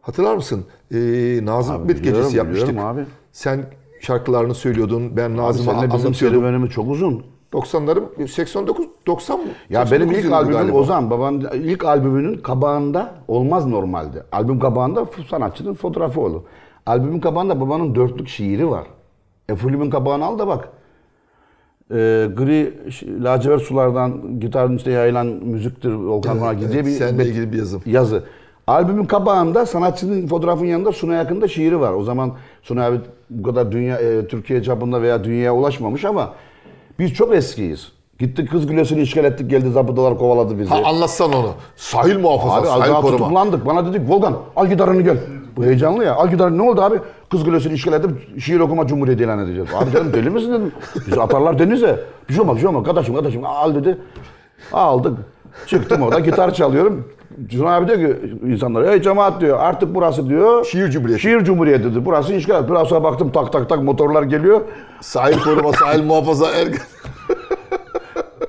hatırlar 0.00 0.34
mısın? 0.36 0.64
Ee, 0.94 1.40
Nazım 1.42 1.74
Abi 1.76 1.82
Hikmet 1.82 2.04
gecesi 2.04 2.36
yapmıştık. 2.36 2.78
abi. 2.78 3.04
Sen 3.32 3.64
şarkılarını 4.00 4.54
söylüyordun, 4.54 5.16
ben 5.16 5.36
Nazım'a 5.36 5.72
seninle 5.72 5.86
bizim 5.94 6.06
anlatıyordum. 6.06 6.40
serüvenimiz 6.40 6.70
çok 6.70 6.88
uzun. 6.90 7.24
90'ların 7.52 8.28
89 8.28 8.86
90 9.06 9.40
mı? 9.40 9.44
Ya 9.70 9.86
89 9.86 9.92
benim 9.92 10.26
ilk 10.26 10.32
albümüm 10.32 10.58
galiba. 10.58 10.76
Ozan. 10.76 11.10
Babam 11.10 11.40
ilk 11.54 11.84
albümünün 11.84 12.36
kabağında 12.36 13.14
olmaz 13.28 13.66
normalde. 13.66 14.22
Albüm 14.32 14.60
kabağında 14.60 15.06
sanatçının 15.30 15.74
fotoğrafı 15.74 16.20
olur. 16.20 16.42
Albümün 16.86 17.20
kabağında 17.20 17.60
babanın 17.60 17.94
dörtlük 17.94 18.28
şiiri 18.28 18.70
var. 18.70 18.86
Efulümün 19.48 19.90
kabağını 19.90 20.24
al 20.24 20.38
da 20.38 20.46
bak. 20.46 20.68
Ee, 21.90 22.28
gri 22.36 22.74
lacivert 23.24 23.62
sulardan 23.62 24.40
gitarın 24.40 24.76
üstüne 24.76 24.94
yayılan 24.94 25.26
müziktir 25.26 25.92
Volkan 25.92 26.38
diye 26.58 26.70
evet, 26.72 26.86
bir 26.86 26.90
seninle 26.90 27.26
ilgili 27.26 27.52
bir 27.52 27.58
yazım. 27.58 27.82
yazı. 27.86 28.22
Albümün 28.66 29.04
kabağında 29.04 29.66
sanatçının 29.66 30.26
fotoğrafının 30.26 30.68
yanında 30.68 30.92
Sunay 30.92 31.20
Akın'da 31.20 31.48
şiiri 31.48 31.80
var. 31.80 31.92
O 31.92 32.04
zaman 32.04 32.32
Sunay 32.62 32.86
abi 32.86 33.00
bu 33.30 33.42
kadar 33.42 33.72
dünya 33.72 33.98
e, 33.98 34.26
Türkiye 34.26 34.62
çapında 34.62 35.02
veya 35.02 35.24
dünyaya 35.24 35.54
ulaşmamış 35.54 36.04
ama 36.04 36.34
biz 36.98 37.14
çok 37.14 37.34
eskiyiz. 37.34 37.92
Gittik 38.18 38.50
kız 38.50 38.66
kulesini 38.66 39.00
işgal 39.00 39.24
ettik 39.24 39.50
geldi 39.50 39.70
zabıdalar 39.70 40.18
kovaladı 40.18 40.58
bizi. 40.58 40.70
Ha 40.70 40.80
anlatsan 40.84 41.32
onu. 41.32 41.50
Sahil 41.76 42.18
muhafaza, 42.18 42.56
Abi 42.56 42.66
sahil 42.66 42.92
koruma. 43.00 43.16
tutuklandık. 43.18 43.66
Bana 43.66 43.86
dedik 43.86 44.10
Volkan 44.10 44.36
al 44.56 44.66
gitarını 44.66 45.02
gel. 45.02 45.16
Bu 45.56 45.64
heyecanlı 45.64 46.04
ya. 46.04 46.14
Al 46.14 46.28
gitarını 46.30 46.58
ne 46.58 46.62
oldu 46.70 46.82
abi? 46.82 46.96
Kız 47.30 47.44
kulesini 47.44 47.72
işgal 47.72 47.92
edip 47.92 48.40
şiir 48.40 48.60
okuma 48.60 48.86
cumhuriyeti 48.86 49.24
ilan 49.24 49.38
edeceğiz. 49.38 49.68
Abi 49.74 49.92
dedim 49.92 50.12
deli 50.12 50.30
misin 50.30 50.50
dedim. 50.52 50.72
Bizi 51.06 51.20
atarlar 51.22 51.58
denize. 51.58 52.00
Bir 52.28 52.34
şey 52.34 52.42
olmaz 52.42 52.56
bir 52.56 52.60
şey 52.60 52.68
olmaz. 52.68 52.84
Kardeşim 52.84 53.14
kardeşim 53.14 53.44
al 53.44 53.74
dedi. 53.74 53.98
Aldık. 54.72 55.18
Çıktım 55.66 56.02
orada 56.02 56.20
gitar 56.20 56.54
çalıyorum. 56.54 57.08
Cunay 57.46 57.76
abi 57.76 57.88
diyor 57.88 57.98
ki 57.98 58.30
insanlara 58.46 58.92
ey 58.92 59.02
cemaat 59.02 59.40
diyor 59.40 59.58
artık 59.60 59.94
burası 59.94 60.28
diyor. 60.28 60.64
Şiir 60.64 60.90
Cumhuriyeti. 60.90 61.22
Şiir 61.22 61.44
cumhuriyeti 61.44 61.84
dedi. 61.84 62.04
Burası 62.04 62.34
işgal. 62.34 62.68
Biraz 62.68 62.88
sonra 62.88 63.04
baktım 63.04 63.32
tak 63.32 63.52
tak 63.52 63.68
tak 63.68 63.82
motorlar 63.82 64.22
geliyor. 64.22 64.60
Sahil 65.00 65.38
koruma, 65.38 65.72
sahil 65.72 66.02
muhafaza. 66.04 66.50
Er... 66.50 66.68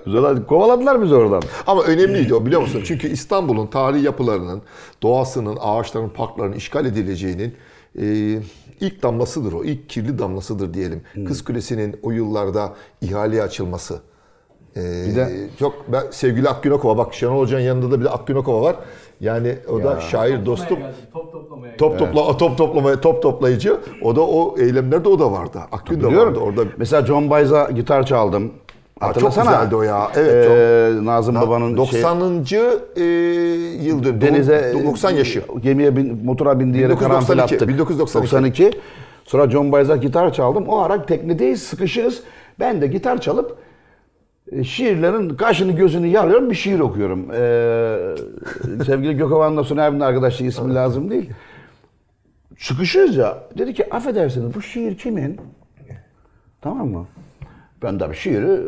Güzel, 0.06 0.46
Kovaladılar 0.46 1.02
bizi 1.02 1.16
oradan. 1.16 1.42
Ama 1.68 1.84
önemliydi 1.84 2.34
o 2.36 2.46
biliyor 2.46 2.62
musun? 2.62 2.82
Çünkü 2.86 3.08
İstanbul'un 3.08 3.68
tarihi 3.68 4.06
yapılarının, 4.06 4.62
doğasının, 5.04 5.58
ağaçların, 5.62 6.10
parkların 6.10 6.54
işgal 6.54 6.86
edileceğinin 6.86 7.56
e, 8.00 8.06
ilk 8.80 9.04
damlasıdır 9.04 9.54
o. 9.54 9.64
ilk 9.64 9.90
kirli 9.90 10.20
damlasıdır 10.20 10.74
diyelim. 10.74 11.02
Kız 11.28 11.44
Kulesi'nin 11.44 11.96
o 12.04 12.12
yıllarda 12.12 12.74
ihaleye 13.02 13.44
açılması. 13.44 14.00
E, 14.78 14.82
Bir 14.82 15.16
de- 15.16 15.30
çok 15.60 15.74
ben 15.88 16.04
sevgili 16.12 16.50
Akgün 16.50 16.72
Okova 16.72 16.98
bak 16.98 17.14
Şenol 17.14 17.40
Hoca'nın 17.40 17.62
yanında 17.62 17.92
da 17.92 18.00
bir 18.00 18.06
de 18.06 18.10
Akgün 18.10 18.36
Okova 18.36 18.62
var. 18.62 18.76
Yani 19.22 19.56
o 19.70 19.84
da 19.84 20.00
şair 20.00 20.46
dostum. 20.46 20.80
Top 21.14 21.32
toplamaya 21.32 21.78
Top 21.78 22.00
topla 22.00 22.38
top 22.38 22.58
toplamaya 22.58 23.02
top 23.02 23.22
toplayıcı. 23.22 23.78
O 24.04 24.16
da 24.16 24.22
o 24.22 24.56
eylemlerde 24.60 25.10
o 25.10 25.20
da 25.20 25.32
vardı. 25.32 25.60
Akgün 25.72 25.96
de 26.02 26.04
Biliyorum. 26.08 26.28
vardı 26.28 26.40
orada. 26.40 26.62
Mesela 26.78 27.06
John 27.06 27.30
Baez'a 27.30 27.70
gitar 27.72 28.06
çaldım. 28.06 28.44
Aa, 29.02 29.06
çok 29.06 29.10
Hatırlasana. 29.24 29.52
güzeldi 29.52 29.76
o 29.76 29.82
ya. 29.82 30.12
Evet, 30.16 30.50
Ee, 30.50 31.06
Nazım 31.06 31.36
Baba'nın 31.36 31.78
90. 31.78 32.44
şey, 32.44 32.60
e, 32.98 33.04
yıl 33.84 34.04
dönümü. 34.04 34.22
denize 34.22 34.74
90 34.86 35.12
yaşı. 35.12 35.44
Gemiye 35.64 35.96
bin, 35.98 36.26
motora 36.26 36.60
bindiği 36.60 36.82
yere 36.82 36.92
1992, 36.94 37.28
karanfil 37.28 37.44
attık. 37.56 37.70
1992. 37.70 38.32
92. 38.32 38.72
Sonra 39.26 39.50
John 39.50 39.72
Baez'a 39.72 39.96
gitar 39.96 40.34
çaldım. 40.34 40.68
O 40.68 40.80
ara 40.80 41.06
teknedeyiz, 41.06 41.64
sıkışırız. 41.64 42.24
Ben 42.60 42.82
de 42.82 42.88
gitar 42.88 43.22
çalıp 43.22 43.58
şiirlerin 44.64 45.30
kaşını 45.30 45.72
gözünü 45.72 46.08
yarıyorum 46.08 46.50
bir 46.50 46.56
şiir 46.56 46.80
okuyorum. 46.80 47.32
Ee, 47.34 48.16
sevgili 48.86 49.18
Gökhan'la 49.18 49.64
Sunay 49.64 49.88
abinin 49.88 50.00
arkadaşlığı 50.00 50.46
ismi 50.46 50.74
lazım 50.74 51.10
değil. 51.10 51.30
Sıkışırız 52.58 53.16
ya. 53.16 53.38
Dedi 53.58 53.74
ki 53.74 53.94
affedersiniz 53.94 54.56
bu 54.56 54.62
şiir 54.62 54.98
kimin? 54.98 55.42
Tamam 56.62 56.88
mı? 56.88 57.06
Ben 57.84 57.98
tabii 57.98 58.16
şiiri 58.16 58.60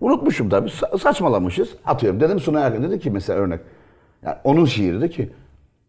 unutmuşum 0.00 0.48
tabii. 0.48 0.68
Sa- 0.68 0.98
saçmalamışız. 0.98 1.68
Atıyorum. 1.86 2.20
Dedim 2.20 2.40
Sunay 2.40 2.64
Akın 2.64 2.82
dedi 2.82 3.00
ki 3.00 3.10
mesela 3.10 3.38
örnek. 3.38 3.60
Yani 4.22 4.36
onun 4.44 4.64
şiiri 4.64 5.00
dedi 5.00 5.10
ki 5.10 5.30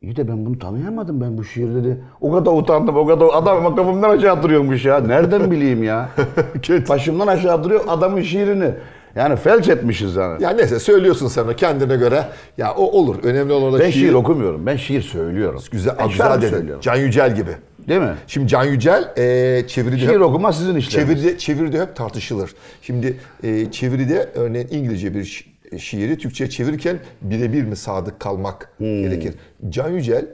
İyi 0.01 0.15
de 0.15 0.27
ben 0.27 0.45
bunu 0.45 0.59
tanıyamadım 0.59 1.21
ben 1.21 1.37
bu 1.37 1.43
şiir 1.43 1.75
dedi. 1.75 2.03
O 2.21 2.31
kadar 2.31 2.51
utandım 2.51 2.97
o 2.97 3.05
kadar 3.05 3.27
adam 3.33 3.75
kafamdan 3.75 4.09
aşağı 4.09 4.43
duruyormuş 4.43 4.85
ya. 4.85 4.99
Nereden 4.99 5.51
bileyim 5.51 5.83
ya? 5.83 6.09
Başımdan 6.89 7.27
aşağı 7.27 7.63
duruyor 7.63 7.81
adamın 7.87 8.21
şiirini. 8.21 8.71
Yani 9.15 9.35
felç 9.35 9.69
etmişiz 9.69 10.15
yani. 10.15 10.43
Ya 10.43 10.49
neyse 10.49 10.79
söylüyorsun 10.79 11.27
sen 11.27 11.43
o 11.47 11.55
kendine 11.55 11.95
göre. 11.95 12.23
Ya 12.57 12.73
o 12.73 12.83
olur. 12.83 13.23
Önemli 13.23 13.53
olan 13.53 13.73
da 13.73 13.79
ben 13.79 13.89
şiir, 13.89 14.01
şiir. 14.01 14.13
okumuyorum. 14.13 14.65
Ben 14.65 14.75
şiir 14.75 15.01
söylüyorum. 15.01 15.61
Güzel, 15.71 15.95
ben 15.99 16.09
güzel 16.09 16.37
dedin. 16.41 16.49
söylüyorum. 16.49 16.81
Can 16.81 16.95
Yücel 16.95 17.35
gibi. 17.35 17.51
Değil 17.87 18.01
mi? 18.01 18.15
Şimdi 18.27 18.47
Can 18.47 18.63
Yücel 18.65 19.13
e, 19.17 19.67
çeviride 19.67 19.97
Şiir 19.99 20.07
hep, 20.09 20.21
okuma 20.21 20.53
sizin 20.53 20.75
işleriniz. 20.75 21.13
çeviride, 21.23 21.37
çeviride 21.37 21.81
hep 21.81 21.95
tartışılır. 21.95 22.55
Şimdi 22.81 23.17
e, 23.43 23.71
çeviride 23.71 24.29
örneğin 24.35 24.67
İngilizce 24.71 25.13
bir 25.13 25.23
şi- 25.25 25.79
şiiri 25.79 26.17
Türkçe'ye 26.17 26.49
çevirirken 26.49 26.99
birebir 27.21 27.63
mi 27.63 27.75
sadık 27.75 28.19
kalmak 28.19 28.69
Hmm. 28.77 29.01
gerekir. 29.01 29.33
Can 29.69 29.89
Yücel 29.89 30.25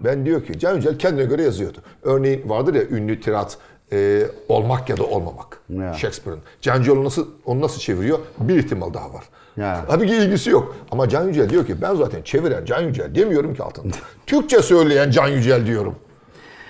ben 0.00 0.26
diyor 0.26 0.44
ki 0.44 0.58
Can 0.58 0.76
Yücel 0.76 0.98
kendine 0.98 1.24
göre 1.24 1.42
yazıyordu. 1.42 1.78
Örneğin 2.02 2.48
vardır 2.48 2.74
ya 2.74 2.82
ünlü 2.90 3.20
tirat 3.20 3.58
e, 3.92 4.26
olmak 4.48 4.88
ya 4.88 4.96
da 4.96 5.04
olmamak. 5.04 5.60
Ya. 5.68 5.92
Shakespeare'ın. 5.94 6.42
Can 6.60 6.78
Yücel 6.78 7.04
nasıl, 7.04 7.28
onu 7.44 7.60
nasıl 7.60 7.80
çeviriyor? 7.80 8.18
Bir 8.40 8.58
ihtimal 8.58 8.94
daha 8.94 9.14
var. 9.14 9.24
Ya. 9.56 9.84
Tabii 9.88 10.06
ki 10.06 10.14
ilgisi 10.14 10.50
yok. 10.50 10.76
Ama 10.90 11.08
Can 11.08 11.28
Yücel 11.28 11.50
diyor 11.50 11.66
ki 11.66 11.82
ben 11.82 11.94
zaten 11.94 12.22
çeviren 12.22 12.64
Can 12.64 12.80
Yücel 12.80 13.14
demiyorum 13.14 13.54
ki 13.54 13.62
altında. 13.62 13.94
Türkçe 14.26 14.62
söyleyen 14.62 15.10
Can 15.10 15.28
Yücel 15.28 15.66
diyorum. 15.66 15.94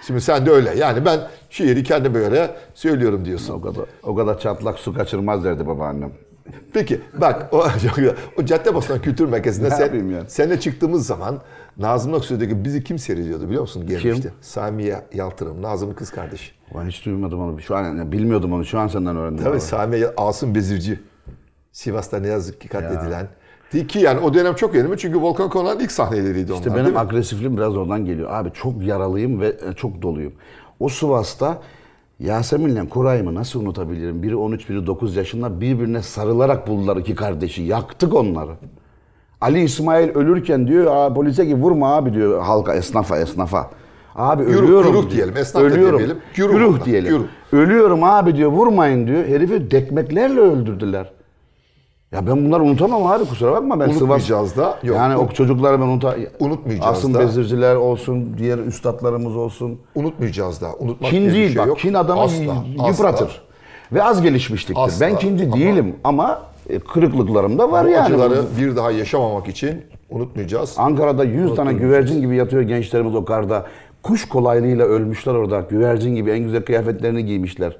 Şimdi 0.07 0.21
sen 0.21 0.47
de 0.47 0.51
öyle. 0.51 0.75
Yani 0.77 1.05
ben 1.05 1.21
şiiri 1.51 1.85
kendime 1.85 2.19
göre 2.19 2.51
söylüyorum 2.75 3.25
diyorsun. 3.25 3.55
O 3.55 3.61
kadar, 3.61 3.85
o 4.03 4.15
kadar 4.15 4.39
çatlak 4.39 4.79
su 4.79 4.95
kaçırmaz 4.95 5.45
derdi 5.45 5.67
babaannem. 5.67 6.13
Peki 6.73 7.01
bak 7.15 7.49
o, 7.53 7.67
o 8.39 8.45
Caddebostan 8.45 9.03
Kültür 9.03 9.29
Merkezi'nde 9.29 9.71
sen, 9.71 9.95
yani? 9.95 10.23
seninle 10.29 10.61
çıktığımız 10.61 11.07
zaman 11.07 11.41
Nazım 11.79 12.15
Aksu'daki 12.15 12.65
bizi 12.65 12.85
kim 12.85 12.99
seyrediyordu 12.99 13.47
biliyor 13.47 13.61
musun? 13.63 13.87
Gelmişti. 13.87 14.23
Kim? 14.23 14.31
Samiye 14.41 15.05
Yaltırım, 15.15 15.63
Nazım'ın 15.63 15.95
kız 15.95 16.11
kardeşi. 16.11 16.53
Ben 16.75 16.87
hiç 16.87 17.07
duymadım 17.07 17.41
onu. 17.41 17.61
Şu 17.61 17.77
an 17.77 18.13
bilmiyordum 18.13 18.53
onu. 18.53 18.65
Şu 18.65 18.79
an 18.79 18.89
senden 18.89 19.17
öğrendim. 19.17 19.45
Tabii 19.45 19.55
Abi. 19.55 19.61
Samiye 19.61 20.11
Asım 20.17 20.55
Bezirci. 20.55 21.01
Sivas'ta 21.73 22.19
ne 22.19 22.29
yazık 22.29 22.61
ki 22.61 22.69
katledilen. 22.69 23.29
Değil 23.73 23.89
ki 23.89 23.99
yani 23.99 24.21
o 24.21 24.35
dönem 24.35 24.55
çok 24.55 24.75
önemli 24.75 24.99
çünkü 24.99 25.21
Volkan 25.21 25.51
Konak'ın 25.51 25.81
ilk 25.81 25.93
sahneleriydi 25.93 26.53
onlar 26.53 26.61
İşte 26.61 26.77
benim 26.77 26.97
agresifliğim 26.97 27.57
biraz 27.57 27.77
oradan 27.77 28.05
geliyor. 28.05 28.31
Abi 28.33 28.51
çok 28.53 28.83
yaralıyım 28.83 29.41
ve 29.41 29.47
e, 29.47 29.73
çok 29.73 30.03
doluyum. 30.03 30.33
O 30.81 30.89
Sivas'ta 30.89 31.63
Yasemin'le 32.19 32.89
Koray'ımı 32.89 33.35
nasıl 33.35 33.61
unutabilirim? 33.61 34.23
Biri 34.23 34.37
13, 34.37 34.69
biri 34.69 34.87
9 34.87 35.17
yaşında 35.17 35.61
birbirine 35.61 36.03
sarılarak 36.03 36.69
buldular 36.69 36.97
iki 36.97 37.15
kardeşi. 37.15 37.63
Yaktık 37.63 38.15
onları. 38.15 38.53
Ali 39.41 39.61
İsmail 39.63 40.09
ölürken 40.09 40.67
diyor 40.69 41.15
polise 41.15 41.47
ki 41.49 41.55
vurma 41.55 41.95
abi 41.97 42.13
diyor 42.15 42.43
halka 42.43 42.75
esnafa 42.75 43.19
esnafa. 43.19 43.71
Abi 44.17 44.43
Güruh- 44.43 44.63
ölüyorum. 44.65 44.93
diyor. 44.93 45.11
diyelim, 45.11 45.37
esnaf 45.37 45.63
ölüyorum. 45.63 45.99
güruh 45.99 46.17
Güruh, 46.35 46.75
hatta, 46.75 46.85
diyelim. 46.85 47.09
güruh. 47.13 47.25
Ölüyorum 47.53 48.05
abi 48.05 48.37
diyor 48.37 48.51
vurmayın 48.51 49.07
diyor. 49.07 49.25
Herifi 49.27 49.71
dekmeklerle 49.71 50.41
öldürdüler. 50.41 51.11
Ya 52.13 52.27
ben 52.27 52.47
bunları 52.47 52.63
unutamam 52.63 53.07
abi 53.07 53.25
kusura 53.25 53.53
bakma 53.53 53.81
ben 53.81 53.85
Sivas. 53.87 54.01
Unutmayacağız 54.01 54.57
da. 54.57 54.79
Yok, 54.83 54.97
yani 54.97 55.17
o 55.17 55.21
yok. 55.23 55.35
çocukları 55.35 55.81
ben 55.81 55.87
unuta... 55.87 56.17
Unutmayacağız 56.41 56.99
Asım 56.99 57.15
da. 57.15 57.21
Bezirciler 57.21 57.75
olsun, 57.77 58.35
diğer 58.39 58.59
üstadlarımız 58.59 59.37
olsun. 59.37 59.79
Unutmayacağız 59.95 60.61
da. 60.61 60.69
Unutmak 60.79 61.11
Kin 61.11 61.31
değil 61.31 61.49
şey 61.49 61.57
bak, 61.57 61.67
yok. 61.67 61.79
kin 61.79 61.95
adamı 61.95 62.21
Asla, 62.21 62.43
y- 62.45 62.51
asla. 62.79 62.89
yıpratır. 62.89 63.43
Ve 63.93 64.03
az 64.03 64.23
gelişmişliktir. 64.23 64.85
Asla. 64.85 65.07
Ben 65.07 65.19
kinci 65.19 65.45
Ama- 65.45 65.57
değilim 65.57 65.97
ama 66.05 66.43
kırıklıklarım 66.89 67.59
da 67.59 67.73
var 67.73 67.87
Bu 67.87 67.91
yani. 67.91 68.05
acıları 68.05 68.45
bir 68.59 68.77
daha 68.77 68.91
yaşamamak 68.91 69.49
için 69.49 69.83
unutmayacağız. 70.11 70.75
Ankara'da 70.79 71.25
100 71.25 71.55
tane 71.55 71.73
güvercin 71.73 72.21
gibi 72.21 72.37
yatıyor 72.37 72.63
gençlerimiz 72.63 73.15
o 73.15 73.25
karda. 73.25 73.67
Kuş 74.03 74.29
kolaylığıyla 74.29 74.85
ölmüşler 74.87 75.35
orada. 75.35 75.61
Güvercin 75.61 76.15
gibi 76.15 76.31
en 76.31 76.39
güzel 76.39 76.65
kıyafetlerini 76.65 77.25
giymişler. 77.25 77.77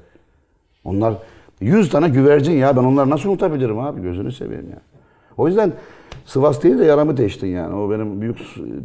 Onlar 0.85 1.15
100 1.61 1.91
tane 1.91 2.09
güvercin 2.09 2.53
ya 2.53 2.77
ben 2.77 2.85
onları 2.85 3.11
nasıl 3.11 3.29
unutabilirim 3.29 3.79
abi 3.79 4.03
gözünü 4.03 4.33
seveyim 4.33 4.71
ya. 4.71 4.79
O 5.37 5.49
yüzden 5.49 5.73
Sivas 6.25 6.63
değil 6.63 6.79
de 6.79 6.85
yaramı 6.85 7.17
teştin 7.17 7.47
yani. 7.47 7.75
O 7.75 7.91
benim 7.91 8.21
büyük 8.21 8.39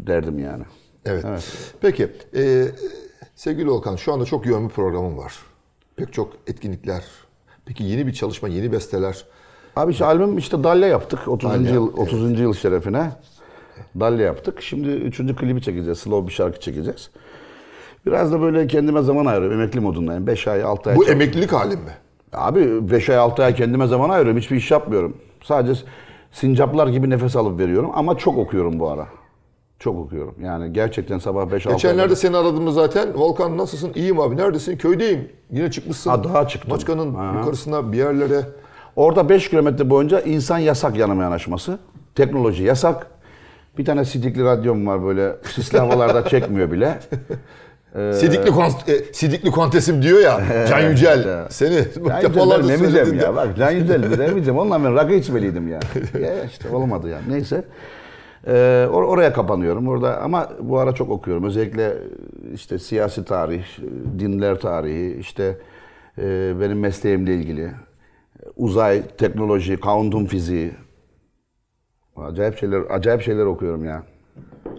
derdim 0.08 0.40
yani. 0.40 0.64
Evet. 1.06 1.26
Peki. 1.82 2.12
e, 2.36 2.66
sevgili 3.36 3.70
Volkan 3.70 3.96
şu 3.96 4.14
anda 4.14 4.26
çok 4.26 4.46
yoğun 4.46 4.70
bir 4.70 4.74
programım 4.74 5.18
var. 5.18 5.34
Pek 5.96 6.14
çok 6.14 6.34
etkinlikler. 6.48 7.04
Peki 7.66 7.84
yeni 7.84 8.08
bir 8.08 8.14
çalışma, 8.14 8.48
yeni 8.48 8.72
besteler. 8.72 9.26
Abi 9.76 9.92
işte 9.92 10.06
albüm 10.06 10.38
işte 10.38 10.64
Dalya 10.64 10.88
yaptık. 10.88 11.28
30. 11.28 11.52
Dalya, 11.52 11.74
yıl 11.74 11.88
evet. 11.88 12.00
30. 12.14 12.40
yıl 12.40 12.54
şerefine. 12.54 13.12
Dalya 14.00 14.26
yaptık. 14.26 14.62
Şimdi 14.62 14.88
3. 14.90 15.18
klibi 15.18 15.62
çekeceğiz. 15.62 15.98
Slow 16.00 16.28
bir 16.28 16.34
şarkı 16.34 16.60
çekeceğiz. 16.60 17.10
Biraz 18.06 18.32
da 18.32 18.42
böyle 18.42 18.68
kendime 18.68 19.02
zaman 19.02 19.26
ayırıyorum. 19.26 19.60
Emekli 19.60 19.80
modundayım. 19.80 20.28
5 20.28 20.48
ay 20.48 20.64
6 20.64 20.90
ay. 20.90 20.96
Bu 20.96 21.06
çalış- 21.06 21.16
emeklilik 21.16 21.54
halin 21.54 21.80
mi? 21.80 21.92
Abi 22.34 22.92
5 22.92 23.10
ay 23.10 23.18
6 23.18 23.44
ay 23.44 23.56
kendime 23.56 23.88
zaman 23.88 24.10
ayırıyorum. 24.10 24.42
Hiçbir 24.42 24.56
iş 24.56 24.72
yapmıyorum. 24.72 25.18
Sadece 25.44 25.82
sincaplar 26.32 26.88
gibi 26.88 27.10
nefes 27.10 27.36
alıp 27.36 27.60
veriyorum. 27.60 27.92
Ama 27.94 28.18
çok 28.18 28.38
okuyorum 28.38 28.80
bu 28.80 28.90
ara. 28.90 29.08
Çok 29.80 29.98
okuyorum. 29.98 30.36
Yani 30.44 30.74
gerçekten 30.74 31.18
sabah 31.18 31.46
5-6 31.46 31.72
Geçenlerde 31.72 32.16
seni 32.16 32.38
aradım 32.38 32.72
zaten. 32.72 33.16
Volkan 33.16 33.58
nasılsın? 33.58 33.92
İyiyim 33.96 34.20
abi. 34.20 34.38
Neredesin? 34.38 34.78
Köydeyim. 34.78 35.30
Yine 35.52 35.72
çıkmışsın. 35.72 36.10
Ha, 36.10 36.24
daha 36.24 36.48
çıktım. 36.48 36.72
Maçkanın 36.72 37.38
yukarısına 37.38 37.92
bir 37.92 37.98
yerlere. 37.98 38.42
Orada 38.96 39.30
5 39.30 39.50
kilometre 39.50 39.90
boyunca 39.90 40.20
insan 40.22 40.58
yasak 40.58 40.98
yanıma 40.98 41.24
yanaşması. 41.24 41.80
Teknoloji 42.16 42.64
yasak. 42.64 43.08
Bir 43.78 43.86
tane 43.86 44.06
sidikli 44.06 44.44
radyom 44.44 44.88
var 44.88 45.04
böyle 45.06 45.36
sisli 45.56 45.80
havalarda 45.80 46.26
çekmiyor 46.30 46.72
bile. 46.72 47.00
Sidikli, 48.14 48.52
kon- 48.52 48.72
e, 48.88 49.14
Sidikli 49.14 49.52
kontesim 49.52 50.02
diyor 50.02 50.20
ya. 50.20 50.42
Can 50.70 50.80
Yücel. 50.80 51.48
Seni 51.50 51.86
bu 52.02 52.10
Can 52.10 52.22
Yücel'den 52.22 52.68
demeyeceğim 52.70 53.20
ya. 53.20 53.36
Bak 53.36 53.48
Can 53.58 53.72
Yücel 53.72 54.18
demeyeceğim. 54.18 54.60
Onunla 54.60 54.84
ben 54.84 54.96
rakı 54.96 55.14
içmeliydim 55.14 55.68
ya. 55.68 55.80
ya 56.22 56.44
işte 56.44 56.70
olmadı 56.70 57.10
ya. 57.10 57.18
Neyse. 57.30 57.64
Ee, 58.48 58.52
or- 58.92 59.06
oraya 59.06 59.34
kapanıyorum 59.34 59.88
orada 59.88 60.22
ama 60.22 60.50
bu 60.60 60.80
ara 60.80 60.92
çok 60.92 61.10
okuyorum. 61.10 61.44
Özellikle 61.44 61.94
işte 62.54 62.80
siyasi 62.80 63.26
tarih, 63.26 63.64
dinler 64.20 64.60
tarihi, 64.60 65.18
işte 65.20 65.58
e, 66.22 66.54
benim 66.62 66.80
mesleğimle 66.80 67.36
ilgili 67.36 67.72
uzay, 68.58 69.04
teknoloji, 69.18 69.78
kuantum 69.78 70.26
fiziği. 70.26 70.72
Acayip 72.18 72.58
şeyler, 72.58 72.82
acayip 72.90 73.22
şeyler 73.22 73.46
okuyorum 73.46 73.86
ya. 73.86 74.04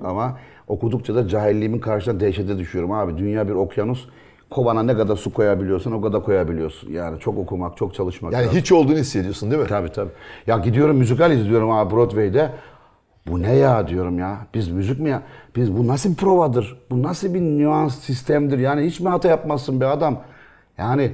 Ama 0.05 0.39
okudukça 0.69 1.15
da 1.15 1.29
cahilliğimin 1.29 1.79
karşısına 1.79 2.21
dehşete 2.21 2.59
düşüyorum 2.59 2.93
abi. 2.93 3.19
Dünya 3.19 3.49
bir 3.49 3.53
okyanus. 3.53 4.09
Kovana 4.51 4.83
ne 4.83 4.97
kadar 4.97 5.17
su 5.17 5.33
koyabiliyorsun 5.33 5.93
o 5.93 6.01
kadar 6.01 6.25
koyabiliyorsun. 6.25 6.93
Yani 6.93 7.21
çok 7.21 7.39
okumak, 7.39 7.77
çok 7.77 7.95
çalışmak. 7.95 8.33
Yani 8.33 8.47
lazım. 8.47 8.59
hiç 8.59 8.73
olduğunu 8.73 8.97
hissediyorsun 8.97 9.51
değil 9.51 9.63
mi? 9.63 9.69
Tabii 9.69 9.93
tabii. 9.93 10.11
Ya 10.47 10.59
gidiyorum 10.59 10.97
müzikal 10.97 11.33
izliyorum 11.33 11.71
abi 11.71 11.95
Broadway'de. 11.95 12.51
Bu 13.27 13.43
ne 13.43 13.55
ya 13.57 13.89
diyorum 13.89 14.19
ya. 14.19 14.39
Biz 14.55 14.69
müzik 14.69 15.01
mi 15.01 15.11
ya? 15.11 15.23
Biz 15.57 15.77
bu 15.79 15.87
nasıl 15.87 16.11
bir 16.11 16.17
provadır? 16.17 16.79
Bu 16.91 17.03
nasıl 17.03 17.35
bir 17.35 17.41
nüans 17.41 17.99
sistemdir? 17.99 18.59
Yani 18.59 18.87
hiç 18.87 19.01
mi 19.01 19.09
hata 19.09 19.29
yapmazsın 19.29 19.81
be 19.81 19.87
adam? 19.87 20.23
Yani 20.79 21.11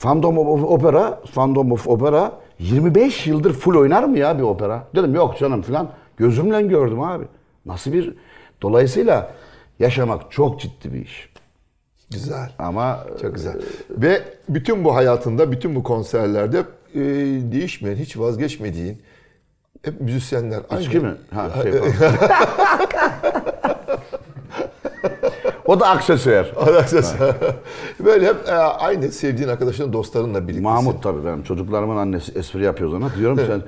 Phantom 0.00 0.38
of 0.38 0.64
Opera, 0.64 1.20
Phantom 1.34 1.72
of 1.72 1.88
Opera 1.88 2.32
25 2.58 3.26
yıldır 3.26 3.52
full 3.52 3.74
oynar 3.76 4.04
mı 4.04 4.18
ya 4.18 4.38
bir 4.38 4.42
opera? 4.42 4.86
Dedim 4.94 5.14
yok 5.14 5.38
canım 5.38 5.62
filan. 5.62 5.90
Gözümle 6.16 6.62
gördüm 6.62 7.00
abi. 7.00 7.24
Nasıl 7.66 7.92
bir... 7.92 8.14
Dolayısıyla 8.62 9.32
yaşamak 9.78 10.32
çok 10.32 10.60
ciddi 10.60 10.92
bir 10.92 11.04
iş. 11.04 11.30
Güzel. 12.10 12.50
Ama 12.58 13.06
Çok 13.22 13.34
güzel. 13.34 13.54
Ve 13.90 14.22
bütün 14.48 14.84
bu 14.84 14.94
hayatında, 14.94 15.52
bütün 15.52 15.74
bu 15.74 15.82
konserlerde 15.82 16.58
e, 16.94 17.00
değişmeyen, 17.52 17.96
hiç 17.96 18.18
vazgeçmediğin 18.18 19.02
hep 19.82 20.00
müzisyenler. 20.00 20.60
aynı. 20.70 21.00
Mi? 21.02 21.14
Ha, 21.34 21.50
şey 21.62 21.72
o 25.70 25.80
da 25.80 25.88
aksesuar. 25.88 26.52
Arkadaşlar, 26.56 27.04
Böyle 28.04 28.26
hep 28.26 28.36
e, 28.48 28.52
aynı 28.54 29.12
sevdiğin 29.12 29.48
arkadaşların, 29.48 29.92
dostlarınla 29.92 30.40
birliktesin. 30.42 30.62
Mahmut 30.62 31.02
tabii 31.02 31.24
benim 31.24 31.42
çocuklarımın 31.42 31.96
annesi 31.96 32.38
espri 32.38 32.64
yapıyoruz 32.64 32.94
ona. 32.94 33.14
Diyorum 33.14 33.40
sen 33.46 33.62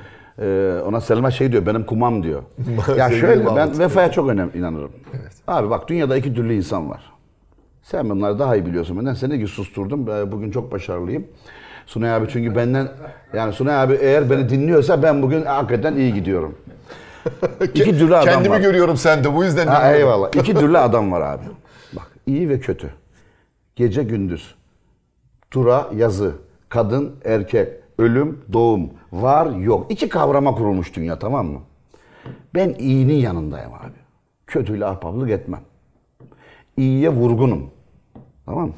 e, 0.45 0.81
ona 0.87 1.01
Selma 1.01 1.31
şey 1.31 1.53
diyor 1.53 1.67
benim 1.67 1.87
kumam 1.87 2.23
diyor. 2.23 2.43
ya 2.97 3.11
şöyle 3.11 3.47
ben 3.47 3.55
Mahmut. 3.55 3.79
vefaya 3.79 4.11
çok 4.13 4.29
önem 4.29 4.51
inanırım. 4.55 4.91
Abi 5.49 5.71
bak 5.71 5.89
dünyada 5.89 6.17
iki 6.17 6.35
türlü 6.35 6.55
insan 6.55 6.91
var. 6.91 7.13
Sen 7.83 8.11
bunları 8.11 8.39
daha 8.39 8.57
iyi 8.57 8.67
biliyorsun 8.67 8.99
benden. 8.99 9.15
Seni 9.15 9.41
ki 9.41 9.47
susturdum. 9.47 10.07
Bugün 10.07 10.51
çok 10.51 10.73
başarılıyım. 10.73 11.27
Sunay 11.87 12.15
abi 12.15 12.27
çünkü 12.33 12.57
benden 12.57 12.89
yani 13.35 13.53
Sunay 13.53 13.83
abi 13.83 13.95
eğer 13.95 14.31
beni 14.31 14.49
dinliyorsa 14.49 15.03
ben 15.03 15.23
bugün 15.23 15.43
hakikaten 15.45 15.97
iyi 15.97 16.15
gidiyorum. 16.15 16.55
İki 17.65 17.99
türlü 17.99 18.17
adam 18.17 18.25
Kendimi 18.35 18.55
var. 18.55 18.61
görüyorum 18.61 18.97
sende, 18.97 19.35
bu 19.35 19.45
yüzden 19.45 19.67
Ha, 19.67 19.93
eyvallah. 19.93 20.29
İki 20.37 20.55
türlü 20.55 20.79
adam 20.79 21.13
var 21.13 21.21
abi. 21.21 21.43
İyi 22.27 22.49
ve 22.49 22.61
kötü. 22.61 22.91
Gece 23.77 24.03
gündüz. 24.03 24.55
Tura 25.51 25.91
yazı. 25.97 26.35
Kadın 26.69 27.17
erkek. 27.25 27.69
Ölüm 27.99 28.41
doğum. 28.53 28.91
Var 29.13 29.57
yok. 29.57 29.87
İki 29.91 30.09
kavrama 30.09 30.55
kurulmuş 30.55 30.97
dünya 30.97 31.19
tamam 31.19 31.47
mı? 31.47 31.61
Ben 32.55 32.75
iyinin 32.79 33.15
yanındayım 33.15 33.75
abi. 33.75 33.99
Kötüyle 34.47 34.87
ahbaplık 34.87 35.31
etmem. 35.31 35.61
İyiye 36.77 37.09
vurgunum. 37.09 37.71
Tamam 38.47 38.67
mı? 38.67 38.75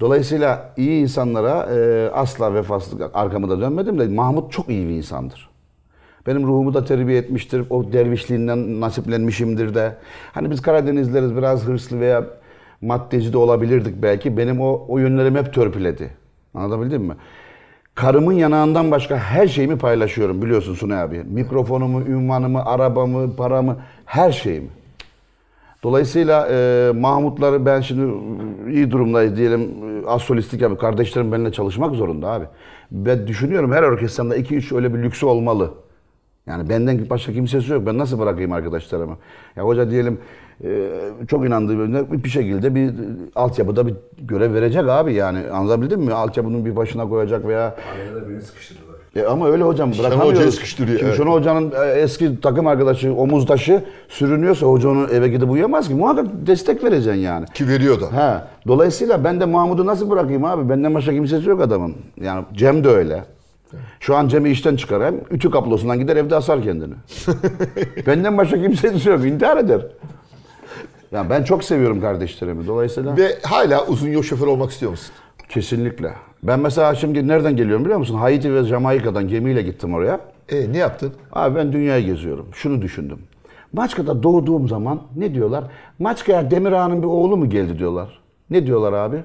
Dolayısıyla 0.00 0.74
iyi 0.76 1.02
insanlara 1.02 1.74
e, 1.74 2.10
asla 2.10 2.54
vefasızlık 2.54 3.10
arkamı 3.14 3.50
da 3.50 3.60
dönmedim 3.60 3.98
de 3.98 4.08
Mahmut 4.08 4.52
çok 4.52 4.68
iyi 4.68 4.88
bir 4.88 4.94
insandır. 4.94 5.48
Benim 6.26 6.46
ruhumu 6.46 6.74
da 6.74 6.84
terbiye 6.84 7.18
etmiştir. 7.18 7.64
O 7.70 7.92
dervişliğinden 7.92 8.80
nasiplenmişimdir 8.80 9.74
de. 9.74 9.96
Hani 10.32 10.50
biz 10.50 10.62
Karadenizleriz 10.62 11.36
biraz 11.36 11.64
hırslı 11.64 12.00
veya 12.00 12.24
maddeci 12.80 13.32
de 13.32 13.38
olabilirdik 13.38 14.02
belki. 14.02 14.36
Benim 14.36 14.60
o, 14.60 14.84
o 14.88 14.98
yönlerimi 14.98 15.38
hep 15.38 15.54
törpüledi. 15.54 16.10
Anlatabildim 16.54 17.02
mi? 17.02 17.14
Karımın 17.94 18.32
yanağından 18.32 18.90
başka 18.90 19.16
her 19.16 19.46
şeyimi 19.48 19.78
paylaşıyorum 19.78 20.42
biliyorsun 20.42 20.74
Sunay 20.74 21.02
abi. 21.02 21.24
Mikrofonumu, 21.24 22.00
ünvanımı, 22.00 22.64
arabamı, 22.64 23.36
paramı, 23.36 23.76
her 24.04 24.32
şeyimi. 24.32 24.68
Dolayısıyla 25.82 26.48
e, 26.50 26.92
Mahmutları 26.94 27.66
ben 27.66 27.80
şimdi 27.80 28.14
iyi 28.70 28.90
durumdayız 28.90 29.36
diyelim. 29.36 29.60
e, 30.04 30.06
Az 30.06 30.22
solistlik 30.22 30.60
yapıp 30.60 30.80
kardeşlerim 30.80 31.32
benimle 31.32 31.52
çalışmak 31.52 31.94
zorunda 31.94 32.28
abi. 32.28 32.44
Ben 32.90 33.26
düşünüyorum 33.26 33.72
her 33.72 33.82
orkestranda 33.82 34.36
2-3 34.36 34.76
öyle 34.76 34.94
bir 34.94 35.02
lüksü 35.02 35.26
olmalı. 35.26 35.74
Yani 36.46 36.68
benden 36.68 37.10
başka 37.10 37.32
kimsesi 37.32 37.72
yok. 37.72 37.86
Ben 37.86 37.98
nasıl 37.98 38.18
bırakayım 38.18 38.52
arkadaşlarımı? 38.52 39.16
Ya 39.56 39.64
hoca 39.64 39.90
diyelim 39.90 40.14
e, 40.14 40.47
çok 41.28 41.46
inandığı 41.46 41.78
birine 41.78 42.24
bir 42.24 42.28
şekilde 42.28 42.74
bir 42.74 42.90
altyapıda 43.34 43.86
bir 43.86 43.94
görev 44.18 44.54
verecek 44.54 44.88
abi 44.88 45.14
yani. 45.14 45.38
Anlatabildim 45.52 46.00
mi? 46.00 46.12
Altyapının 46.12 46.64
bir 46.64 46.76
başına 46.76 47.08
koyacak 47.08 47.46
veya 47.46 47.60
Araya 47.62 48.14
da 48.14 48.28
beni 48.30 48.40
sıkıştırdılar. 48.40 48.88
e 49.16 49.26
ama 49.26 49.48
öyle 49.48 49.62
hocam 49.64 49.88
Hoca'yı 49.90 50.10
bırakamıyoruz. 50.10 50.54
sıkıştırıyor, 50.54 50.98
Şimdi 50.98 51.08
evet. 51.10 51.18
Şenol 51.22 51.32
Hoca'nın 51.38 51.70
e, 51.70 51.90
eski 51.90 52.40
takım 52.40 52.66
arkadaşı, 52.66 53.14
omuzdaşı 53.14 53.84
sürünüyorsa 54.08 54.66
hoca 54.66 54.88
onu 54.88 55.06
eve 55.12 55.28
gidip 55.28 55.50
uyuyamaz 55.50 55.88
ki. 55.88 55.94
Muhakkak 55.94 56.26
destek 56.46 56.84
vereceksin 56.84 57.20
yani. 57.20 57.46
Ki 57.46 57.68
veriyor 57.68 58.00
da. 58.00 58.12
Ha, 58.16 58.48
dolayısıyla 58.66 59.24
ben 59.24 59.40
de 59.40 59.44
Mahmut'u 59.44 59.86
nasıl 59.86 60.10
bırakayım 60.10 60.44
abi? 60.44 60.68
Benden 60.68 60.94
başka 60.94 61.12
kimsesi 61.12 61.48
yok 61.48 61.60
adamın. 61.60 61.94
Yani 62.20 62.44
Cem 62.52 62.84
de 62.84 62.88
öyle. 62.88 63.24
Şu 64.00 64.16
an 64.16 64.28
Cem'i 64.28 64.50
işten 64.50 64.76
çıkarayım. 64.76 65.20
Ütü 65.30 65.50
kablosundan 65.50 65.98
gider 65.98 66.16
evde 66.16 66.36
asar 66.36 66.62
kendini. 66.62 66.94
Benden 68.06 68.38
başka 68.38 68.62
kimsesi 68.62 69.08
yok. 69.08 69.24
intihar 69.26 69.56
eder. 69.56 69.86
Yani 71.12 71.30
ben 71.30 71.44
çok 71.44 71.64
seviyorum 71.64 72.00
kardeşlerimi. 72.00 72.66
Dolayısıyla 72.66 73.16
Ve 73.16 73.38
hala 73.42 73.86
uzun 73.86 74.08
yol 74.08 74.22
şoförü 74.22 74.50
olmak 74.50 74.70
istiyor 74.70 74.90
musun? 74.90 75.14
kesinlikle. 75.48 76.12
Ben 76.42 76.60
mesela 76.60 76.94
şimdi 76.94 77.28
nereden 77.28 77.56
geliyorum 77.56 77.84
biliyor 77.84 77.98
musun? 77.98 78.14
Haiti 78.14 78.54
ve 78.54 78.62
Jamaika'dan 78.64 79.28
gemiyle 79.28 79.62
gittim 79.62 79.94
oraya. 79.94 80.20
E 80.48 80.72
ne 80.72 80.78
yaptın? 80.78 81.12
Abi 81.32 81.56
ben 81.56 81.72
dünyayı 81.72 82.06
geziyorum. 82.06 82.46
Şunu 82.52 82.82
düşündüm. 82.82 83.18
Maçka'da 83.72 84.22
doğduğum 84.22 84.68
zaman 84.68 85.02
ne 85.16 85.34
diyorlar? 85.34 85.64
Maçka'ya 85.98 86.50
Demir 86.50 86.72
Ağa'nın 86.72 87.02
bir 87.02 87.06
oğlu 87.06 87.36
mu 87.36 87.50
geldi 87.50 87.78
diyorlar. 87.78 88.18
Ne 88.50 88.66
diyorlar 88.66 88.92
abi? 88.92 89.22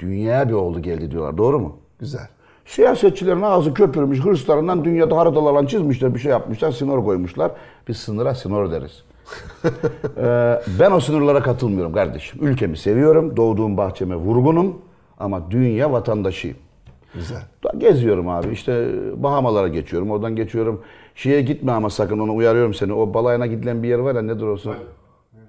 Dünyaya 0.00 0.48
bir 0.48 0.52
oğlu 0.54 0.82
geldi 0.82 1.10
diyorlar. 1.10 1.38
Doğru 1.38 1.58
mu? 1.60 1.76
Güzel. 1.98 2.28
Siyasetçilerin 2.66 3.42
ağzı 3.42 3.74
köpürmüş, 3.74 4.20
hırslarından 4.24 4.84
dünyada 4.84 5.16
haritalarla 5.16 5.66
çizmişler, 5.68 6.14
bir 6.14 6.20
şey 6.20 6.30
yapmışlar, 6.30 6.72
sınır 6.72 7.04
koymuşlar. 7.04 7.50
Biz 7.88 7.96
sınıra 7.96 8.34
sınır 8.34 8.72
deriz. 8.72 9.02
Ee, 10.16 10.60
ben 10.80 10.90
o 10.90 11.00
sınırlara 11.00 11.42
katılmıyorum 11.42 11.92
kardeşim. 11.92 12.46
Ülkemi 12.46 12.76
seviyorum, 12.76 13.36
doğduğum 13.36 13.76
bahçeme 13.76 14.16
vurgunum 14.16 14.78
ama 15.18 15.50
dünya 15.50 15.92
vatandaşıyım. 15.92 16.56
Güzel. 17.14 17.42
Geziyorum 17.78 18.28
abi 18.28 18.52
işte 18.52 18.88
Bahamalara 19.16 19.68
geçiyorum 19.68 20.10
oradan 20.10 20.36
geçiyorum. 20.36 20.82
Şiye 21.14 21.42
gitme 21.42 21.72
ama 21.72 21.90
sakın 21.90 22.18
onu 22.18 22.34
uyarıyorum 22.34 22.74
seni. 22.74 22.92
O 22.92 23.14
balayına 23.14 23.46
gidilen 23.46 23.82
bir 23.82 23.88
yer 23.88 23.98
var 23.98 24.14
ya 24.14 24.22
nedir 24.22 24.42
orası? 24.42 24.70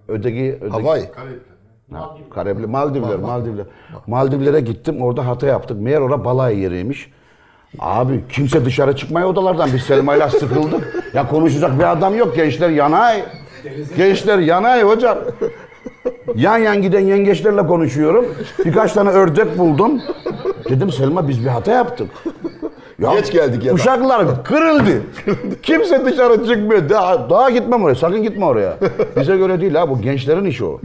Öteki, 0.07 0.57
öteki 0.61 0.71
Hawaii. 0.71 1.09
Ha, 1.91 2.17
Karabli, 2.29 2.67
Maldivler, 2.67 3.19
Maldivler. 3.19 3.65
Maldivlere 4.07 4.59
gittim 4.59 5.01
orada 5.01 5.27
hata 5.27 5.47
yaptık. 5.47 5.81
Meğer 5.81 6.01
orada 6.01 6.25
balay 6.25 6.59
yeriymiş. 6.59 7.11
Abi 7.79 8.23
kimse 8.29 8.65
dışarı 8.65 8.95
çıkmaya 8.95 9.27
odalardan. 9.27 9.69
Biz 9.73 9.81
Selma'yla 9.81 10.29
sıkıldık. 10.29 11.03
Ya 11.13 11.27
konuşacak 11.27 11.79
bir 11.79 11.91
adam 11.91 12.15
yok. 12.15 12.35
Gençler 12.35 12.69
yanay. 12.69 13.23
Gençler 13.97 14.39
yanay 14.39 14.83
hocam. 14.83 15.17
Yan 16.35 16.57
yan 16.57 16.81
giden 16.81 16.99
yengeçlerle 16.99 17.67
konuşuyorum. 17.67 18.25
Birkaç 18.65 18.93
tane 18.93 19.09
ördek 19.09 19.57
buldum. 19.57 20.01
Dedim 20.69 20.91
Selma 20.91 21.27
biz 21.27 21.41
bir 21.45 21.49
hata 21.49 21.71
yaptık. 21.71 22.09
Geç 22.99 23.31
geldik 23.31 23.63
ya. 23.63 23.73
Uşaklar 23.73 24.43
kırıldı. 24.43 25.01
Kimse 25.63 26.05
dışarı 26.05 26.47
çıkmıyor. 26.47 26.89
Daha, 26.89 27.29
daha 27.29 27.49
gitmem 27.49 27.83
oraya. 27.83 27.95
Sakın 27.95 28.23
gitme 28.23 28.45
oraya. 28.45 28.77
Bize 29.19 29.37
göre 29.37 29.61
değil 29.61 29.75
ha 29.75 29.89
bu 29.89 30.01
gençlerin 30.01 30.45
işi 30.45 30.65
o. 30.65 30.79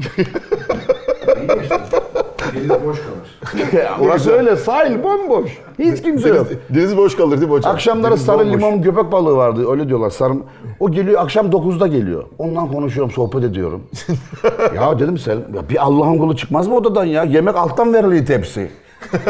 Deniz 2.54 2.70
boş 2.70 2.98
kalır. 2.98 3.88
Orası 4.00 4.32
öyle 4.32 4.56
sahil 4.56 5.02
bomboş. 5.02 5.58
Hiç 5.78 6.02
kimse 6.02 6.28
yok. 6.28 6.46
Deniz 6.70 6.96
boş 6.96 7.16
kalır 7.16 7.36
değil 7.36 7.48
mi 7.50 7.56
hocam? 7.56 7.72
Akşamları 7.74 8.10
Deniz 8.12 8.24
sarı 8.24 8.38
bomboş. 8.38 8.52
limon 8.52 8.82
köpek 8.82 9.12
balığı 9.12 9.36
vardı 9.36 9.70
öyle 9.70 9.88
diyorlar. 9.88 10.10
Sarı, 10.10 10.32
o 10.80 10.90
geliyor 10.90 11.22
akşam 11.22 11.46
9'da 11.50 11.86
geliyor. 11.86 12.24
Ondan 12.38 12.68
konuşuyorum 12.72 13.12
sohbet 13.12 13.44
ediyorum. 13.44 13.82
ya 14.76 14.98
dedim 14.98 15.18
Selim 15.18 15.44
ya 15.54 15.68
bir 15.68 15.84
Allah'ın 15.84 16.18
kulu 16.18 16.36
çıkmaz 16.36 16.68
mı 16.68 16.74
odadan 16.76 17.04
ya? 17.04 17.24
Yemek 17.24 17.56
alttan 17.56 17.94
veriliyor 17.94 18.26
tepsi. 18.26 18.70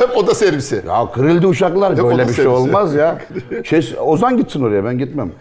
Hep 0.00 0.16
oda 0.16 0.34
servisi. 0.34 0.82
Ya 0.88 1.12
kırıldı 1.12 1.46
uşaklar 1.46 1.90
Hep 1.92 1.98
böyle 1.98 2.06
onun 2.06 2.18
bir 2.18 2.24
şey 2.24 2.44
servisi. 2.44 2.48
olmaz 2.48 2.94
ya. 2.94 3.18
Şey, 3.64 3.94
Ozan 4.00 4.36
gitsin 4.36 4.62
oraya 4.62 4.84
ben 4.84 4.98
gitmem. 4.98 5.32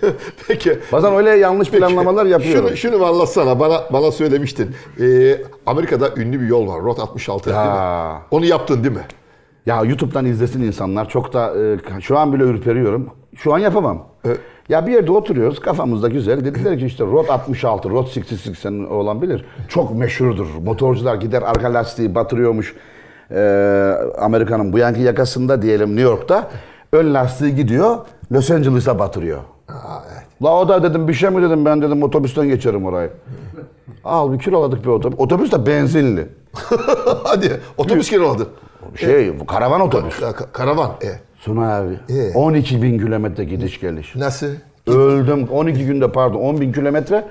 Peki. 0.48 0.78
Bazen 0.92 1.14
öyle 1.14 1.30
yanlış 1.30 1.70
planlamalar 1.70 2.26
yapıyorum. 2.26 2.68
Şunu, 2.68 2.76
şunu 2.76 3.06
anlatsana. 3.06 3.60
Bana 3.60 3.80
bana 3.92 4.10
söylemiştin. 4.12 4.70
Ee, 5.00 5.36
Amerika'da 5.66 6.10
ünlü 6.16 6.40
bir 6.40 6.46
yol 6.46 6.68
var. 6.68 6.82
Rot 6.82 6.98
66. 6.98 7.50
değil 7.50 7.56
mi? 7.56 7.66
Ya. 7.66 8.22
Onu 8.30 8.44
yaptın 8.44 8.84
değil 8.84 8.94
mi? 8.94 9.02
Ya 9.66 9.82
YouTube'dan 9.84 10.24
izlesin 10.24 10.62
insanlar. 10.62 11.08
Çok 11.08 11.32
da 11.32 11.52
e, 11.96 12.00
şu 12.00 12.18
an 12.18 12.32
bile 12.32 12.42
ürperiyorum. 12.42 13.10
Şu 13.36 13.54
an 13.54 13.58
yapamam. 13.58 14.06
Ya 14.68 14.86
bir 14.86 14.92
yerde 14.92 15.12
oturuyoruz 15.12 15.60
kafamızda 15.60 16.08
güzel. 16.08 16.44
Dediler 16.44 16.78
ki 16.78 16.86
işte 16.86 17.04
Rot 17.04 17.30
66, 17.30 17.90
Rot 17.90 18.06
66 18.06 18.54
senin 18.54 18.84
olan 18.84 19.22
bilir. 19.22 19.44
Çok 19.68 19.94
meşhurdur. 19.94 20.46
Motorcular 20.64 21.14
gider 21.14 21.42
arka 21.42 21.74
lastiği 21.74 22.14
batırıyormuş. 22.14 22.74
Ee, 23.30 23.94
Amerika'nın 24.18 24.72
bu 24.72 24.78
yankı 24.78 25.00
yakasında 25.00 25.62
diyelim 25.62 25.88
New 25.88 26.02
York'ta. 26.02 26.50
Ön 26.92 27.14
lastiği 27.14 27.54
gidiyor 27.54 27.96
Los 28.32 28.50
Angeles'a 28.50 28.98
batırıyor. 28.98 29.38
Aa, 29.68 29.98
evet. 30.12 30.22
La 30.42 30.60
o 30.60 30.68
da 30.68 30.82
dedim 30.82 31.08
bir 31.08 31.14
şey 31.14 31.30
mi 31.30 31.42
dedim 31.42 31.64
ben 31.64 31.82
dedim 31.82 32.02
otobüsten 32.02 32.48
geçerim 32.48 32.86
orayı. 32.86 33.10
Al 34.04 34.32
bir 34.32 34.38
kiraladık 34.38 34.82
bir 34.84 34.88
otobüs. 34.88 35.18
Otobüs 35.20 35.52
de 35.52 35.66
benzinli. 35.66 36.28
Hadi 37.24 37.60
otobüs 37.76 38.10
kiraladı. 38.10 38.46
Şey 38.96 39.32
karavan 39.46 39.80
otobüs. 39.80 40.20
Ka- 40.20 40.52
Karavan. 40.52 40.90
E. 41.02 41.08
Sunay 41.38 41.74
abi. 41.78 41.98
Ee? 42.08 42.32
12 42.34 42.82
bin 42.82 42.98
kilometre 42.98 43.44
gidiş 43.44 43.80
geliş. 43.80 44.16
Nasıl? 44.16 44.46
Öldüm. 44.86 45.48
12 45.52 45.86
günde 45.86 46.12
pardon 46.12 46.40
10 46.40 46.60
bin 46.60 46.72
kilometre. 46.72 47.24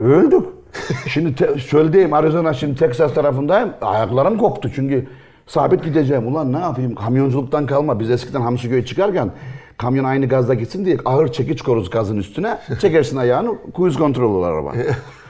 Öldük. 0.00 0.46
Şimdi 1.08 1.34
te, 1.34 1.58
çöldeyim 1.58 2.12
Arizona 2.12 2.52
şimdi 2.54 2.78
Texas 2.78 3.14
tarafındayım. 3.14 3.70
Ayaklarım 3.82 4.38
koptu 4.38 4.70
çünkü 4.74 5.06
sabit 5.50 5.84
gideceğim. 5.84 6.28
Ulan 6.28 6.52
ne 6.52 6.58
yapayım 6.58 6.94
kamyonculuktan 6.94 7.66
kalma. 7.66 8.00
Biz 8.00 8.10
eskiden 8.10 8.40
Hamsiköy'e 8.40 8.84
çıkarken 8.84 9.30
kamyon 9.78 10.04
aynı 10.04 10.26
gazda 10.26 10.54
gitsin 10.54 10.84
diye 10.84 10.96
ağır 11.04 11.32
çekiç 11.32 11.62
koruz 11.62 11.90
gazın 11.90 12.16
üstüne. 12.16 12.58
Çekersin 12.80 13.16
ayağını 13.16 13.54
cruise 13.76 13.98
kontrol 13.98 14.34
olur 14.34 14.46
araba. 14.46 14.72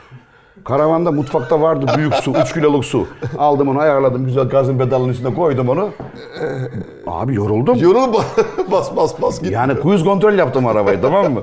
Karavanda 0.64 1.12
mutfakta 1.12 1.60
vardı 1.60 1.86
büyük 1.96 2.14
su, 2.14 2.32
3 2.44 2.54
kiloluk 2.54 2.84
su. 2.84 3.06
Aldım 3.38 3.68
onu 3.68 3.78
ayarladım 3.78 4.24
güzel 4.24 4.48
gazın 4.48 4.78
pedalının 4.78 5.08
üstüne 5.08 5.34
koydum 5.34 5.68
onu. 5.68 5.88
Abi 7.06 7.34
yoruldum. 7.34 7.78
Yorul 7.78 8.12
bas 8.72 8.96
bas 8.96 9.22
bas 9.22 9.42
git. 9.42 9.50
Yani 9.50 9.72
cruise 9.82 10.04
kontrol 10.04 10.32
yaptım 10.38 10.66
arabayı 10.66 11.00
tamam 11.02 11.32
mı? 11.32 11.40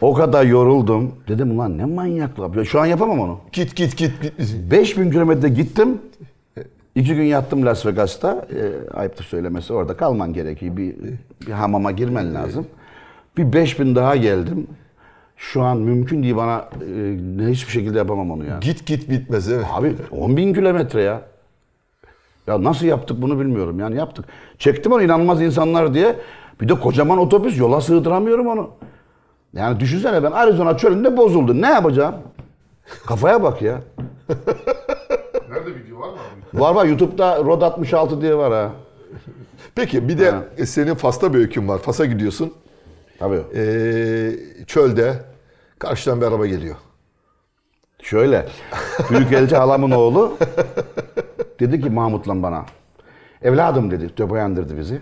O 0.00 0.14
kadar 0.14 0.44
yoruldum. 0.44 1.12
Dedim 1.28 1.50
ulan 1.50 1.78
ne 1.78 1.84
manyaklar. 1.84 2.54
Ya 2.54 2.64
Şu 2.64 2.80
an 2.80 2.86
yapamam 2.86 3.20
onu. 3.20 3.38
Git 3.52 3.76
git 3.76 3.96
git. 3.96 4.22
git. 4.22 4.32
5000 4.70 5.10
kilometre 5.10 5.48
gittim. 5.48 5.98
İki 6.94 7.14
gün 7.14 7.24
yattım 7.24 7.66
Las 7.66 7.86
Vegas'ta. 7.86 8.46
E, 8.54 8.92
ayıptır 8.94 9.24
söylemesi 9.24 9.72
orada 9.72 9.96
kalman 9.96 10.32
gerekiyor. 10.32 10.76
Bir, 10.76 10.94
bir 11.46 11.52
hamama 11.52 11.90
girmen 11.90 12.34
lazım. 12.34 12.66
Bir 13.36 13.52
5000 13.52 13.94
daha 13.96 14.16
geldim. 14.16 14.66
Şu 15.36 15.62
an 15.62 15.78
mümkün 15.78 16.22
değil 16.22 16.36
bana 16.36 16.68
e, 16.80 17.16
ne 17.36 17.46
hiçbir 17.46 17.72
şekilde 17.72 17.98
yapamam 17.98 18.30
onu 18.30 18.44
ya. 18.44 18.58
Git 18.60 18.86
git 18.86 19.10
bitmez 19.10 19.52
evet. 19.52 19.66
Abi 19.72 19.94
10 20.10 20.36
bin 20.36 20.54
kilometre 20.54 21.02
ya. 21.02 21.22
Ya 22.46 22.64
nasıl 22.64 22.86
yaptık 22.86 23.22
bunu 23.22 23.40
bilmiyorum 23.40 23.80
yani 23.80 23.96
yaptık. 23.96 24.24
Çektim 24.58 24.92
onu 24.92 25.02
inanılmaz 25.02 25.42
insanlar 25.42 25.94
diye. 25.94 26.16
Bir 26.60 26.68
de 26.68 26.74
kocaman 26.74 27.18
otobüs 27.18 27.58
yola 27.58 27.80
sığdıramıyorum 27.80 28.46
onu. 28.46 28.70
Yani 29.52 29.80
düşünsene 29.80 30.22
ben 30.22 30.30
Arizona 30.30 30.76
çölünde 30.76 31.16
bozuldu. 31.16 31.62
Ne 31.62 31.68
yapacağım? 31.68 32.14
Kafaya 33.06 33.42
bak 33.42 33.62
ya. 33.62 33.80
Nerede 35.50 35.74
video 35.74 36.00
var 36.00 36.08
mı 36.08 36.14
abi? 36.52 36.60
Var 36.60 36.74
var 36.74 36.84
YouTube'da 36.84 37.38
Rod 37.44 37.62
66 37.62 38.20
diye 38.22 38.36
var 38.36 38.52
ha. 38.52 38.72
Peki 39.74 40.08
bir 40.08 40.18
de 40.18 40.30
Ha. 40.30 40.44
e, 40.58 40.66
senin 40.66 40.94
Fas'ta 40.94 41.34
bir 41.34 41.38
öykün 41.38 41.68
var. 41.68 41.78
Fas'a 41.78 42.04
gidiyorsun. 42.04 42.52
Tabii. 43.18 43.42
Ee, 43.54 44.32
çölde 44.66 45.14
karşıdan 45.78 46.20
bir 46.20 46.26
araba 46.26 46.46
geliyor. 46.46 46.76
Şöyle. 48.02 48.46
Büyükelçi 49.10 49.56
halamın 49.56 49.90
oğlu 49.90 50.36
dedi 51.60 51.80
ki 51.80 51.90
Mahmut'la 51.90 52.42
bana. 52.42 52.64
Evladım 53.42 53.90
dedi. 53.90 54.14
Töpe 54.14 54.38
yandırdı 54.38 54.78
bizi. 54.78 55.00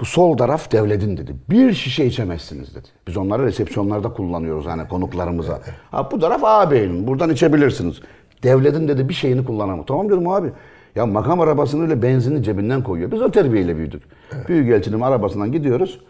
Bu 0.00 0.04
sol 0.04 0.36
taraf 0.36 0.72
devletin 0.72 1.16
dedi. 1.16 1.34
Bir 1.50 1.72
şişe 1.72 2.04
içemezsiniz 2.04 2.74
dedi. 2.74 2.88
Biz 3.06 3.16
onları 3.16 3.42
resepsiyonlarda 3.44 4.12
kullanıyoruz 4.12 4.66
hani 4.66 4.88
konuklarımıza. 4.88 5.60
Ha 5.90 6.10
bu 6.10 6.18
taraf 6.20 6.40
ağabeyin. 6.44 7.06
Buradan 7.06 7.30
içebilirsiniz. 7.30 8.00
Devletin 8.42 8.88
dedi 8.88 9.08
bir 9.08 9.14
şeyini 9.14 9.44
kullanamam. 9.44 9.86
Tamam 9.86 10.08
dedim 10.08 10.28
abi. 10.28 10.52
Ya 10.96 11.06
makam 11.06 11.40
arabasını 11.40 11.82
öyle 11.82 12.02
benzinli 12.02 12.42
cebinden 12.42 12.82
koyuyor. 12.82 13.12
Biz 13.12 13.22
o 13.22 13.30
terbiyeyle 13.30 13.76
büyüdük. 13.76 14.02
Büyükelçinin 14.48 15.00
arabasından 15.00 15.52
gidiyoruz. 15.52 16.00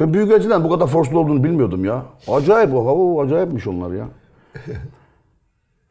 Ben 0.00 0.14
Büyükelçiden 0.14 0.64
bu 0.64 0.70
kadar 0.70 0.86
forslu 0.86 1.18
olduğunu 1.18 1.44
bilmiyordum 1.44 1.84
ya. 1.84 2.02
Acayip 2.28 2.74
o. 2.74 2.86
hava 2.86 3.22
acayipmiş 3.22 3.66
onlar 3.66 3.90
ya. 3.92 4.08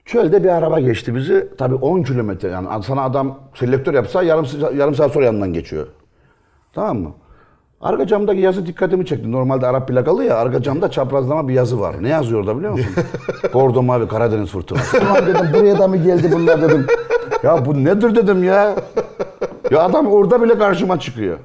Çölde 0.05 0.43
bir 0.43 0.49
araba 0.49 0.79
geçti 0.79 1.15
bizi. 1.15 1.47
Tabii 1.57 1.75
10 1.75 2.03
kilometre 2.03 2.47
yani 2.49 2.83
sana 2.83 3.01
adam 3.03 3.39
selektör 3.55 3.93
yapsa 3.93 4.23
yarım, 4.23 4.45
yarım 4.77 4.95
saat 4.95 5.11
sonra 5.11 5.25
yanından 5.25 5.53
geçiyor. 5.53 5.87
Tamam 6.73 6.97
mı? 6.97 7.11
Arka 7.81 8.07
camdaki 8.07 8.39
yazı 8.39 8.65
dikkatimi 8.65 9.05
çekti. 9.05 9.31
Normalde 9.31 9.67
Arap 9.67 9.87
plakalı 9.87 10.23
ya. 10.23 10.35
Arka 10.37 10.61
camda 10.61 10.91
çaprazlama 10.91 11.47
bir 11.47 11.53
yazı 11.53 11.79
var. 11.79 11.95
Ne 12.01 12.09
yazıyor 12.09 12.39
orada 12.39 12.57
biliyor 12.57 12.71
musun? 12.73 12.91
Bordo 13.53 13.81
mavi 13.83 14.07
Karadeniz 14.07 14.49
fırtınası. 14.49 14.97
Ulan 14.97 15.25
dedim 15.27 15.47
buraya 15.53 15.79
da 15.79 15.87
mı 15.87 15.97
geldi 15.97 16.29
bunlar 16.33 16.61
dedim. 16.61 16.87
Ya 17.43 17.65
bu 17.65 17.83
nedir 17.83 18.15
dedim 18.15 18.43
ya. 18.43 18.75
Ya 19.71 19.81
adam 19.81 20.07
orada 20.07 20.43
bile 20.43 20.57
karşıma 20.57 20.99
çıkıyor. 20.99 21.37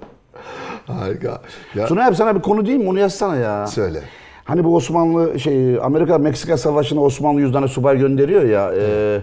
Harika. 0.87 1.41
Ya, 1.75 1.87
Sunay 1.87 2.07
abi 2.07 2.15
sana 2.17 2.35
bir 2.37 2.41
konu 2.41 2.67
diyeyim 2.67 2.85
mi? 2.85 2.91
Onu 2.91 2.99
yazsana 2.99 3.37
ya. 3.37 3.67
Söyle. 3.67 4.01
Hani 4.45 4.65
bu 4.65 4.77
Osmanlı 4.77 5.41
şey 5.41 5.79
Amerika 5.83 6.19
Meksika 6.19 6.57
Savaşı'na 6.57 7.01
Osmanlı 7.01 7.41
yüz 7.41 7.53
tane 7.53 7.69
subay 7.69 7.99
gönderiyor 7.99 8.43
ya. 8.43 8.73
e, 8.79 9.21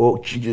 o 0.00 0.18
e, 0.18 0.48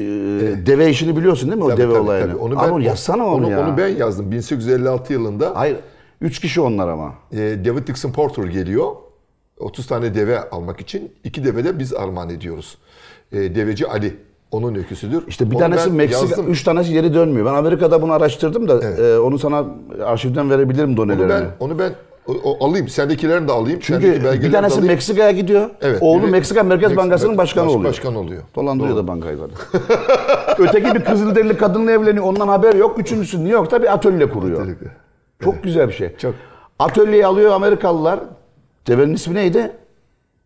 deve 0.66 0.90
işini 0.90 1.18
biliyorsun 1.18 1.50
değil 1.50 1.58
mi 1.58 1.64
o 1.64 1.70
Tabii, 1.70 1.82
deve 1.82 1.94
tabii, 1.94 2.02
olayını? 2.04 2.32
tabii. 2.32 2.42
Onu, 2.42 2.60
onu 2.74 2.84
yazsana 2.84 3.26
onu, 3.26 3.46
onu, 3.46 3.52
ya. 3.52 3.68
onu 3.68 3.78
ben 3.78 3.88
yazdım. 3.88 4.32
1856 4.32 5.14
yılında 5.14 5.52
Hayır. 5.56 5.78
Üç 6.22 6.40
kişi 6.40 6.62
onlar 6.62 6.88
ama. 6.88 7.14
e, 7.32 7.38
David 7.38 7.88
Dixon 7.88 8.12
Porter 8.12 8.44
geliyor. 8.44 8.92
30 9.60 9.88
tane 9.88 10.16
deve 10.16 10.50
almak 10.50 10.80
için. 10.82 11.12
iki 11.24 11.44
deve 11.46 11.64
de 11.64 11.80
biz 11.80 11.94
armağan 11.94 12.30
ediyoruz. 12.30 12.78
E, 13.32 13.56
deveci 13.56 13.88
Ali. 13.88 14.14
Onun 14.52 14.76
öyküsüdür. 14.76 15.24
İşte 15.28 15.46
bir 15.52 15.56
Onu 15.56 15.60
tanesi 15.60 15.90
ben 15.90 15.96
Meksika, 15.96 16.26
yazdım. 16.26 16.52
üç 16.52 16.64
tanesi 16.64 16.94
geri 16.94 17.14
dönmüyor. 17.14 17.46
Ben 17.46 17.54
Amerika'da 17.54 18.02
bunu 18.02 18.14
araştırdım 18.14 18.68
da 18.68 18.84
e, 18.92 19.20
onu 19.20 19.40
sana 19.40 19.66
arşivden 20.06 20.50
verebilirim 20.50 20.90
Onu 20.90 20.98
donelerini. 20.98 21.30
ben, 21.30 21.46
onu 21.60 21.80
ben 21.80 21.94
o, 22.28 22.34
o 22.44 22.68
alayım. 22.68 22.88
Sendekilerini 22.88 23.48
de 23.48 23.52
alayım. 23.52 23.80
Çünkü 23.84 24.42
bir 24.44 24.52
tanesi. 24.52 24.82
Meksika'ya 24.82 25.32
gidiyor. 25.32 25.70
Evet, 25.82 25.98
Oğlu 26.02 26.24
biri 26.24 26.32
Meksika 26.32 26.64
Merkez 26.64 26.92
Meksika- 26.92 26.98
Bankası'nın 26.98 27.38
başkanı 27.38 27.66
baş- 27.68 27.74
oluyor. 27.76 27.90
başkan 27.90 28.16
oluyor. 28.16 28.44
Dolandırıyor 28.56 28.96
Doğru. 28.96 29.04
da 29.04 29.08
bankayı 29.08 29.38
zaten. 29.38 29.58
Öteki 30.68 30.96
bir 30.96 31.06
Kızılderili 31.06 31.58
kadınla 31.58 31.92
evleniyor. 31.92 32.26
Ondan 32.26 32.48
haber 32.48 32.74
yok. 32.76 33.00
Üçüncüsü 33.00 33.38
New 33.38 33.54
York'ta 33.54 33.82
bir 33.82 33.94
atölye 33.94 34.30
kuruyor. 34.30 34.62
Atölye. 34.62 34.76
Çok 35.44 35.64
güzel 35.64 35.88
bir 35.88 35.94
şey. 35.94 36.16
Çok. 36.18 36.36
Atölyeyi 36.80 37.26
alıyor 37.26 37.52
Amerikalılar. 37.52 38.20
Devenin 38.88 39.14
ismi 39.14 39.36
neydi? 39.36 39.72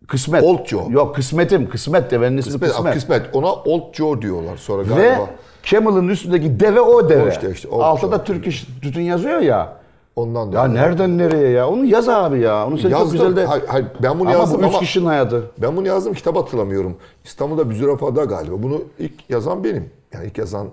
Kısmet. 0.08 0.44
Old 0.44 0.66
Joe. 0.66 0.88
Yok 0.90 1.16
kısmetim. 1.16 1.70
Kısmet 1.70 2.12
devenin 2.12 2.38
ismi 2.38 2.52
Kısmet, 2.54 2.72
kısmet. 2.72 2.94
kısmet. 2.94 3.22
Ona 3.34 3.54
Old 3.54 3.94
Joe 3.94 4.22
diyorlar 4.22 4.58
sonra 4.58 4.84
galiba. 4.84 5.02
Ve 5.04 5.18
Camel'ın 5.64 6.08
üstündeki 6.08 6.60
deve 6.60 6.82
o 6.82 7.10
deve. 7.10 7.24
O 7.24 7.30
işte, 7.30 7.52
işte, 7.52 7.70
Altta 7.72 8.12
da. 8.12 8.24
Türk 8.24 8.48
iş 8.48 8.66
tütün 8.82 9.02
yazıyor 9.02 9.40
ya. 9.40 9.81
Ondan 10.16 10.54
da. 10.54 10.58
Ya 10.58 10.68
nereden 10.68 11.18
nereye 11.18 11.50
ya? 11.50 11.70
Onu 11.70 11.86
yaz 11.86 12.10
abi 12.10 12.40
ya. 12.40 12.68
Onu 12.68 12.78
sen 12.78 12.90
çok 12.90 12.92
Yazdım. 12.92 13.12
güzel 13.12 13.36
de... 13.36 13.46
Hayır, 13.46 13.64
hayır, 13.68 13.88
ben 14.04 14.20
bunu 14.20 14.30
ama 14.30 14.38
yazdım 14.38 14.58
bu 14.58 14.66
üç 14.66 14.70
ama- 14.70 14.80
kişinin 14.80 15.06
hayatı. 15.06 15.44
Ben 15.58 15.78
bunu 15.78 15.88
yazdım 15.88 16.14
kitap 16.14 16.36
hatırlamıyorum. 16.36 16.98
İstanbul'da 17.24 17.70
bir 17.70 17.76
zürafada 17.76 18.24
galiba. 18.24 18.64
Bunu 18.64 18.82
ilk 19.00 19.30
yazan 19.30 19.64
benim. 19.64 19.90
Yani 20.14 20.26
ilk 20.26 20.38
yazan 20.38 20.68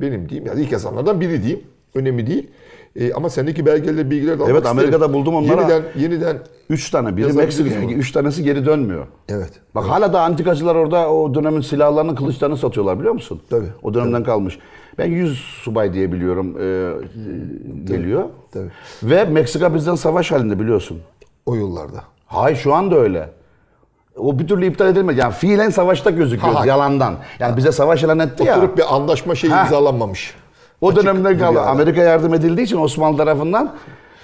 benim 0.00 0.28
diyeyim. 0.28 0.46
Yani 0.48 0.62
ilk 0.62 0.72
yazanlardan 0.72 1.20
biri 1.20 1.42
diyeyim. 1.42 1.64
Önemli 1.94 2.26
değil. 2.26 2.50
E, 2.96 3.12
ama 3.12 3.30
sendeki 3.30 3.66
belgeleri, 3.66 4.10
bilgileri 4.10 4.38
de 4.38 4.44
Evet, 4.44 4.56
isterim. 4.56 4.78
Amerika'da 4.78 5.12
buldum 5.12 5.34
onları. 5.36 5.60
Yeniden, 5.60 5.82
yeniden 5.96 6.38
Üç 6.70 6.90
tane. 6.90 7.16
Biri 7.16 7.32
Meksika. 7.32 7.70
Üç 7.80 8.12
tanesi 8.12 8.42
geri 8.44 8.66
dönmüyor. 8.66 9.06
Evet. 9.28 9.50
Bak 9.74 9.84
hala 9.88 10.12
da 10.12 10.22
antikacılar 10.22 10.74
orada 10.74 11.12
o 11.12 11.34
dönemin 11.34 11.60
silahlarını, 11.60 12.14
kılıçlarını 12.14 12.56
satıyorlar 12.56 12.98
biliyor 12.98 13.14
musun? 13.14 13.40
Tabii. 13.50 13.66
O 13.82 13.94
dönemden 13.94 14.24
kalmış. 14.24 14.58
Ben 14.98 15.06
100 15.06 15.38
subay 15.38 15.92
diye 15.92 16.12
biliyorum 16.12 16.56
e, 16.60 16.92
geliyor. 17.84 18.24
tabii. 18.52 18.70
Ve 19.02 19.24
Meksika 19.24 19.74
bizden 19.74 19.94
savaş 19.94 20.32
halinde 20.32 20.60
biliyorsun. 20.60 20.98
o 21.46 21.54
yıllarda. 21.54 22.04
Hayır 22.26 22.56
şu 22.56 22.74
anda 22.74 22.96
öyle. 22.96 23.28
O 24.16 24.38
bir 24.38 24.46
türlü 24.48 24.66
iptal 24.66 24.88
edilmedi. 24.88 25.20
Yani 25.20 25.32
fiilen 25.32 25.70
savaşta 25.70 26.10
gözüküyor 26.10 26.54
Ha, 26.54 26.60
ha. 26.60 26.66
yalandan. 26.66 27.14
Yani 27.38 27.56
bize 27.56 27.72
savaş 27.72 28.02
ilan 28.04 28.18
etti 28.18 28.44
ya. 28.44 28.56
Oturup 28.58 28.78
bir 28.78 28.94
anlaşma 28.94 29.34
şeyi 29.34 29.52
Ha. 29.52 29.62
imzalanmamış. 29.62 30.34
O 30.82 30.96
dönemden 30.96 31.38
kaldı. 31.38 31.60
Amerika 31.60 32.02
yardım 32.02 32.34
edildiği 32.34 32.64
için 32.66 32.76
Osmanlı 32.76 33.16
tarafından 33.16 33.76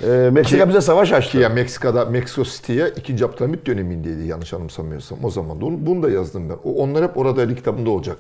e, 0.03 0.07
Meksika 0.33 0.63
Ki- 0.65 0.69
bize 0.69 0.81
savaş 0.81 1.13
açtı. 1.13 1.33
Ki 1.33 1.39
ya 1.39 1.49
Meksika'da 1.49 2.05
Meksiko 2.05 2.45
City'ye 2.45 2.89
2. 2.89 3.25
Abdülhamit 3.25 3.67
dönemindeydi 3.67 4.27
yanlış 4.27 4.55
anımsamıyorsam 4.55 5.19
o 5.25 5.31
zaman 5.31 5.61
da. 5.61 5.65
Onu, 5.65 5.87
bunu 5.87 6.03
da 6.03 6.11
yazdım 6.11 6.49
ben. 6.51 6.57
O, 6.65 6.73
onlar 6.83 7.05
hep 7.05 7.17
orada 7.17 7.55
kitabında 7.55 7.91
olacak. 7.91 8.17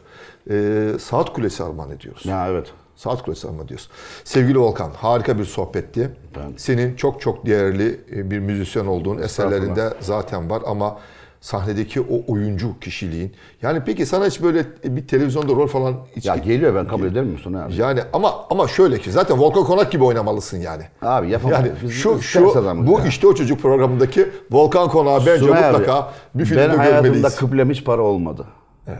Ee, 0.50 0.88
Saat 1.00 1.32
Kulesi 1.32 1.64
armağan 1.64 1.90
ediyoruz. 1.90 2.26
Ya 2.26 2.48
evet. 2.48 2.66
Saat 2.96 3.22
Kulesi 3.22 3.48
armağan 3.48 3.64
ediyoruz. 3.64 3.88
Sevgili 4.24 4.58
Volkan 4.58 4.90
harika 4.96 5.38
bir 5.38 5.44
sohbetti. 5.44 6.10
Ben- 6.36 6.52
Senin 6.56 6.96
çok 6.96 7.20
çok 7.20 7.46
değerli 7.46 8.00
e, 8.16 8.30
bir 8.30 8.38
müzisyen 8.38 8.86
olduğun 8.86 9.18
eserlerinde 9.18 9.94
zaten 10.00 10.50
var 10.50 10.62
ama 10.66 10.98
sahnedeki 11.40 12.00
o 12.00 12.32
oyuncu 12.32 12.78
kişiliğin. 12.80 13.32
Yani 13.62 13.82
peki 13.86 14.06
sana 14.06 14.26
hiç 14.26 14.42
böyle 14.42 14.64
bir 14.84 15.06
televizyonda 15.06 15.52
rol 15.52 15.66
falan 15.66 15.94
hiç 16.16 16.26
Ya 16.26 16.36
geliyor 16.36 16.74
ben 16.74 16.88
kabul 16.88 17.04
eder 17.06 17.24
misin 17.24 17.52
abi? 17.54 17.74
yani 17.76 18.00
ama 18.12 18.34
ama 18.50 18.68
şöyle 18.68 18.98
ki 18.98 19.10
zaten 19.12 19.38
Volkan 19.38 19.64
Konak 19.64 19.92
gibi 19.92 20.04
oynamalısın 20.04 20.58
yani. 20.60 20.82
Abi 21.02 21.30
yapamam. 21.30 21.60
Yani 21.64 21.72
Biz- 21.82 21.92
şu 21.92 22.22
şu 22.22 22.44
bu 22.86 22.98
ya. 22.98 23.06
işte 23.06 23.26
o 23.26 23.34
çocuk 23.34 23.60
programındaki 23.62 24.28
Volkan 24.50 24.88
Konağı 24.88 25.20
bence 25.26 25.38
Sunay 25.38 25.64
abi, 25.64 25.72
mutlaka 25.78 26.12
bir 26.34 26.44
filmde 26.44 26.68
Ben 26.68 26.76
hayatımda 26.76 27.08
görmeliyiz. 27.08 27.36
kıblem 27.36 27.70
hiç 27.70 27.84
para 27.84 28.02
olmadı. 28.02 28.44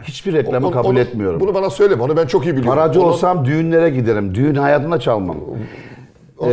Hiçbir 0.03 0.33
reklamı 0.33 0.67
Onu- 0.67 0.75
kabul 0.75 0.89
onu- 0.89 0.99
etmiyorum. 0.99 1.41
Bunu 1.41 1.55
bana 1.55 1.71
söyleme. 1.71 2.03
Onu 2.03 2.17
ben 2.17 2.27
çok 2.27 2.45
iyi 2.47 2.57
biliyorum. 2.57 2.79
Paracı 2.81 3.01
Onu- 3.01 3.09
olsam 3.09 3.45
düğünlere 3.45 3.91
giderim. 3.91 4.35
Düğün 4.35 4.55
hayatında 4.55 5.01
çalmam. 5.01 5.37
Ee, 6.43 6.49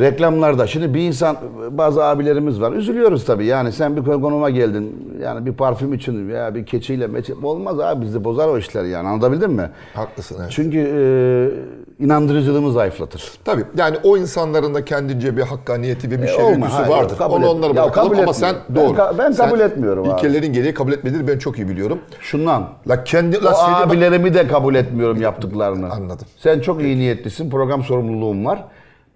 reklamlarda. 0.00 0.66
Şimdi 0.66 0.94
bir 0.94 1.00
insan, 1.00 1.36
bazı 1.70 2.04
abilerimiz 2.04 2.60
var. 2.60 2.72
Üzülüyoruz 2.72 3.24
tabii. 3.24 3.46
Yani 3.46 3.72
sen 3.72 3.96
bir 3.96 4.02
konuma 4.04 4.50
geldin. 4.50 5.12
Yani 5.22 5.46
bir 5.46 5.52
parfüm 5.52 5.92
için 5.94 6.28
veya 6.28 6.54
bir 6.54 6.66
keçiyle 6.66 7.06
meçe 7.06 7.34
olmaz 7.42 7.80
abi 7.80 8.02
bizde 8.02 8.24
bozar 8.24 8.48
o 8.48 8.58
işler 8.58 8.84
yani. 8.84 9.08
Anlatabildim 9.08 9.52
mi? 9.52 9.70
Haklısın, 9.94 10.36
evet. 10.40 10.50
Çünkü 10.50 10.78
e, 10.78 12.04
inandırıcılığımı 12.04 12.72
zayıflatır. 12.72 13.32
Tabii 13.44 13.64
yani 13.78 13.96
o 14.04 14.16
insanların 14.16 14.74
da 14.74 14.84
kendince 14.84 15.36
bir 15.36 15.42
hakkaniyeti 15.42 16.10
ve 16.10 16.18
bir 16.22 16.26
E, 16.26 16.28
şey 16.28 16.44
olma, 16.44 16.54
öyküsü 16.54 16.72
hayır, 16.72 16.88
vardır. 16.90 17.16
kabul 17.18 17.34
Onu 17.36 17.44
et- 17.44 17.50
onlara 17.50 17.68
Ya, 17.68 17.74
bırakalım 17.84 18.08
kabul 18.08 18.22
ama 18.22 18.32
sen 18.34 18.54
etmiyorum. 18.54 18.96
doğru. 18.96 18.98
Ben 18.98 19.04
ka- 19.14 19.18
ben 19.18 19.30
Sen 19.30 19.46
kabul 19.48 19.60
etmiyorum 19.60 20.04
abi. 20.04 20.12
İlkelerin 20.18 20.52
gereği 20.52 20.74
kabul 20.74 20.92
etmediğini 20.92 21.28
ben 21.28 21.38
çok 21.38 21.58
iyi 21.58 21.68
biliyorum. 21.68 21.98
Şundan. 22.20 22.68
La 22.88 23.04
kendi 23.04 23.38
O 23.38 23.44
la 23.44 23.54
seni 23.54 23.74
bak- 23.74 23.86
abilerimi 23.86 24.34
de 24.34 24.46
kabul 24.48 24.74
etmiyorum 24.74 25.20
yaptıklarını. 25.20 25.90
Anladım. 25.90 26.26
Sen 26.36 26.60
çok 26.60 26.82
iyi 26.82 26.98
niyetlisin, 26.98 27.50
program 27.50 27.82
sorumluluğun 27.82 28.44
var. 28.44 28.64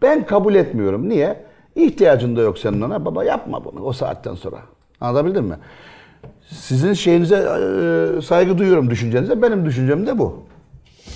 Ben 0.03 0.26
kabul 0.26 0.55
etmiyorum. 0.55 1.09
Niye? 1.09 1.44
İhtiyacın 1.76 2.36
da 2.36 2.40
yok 2.40 2.59
senin 2.59 2.80
ona. 2.80 3.05
Baba 3.05 3.24
yapma 3.24 3.64
bunu 3.64 3.80
o 3.80 3.92
saatten 3.92 4.34
sonra. 4.34 4.57
Anlatabildim 5.01 5.44
mi? 5.44 5.57
Sizin 6.46 6.92
şeyinize 6.92 7.36
e, 7.36 8.22
saygı 8.22 8.59
duyuyorum 8.59 8.90
düşüncenize. 8.90 9.42
Benim 9.42 9.66
düşüncem 9.66 10.07
de 10.07 10.18
bu. 10.18 10.42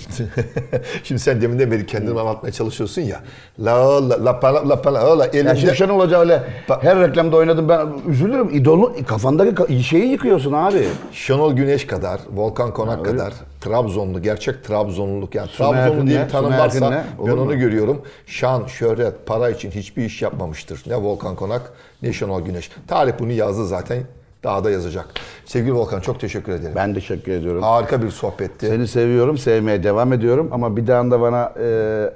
Şimdi 1.03 1.21
sen 1.21 1.41
deminden 1.41 1.71
beri 1.71 1.85
kendini 1.85 2.19
anlatmaya 2.19 2.51
çalışıyorsun 2.51 3.01
ya. 3.01 3.21
La 3.59 4.09
la 4.09 4.25
la 4.25 4.39
pala 4.39 4.69
la 4.69 4.81
pala 4.81 5.19
la 5.19 5.25
Ya 5.25 5.31
elinde 5.33 5.55
şimdi 5.55 5.75
Şenol 5.75 5.99
Hoca 5.99 6.19
öyle 6.19 6.43
her 6.81 6.99
reklamda 6.99 7.35
oynadım 7.37 7.69
ben 7.69 7.87
üzülürüm. 8.07 8.49
İdolun 8.49 8.93
kafandaki 9.07 9.55
ka- 9.55 9.83
şeyi 9.83 10.05
yıkıyorsun 10.11 10.53
abi. 10.53 10.87
Şenol 11.11 11.53
Güneş 11.53 11.87
kadar, 11.87 12.19
Volkan 12.33 12.73
Konak 12.73 13.05
kadar 13.05 13.33
Trabzonlu, 13.61 14.21
gerçek 14.21 14.63
Trabzonluluk 14.63 15.35
yani 15.35 15.47
Suna 15.47 15.71
Trabzonlu 15.71 16.07
diye 16.07 16.23
bir 16.23 16.29
tanım 16.29 16.57
varsa 16.57 16.91
ben 16.91 17.31
onu 17.31 17.45
mu? 17.45 17.55
görüyorum. 17.55 18.01
Şan, 18.25 18.65
şöhret, 18.65 19.25
para 19.25 19.49
için 19.49 19.71
hiçbir 19.71 20.05
iş 20.05 20.21
yapmamıştır. 20.21 20.83
Ne 20.87 20.95
Volkan 20.95 21.35
Konak 21.35 21.61
ne 22.01 22.13
Şenol 22.13 22.41
Güneş. 22.41 22.71
Tarih 22.87 23.13
bunu 23.19 23.31
yazdı 23.31 23.67
zaten. 23.67 24.03
Daha 24.45 24.63
da 24.63 24.71
yazacak. 24.71 25.05
Sevgili 25.45 25.73
Volkan 25.73 25.99
çok 25.99 26.19
teşekkür 26.19 26.51
ederim. 26.51 26.73
Ben 26.75 26.93
teşekkür 26.93 27.31
ediyorum. 27.31 27.63
Harika 27.63 28.01
bir 28.01 28.09
sohbetti. 28.09 28.67
Seni 28.67 28.87
seviyorum, 28.87 29.37
sevmeye 29.37 29.83
devam 29.83 30.13
ediyorum 30.13 30.49
ama 30.51 30.77
bir 30.77 30.87
daha 30.87 31.11
da 31.11 31.21
bana 31.21 31.53
e, 31.61 32.09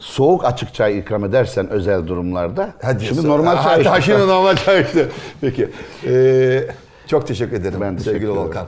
soğuk 0.00 0.44
açık 0.44 0.74
çay 0.74 0.98
ikram 0.98 1.24
edersen 1.24 1.70
özel 1.70 2.06
durumlarda. 2.06 2.74
Hadi 2.82 3.04
şimdi 3.04 3.28
normal 3.28 3.62
çay 3.62 3.84
ha, 3.84 4.00
Şimdi 4.00 4.26
normal 4.28 4.56
çay 4.56 4.82
işte. 4.82 5.08
Peki. 5.40 5.68
Ee, 6.06 6.66
çok 7.06 7.26
teşekkür 7.26 7.56
ederim 7.56 7.80
Ben 7.80 7.96
teşekkür 7.96 8.12
sevgili 8.12 8.30
ederim. 8.32 8.46
Volkan. 8.46 8.66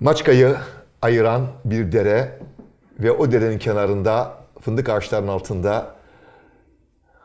Maçka'yı 0.00 0.56
ayıran 1.02 1.46
bir 1.64 1.92
dere 1.92 2.38
ve 3.00 3.10
o 3.10 3.32
derenin 3.32 3.58
kenarında 3.58 4.34
fındık 4.60 4.88
ağaçlarının 4.88 5.28
altında 5.28 5.86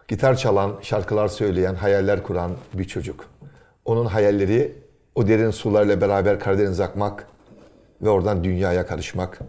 gitar 0.07 0.35
çalan, 0.35 0.71
şarkılar 0.81 1.27
söyleyen, 1.27 1.75
hayaller 1.75 2.23
kuran 2.23 2.51
bir 2.73 2.85
çocuk. 2.85 3.30
Onun 3.85 4.05
hayalleri 4.05 4.73
o 5.15 5.27
derin 5.27 5.51
sularla 5.51 6.01
beraber 6.01 6.39
Karadeniz'e 6.39 6.83
akmak 6.83 7.27
ve 8.01 8.09
oradan 8.09 8.43
dünyaya 8.43 8.85
karışmak 8.85 9.39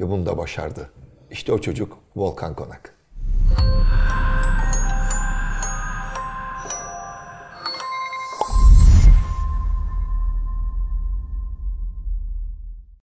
ve 0.00 0.10
bunu 0.10 0.26
da 0.26 0.38
başardı. 0.38 0.90
İşte 1.30 1.52
o 1.52 1.58
çocuk 1.58 1.98
Volkan 2.16 2.54
Konak. 2.54 2.94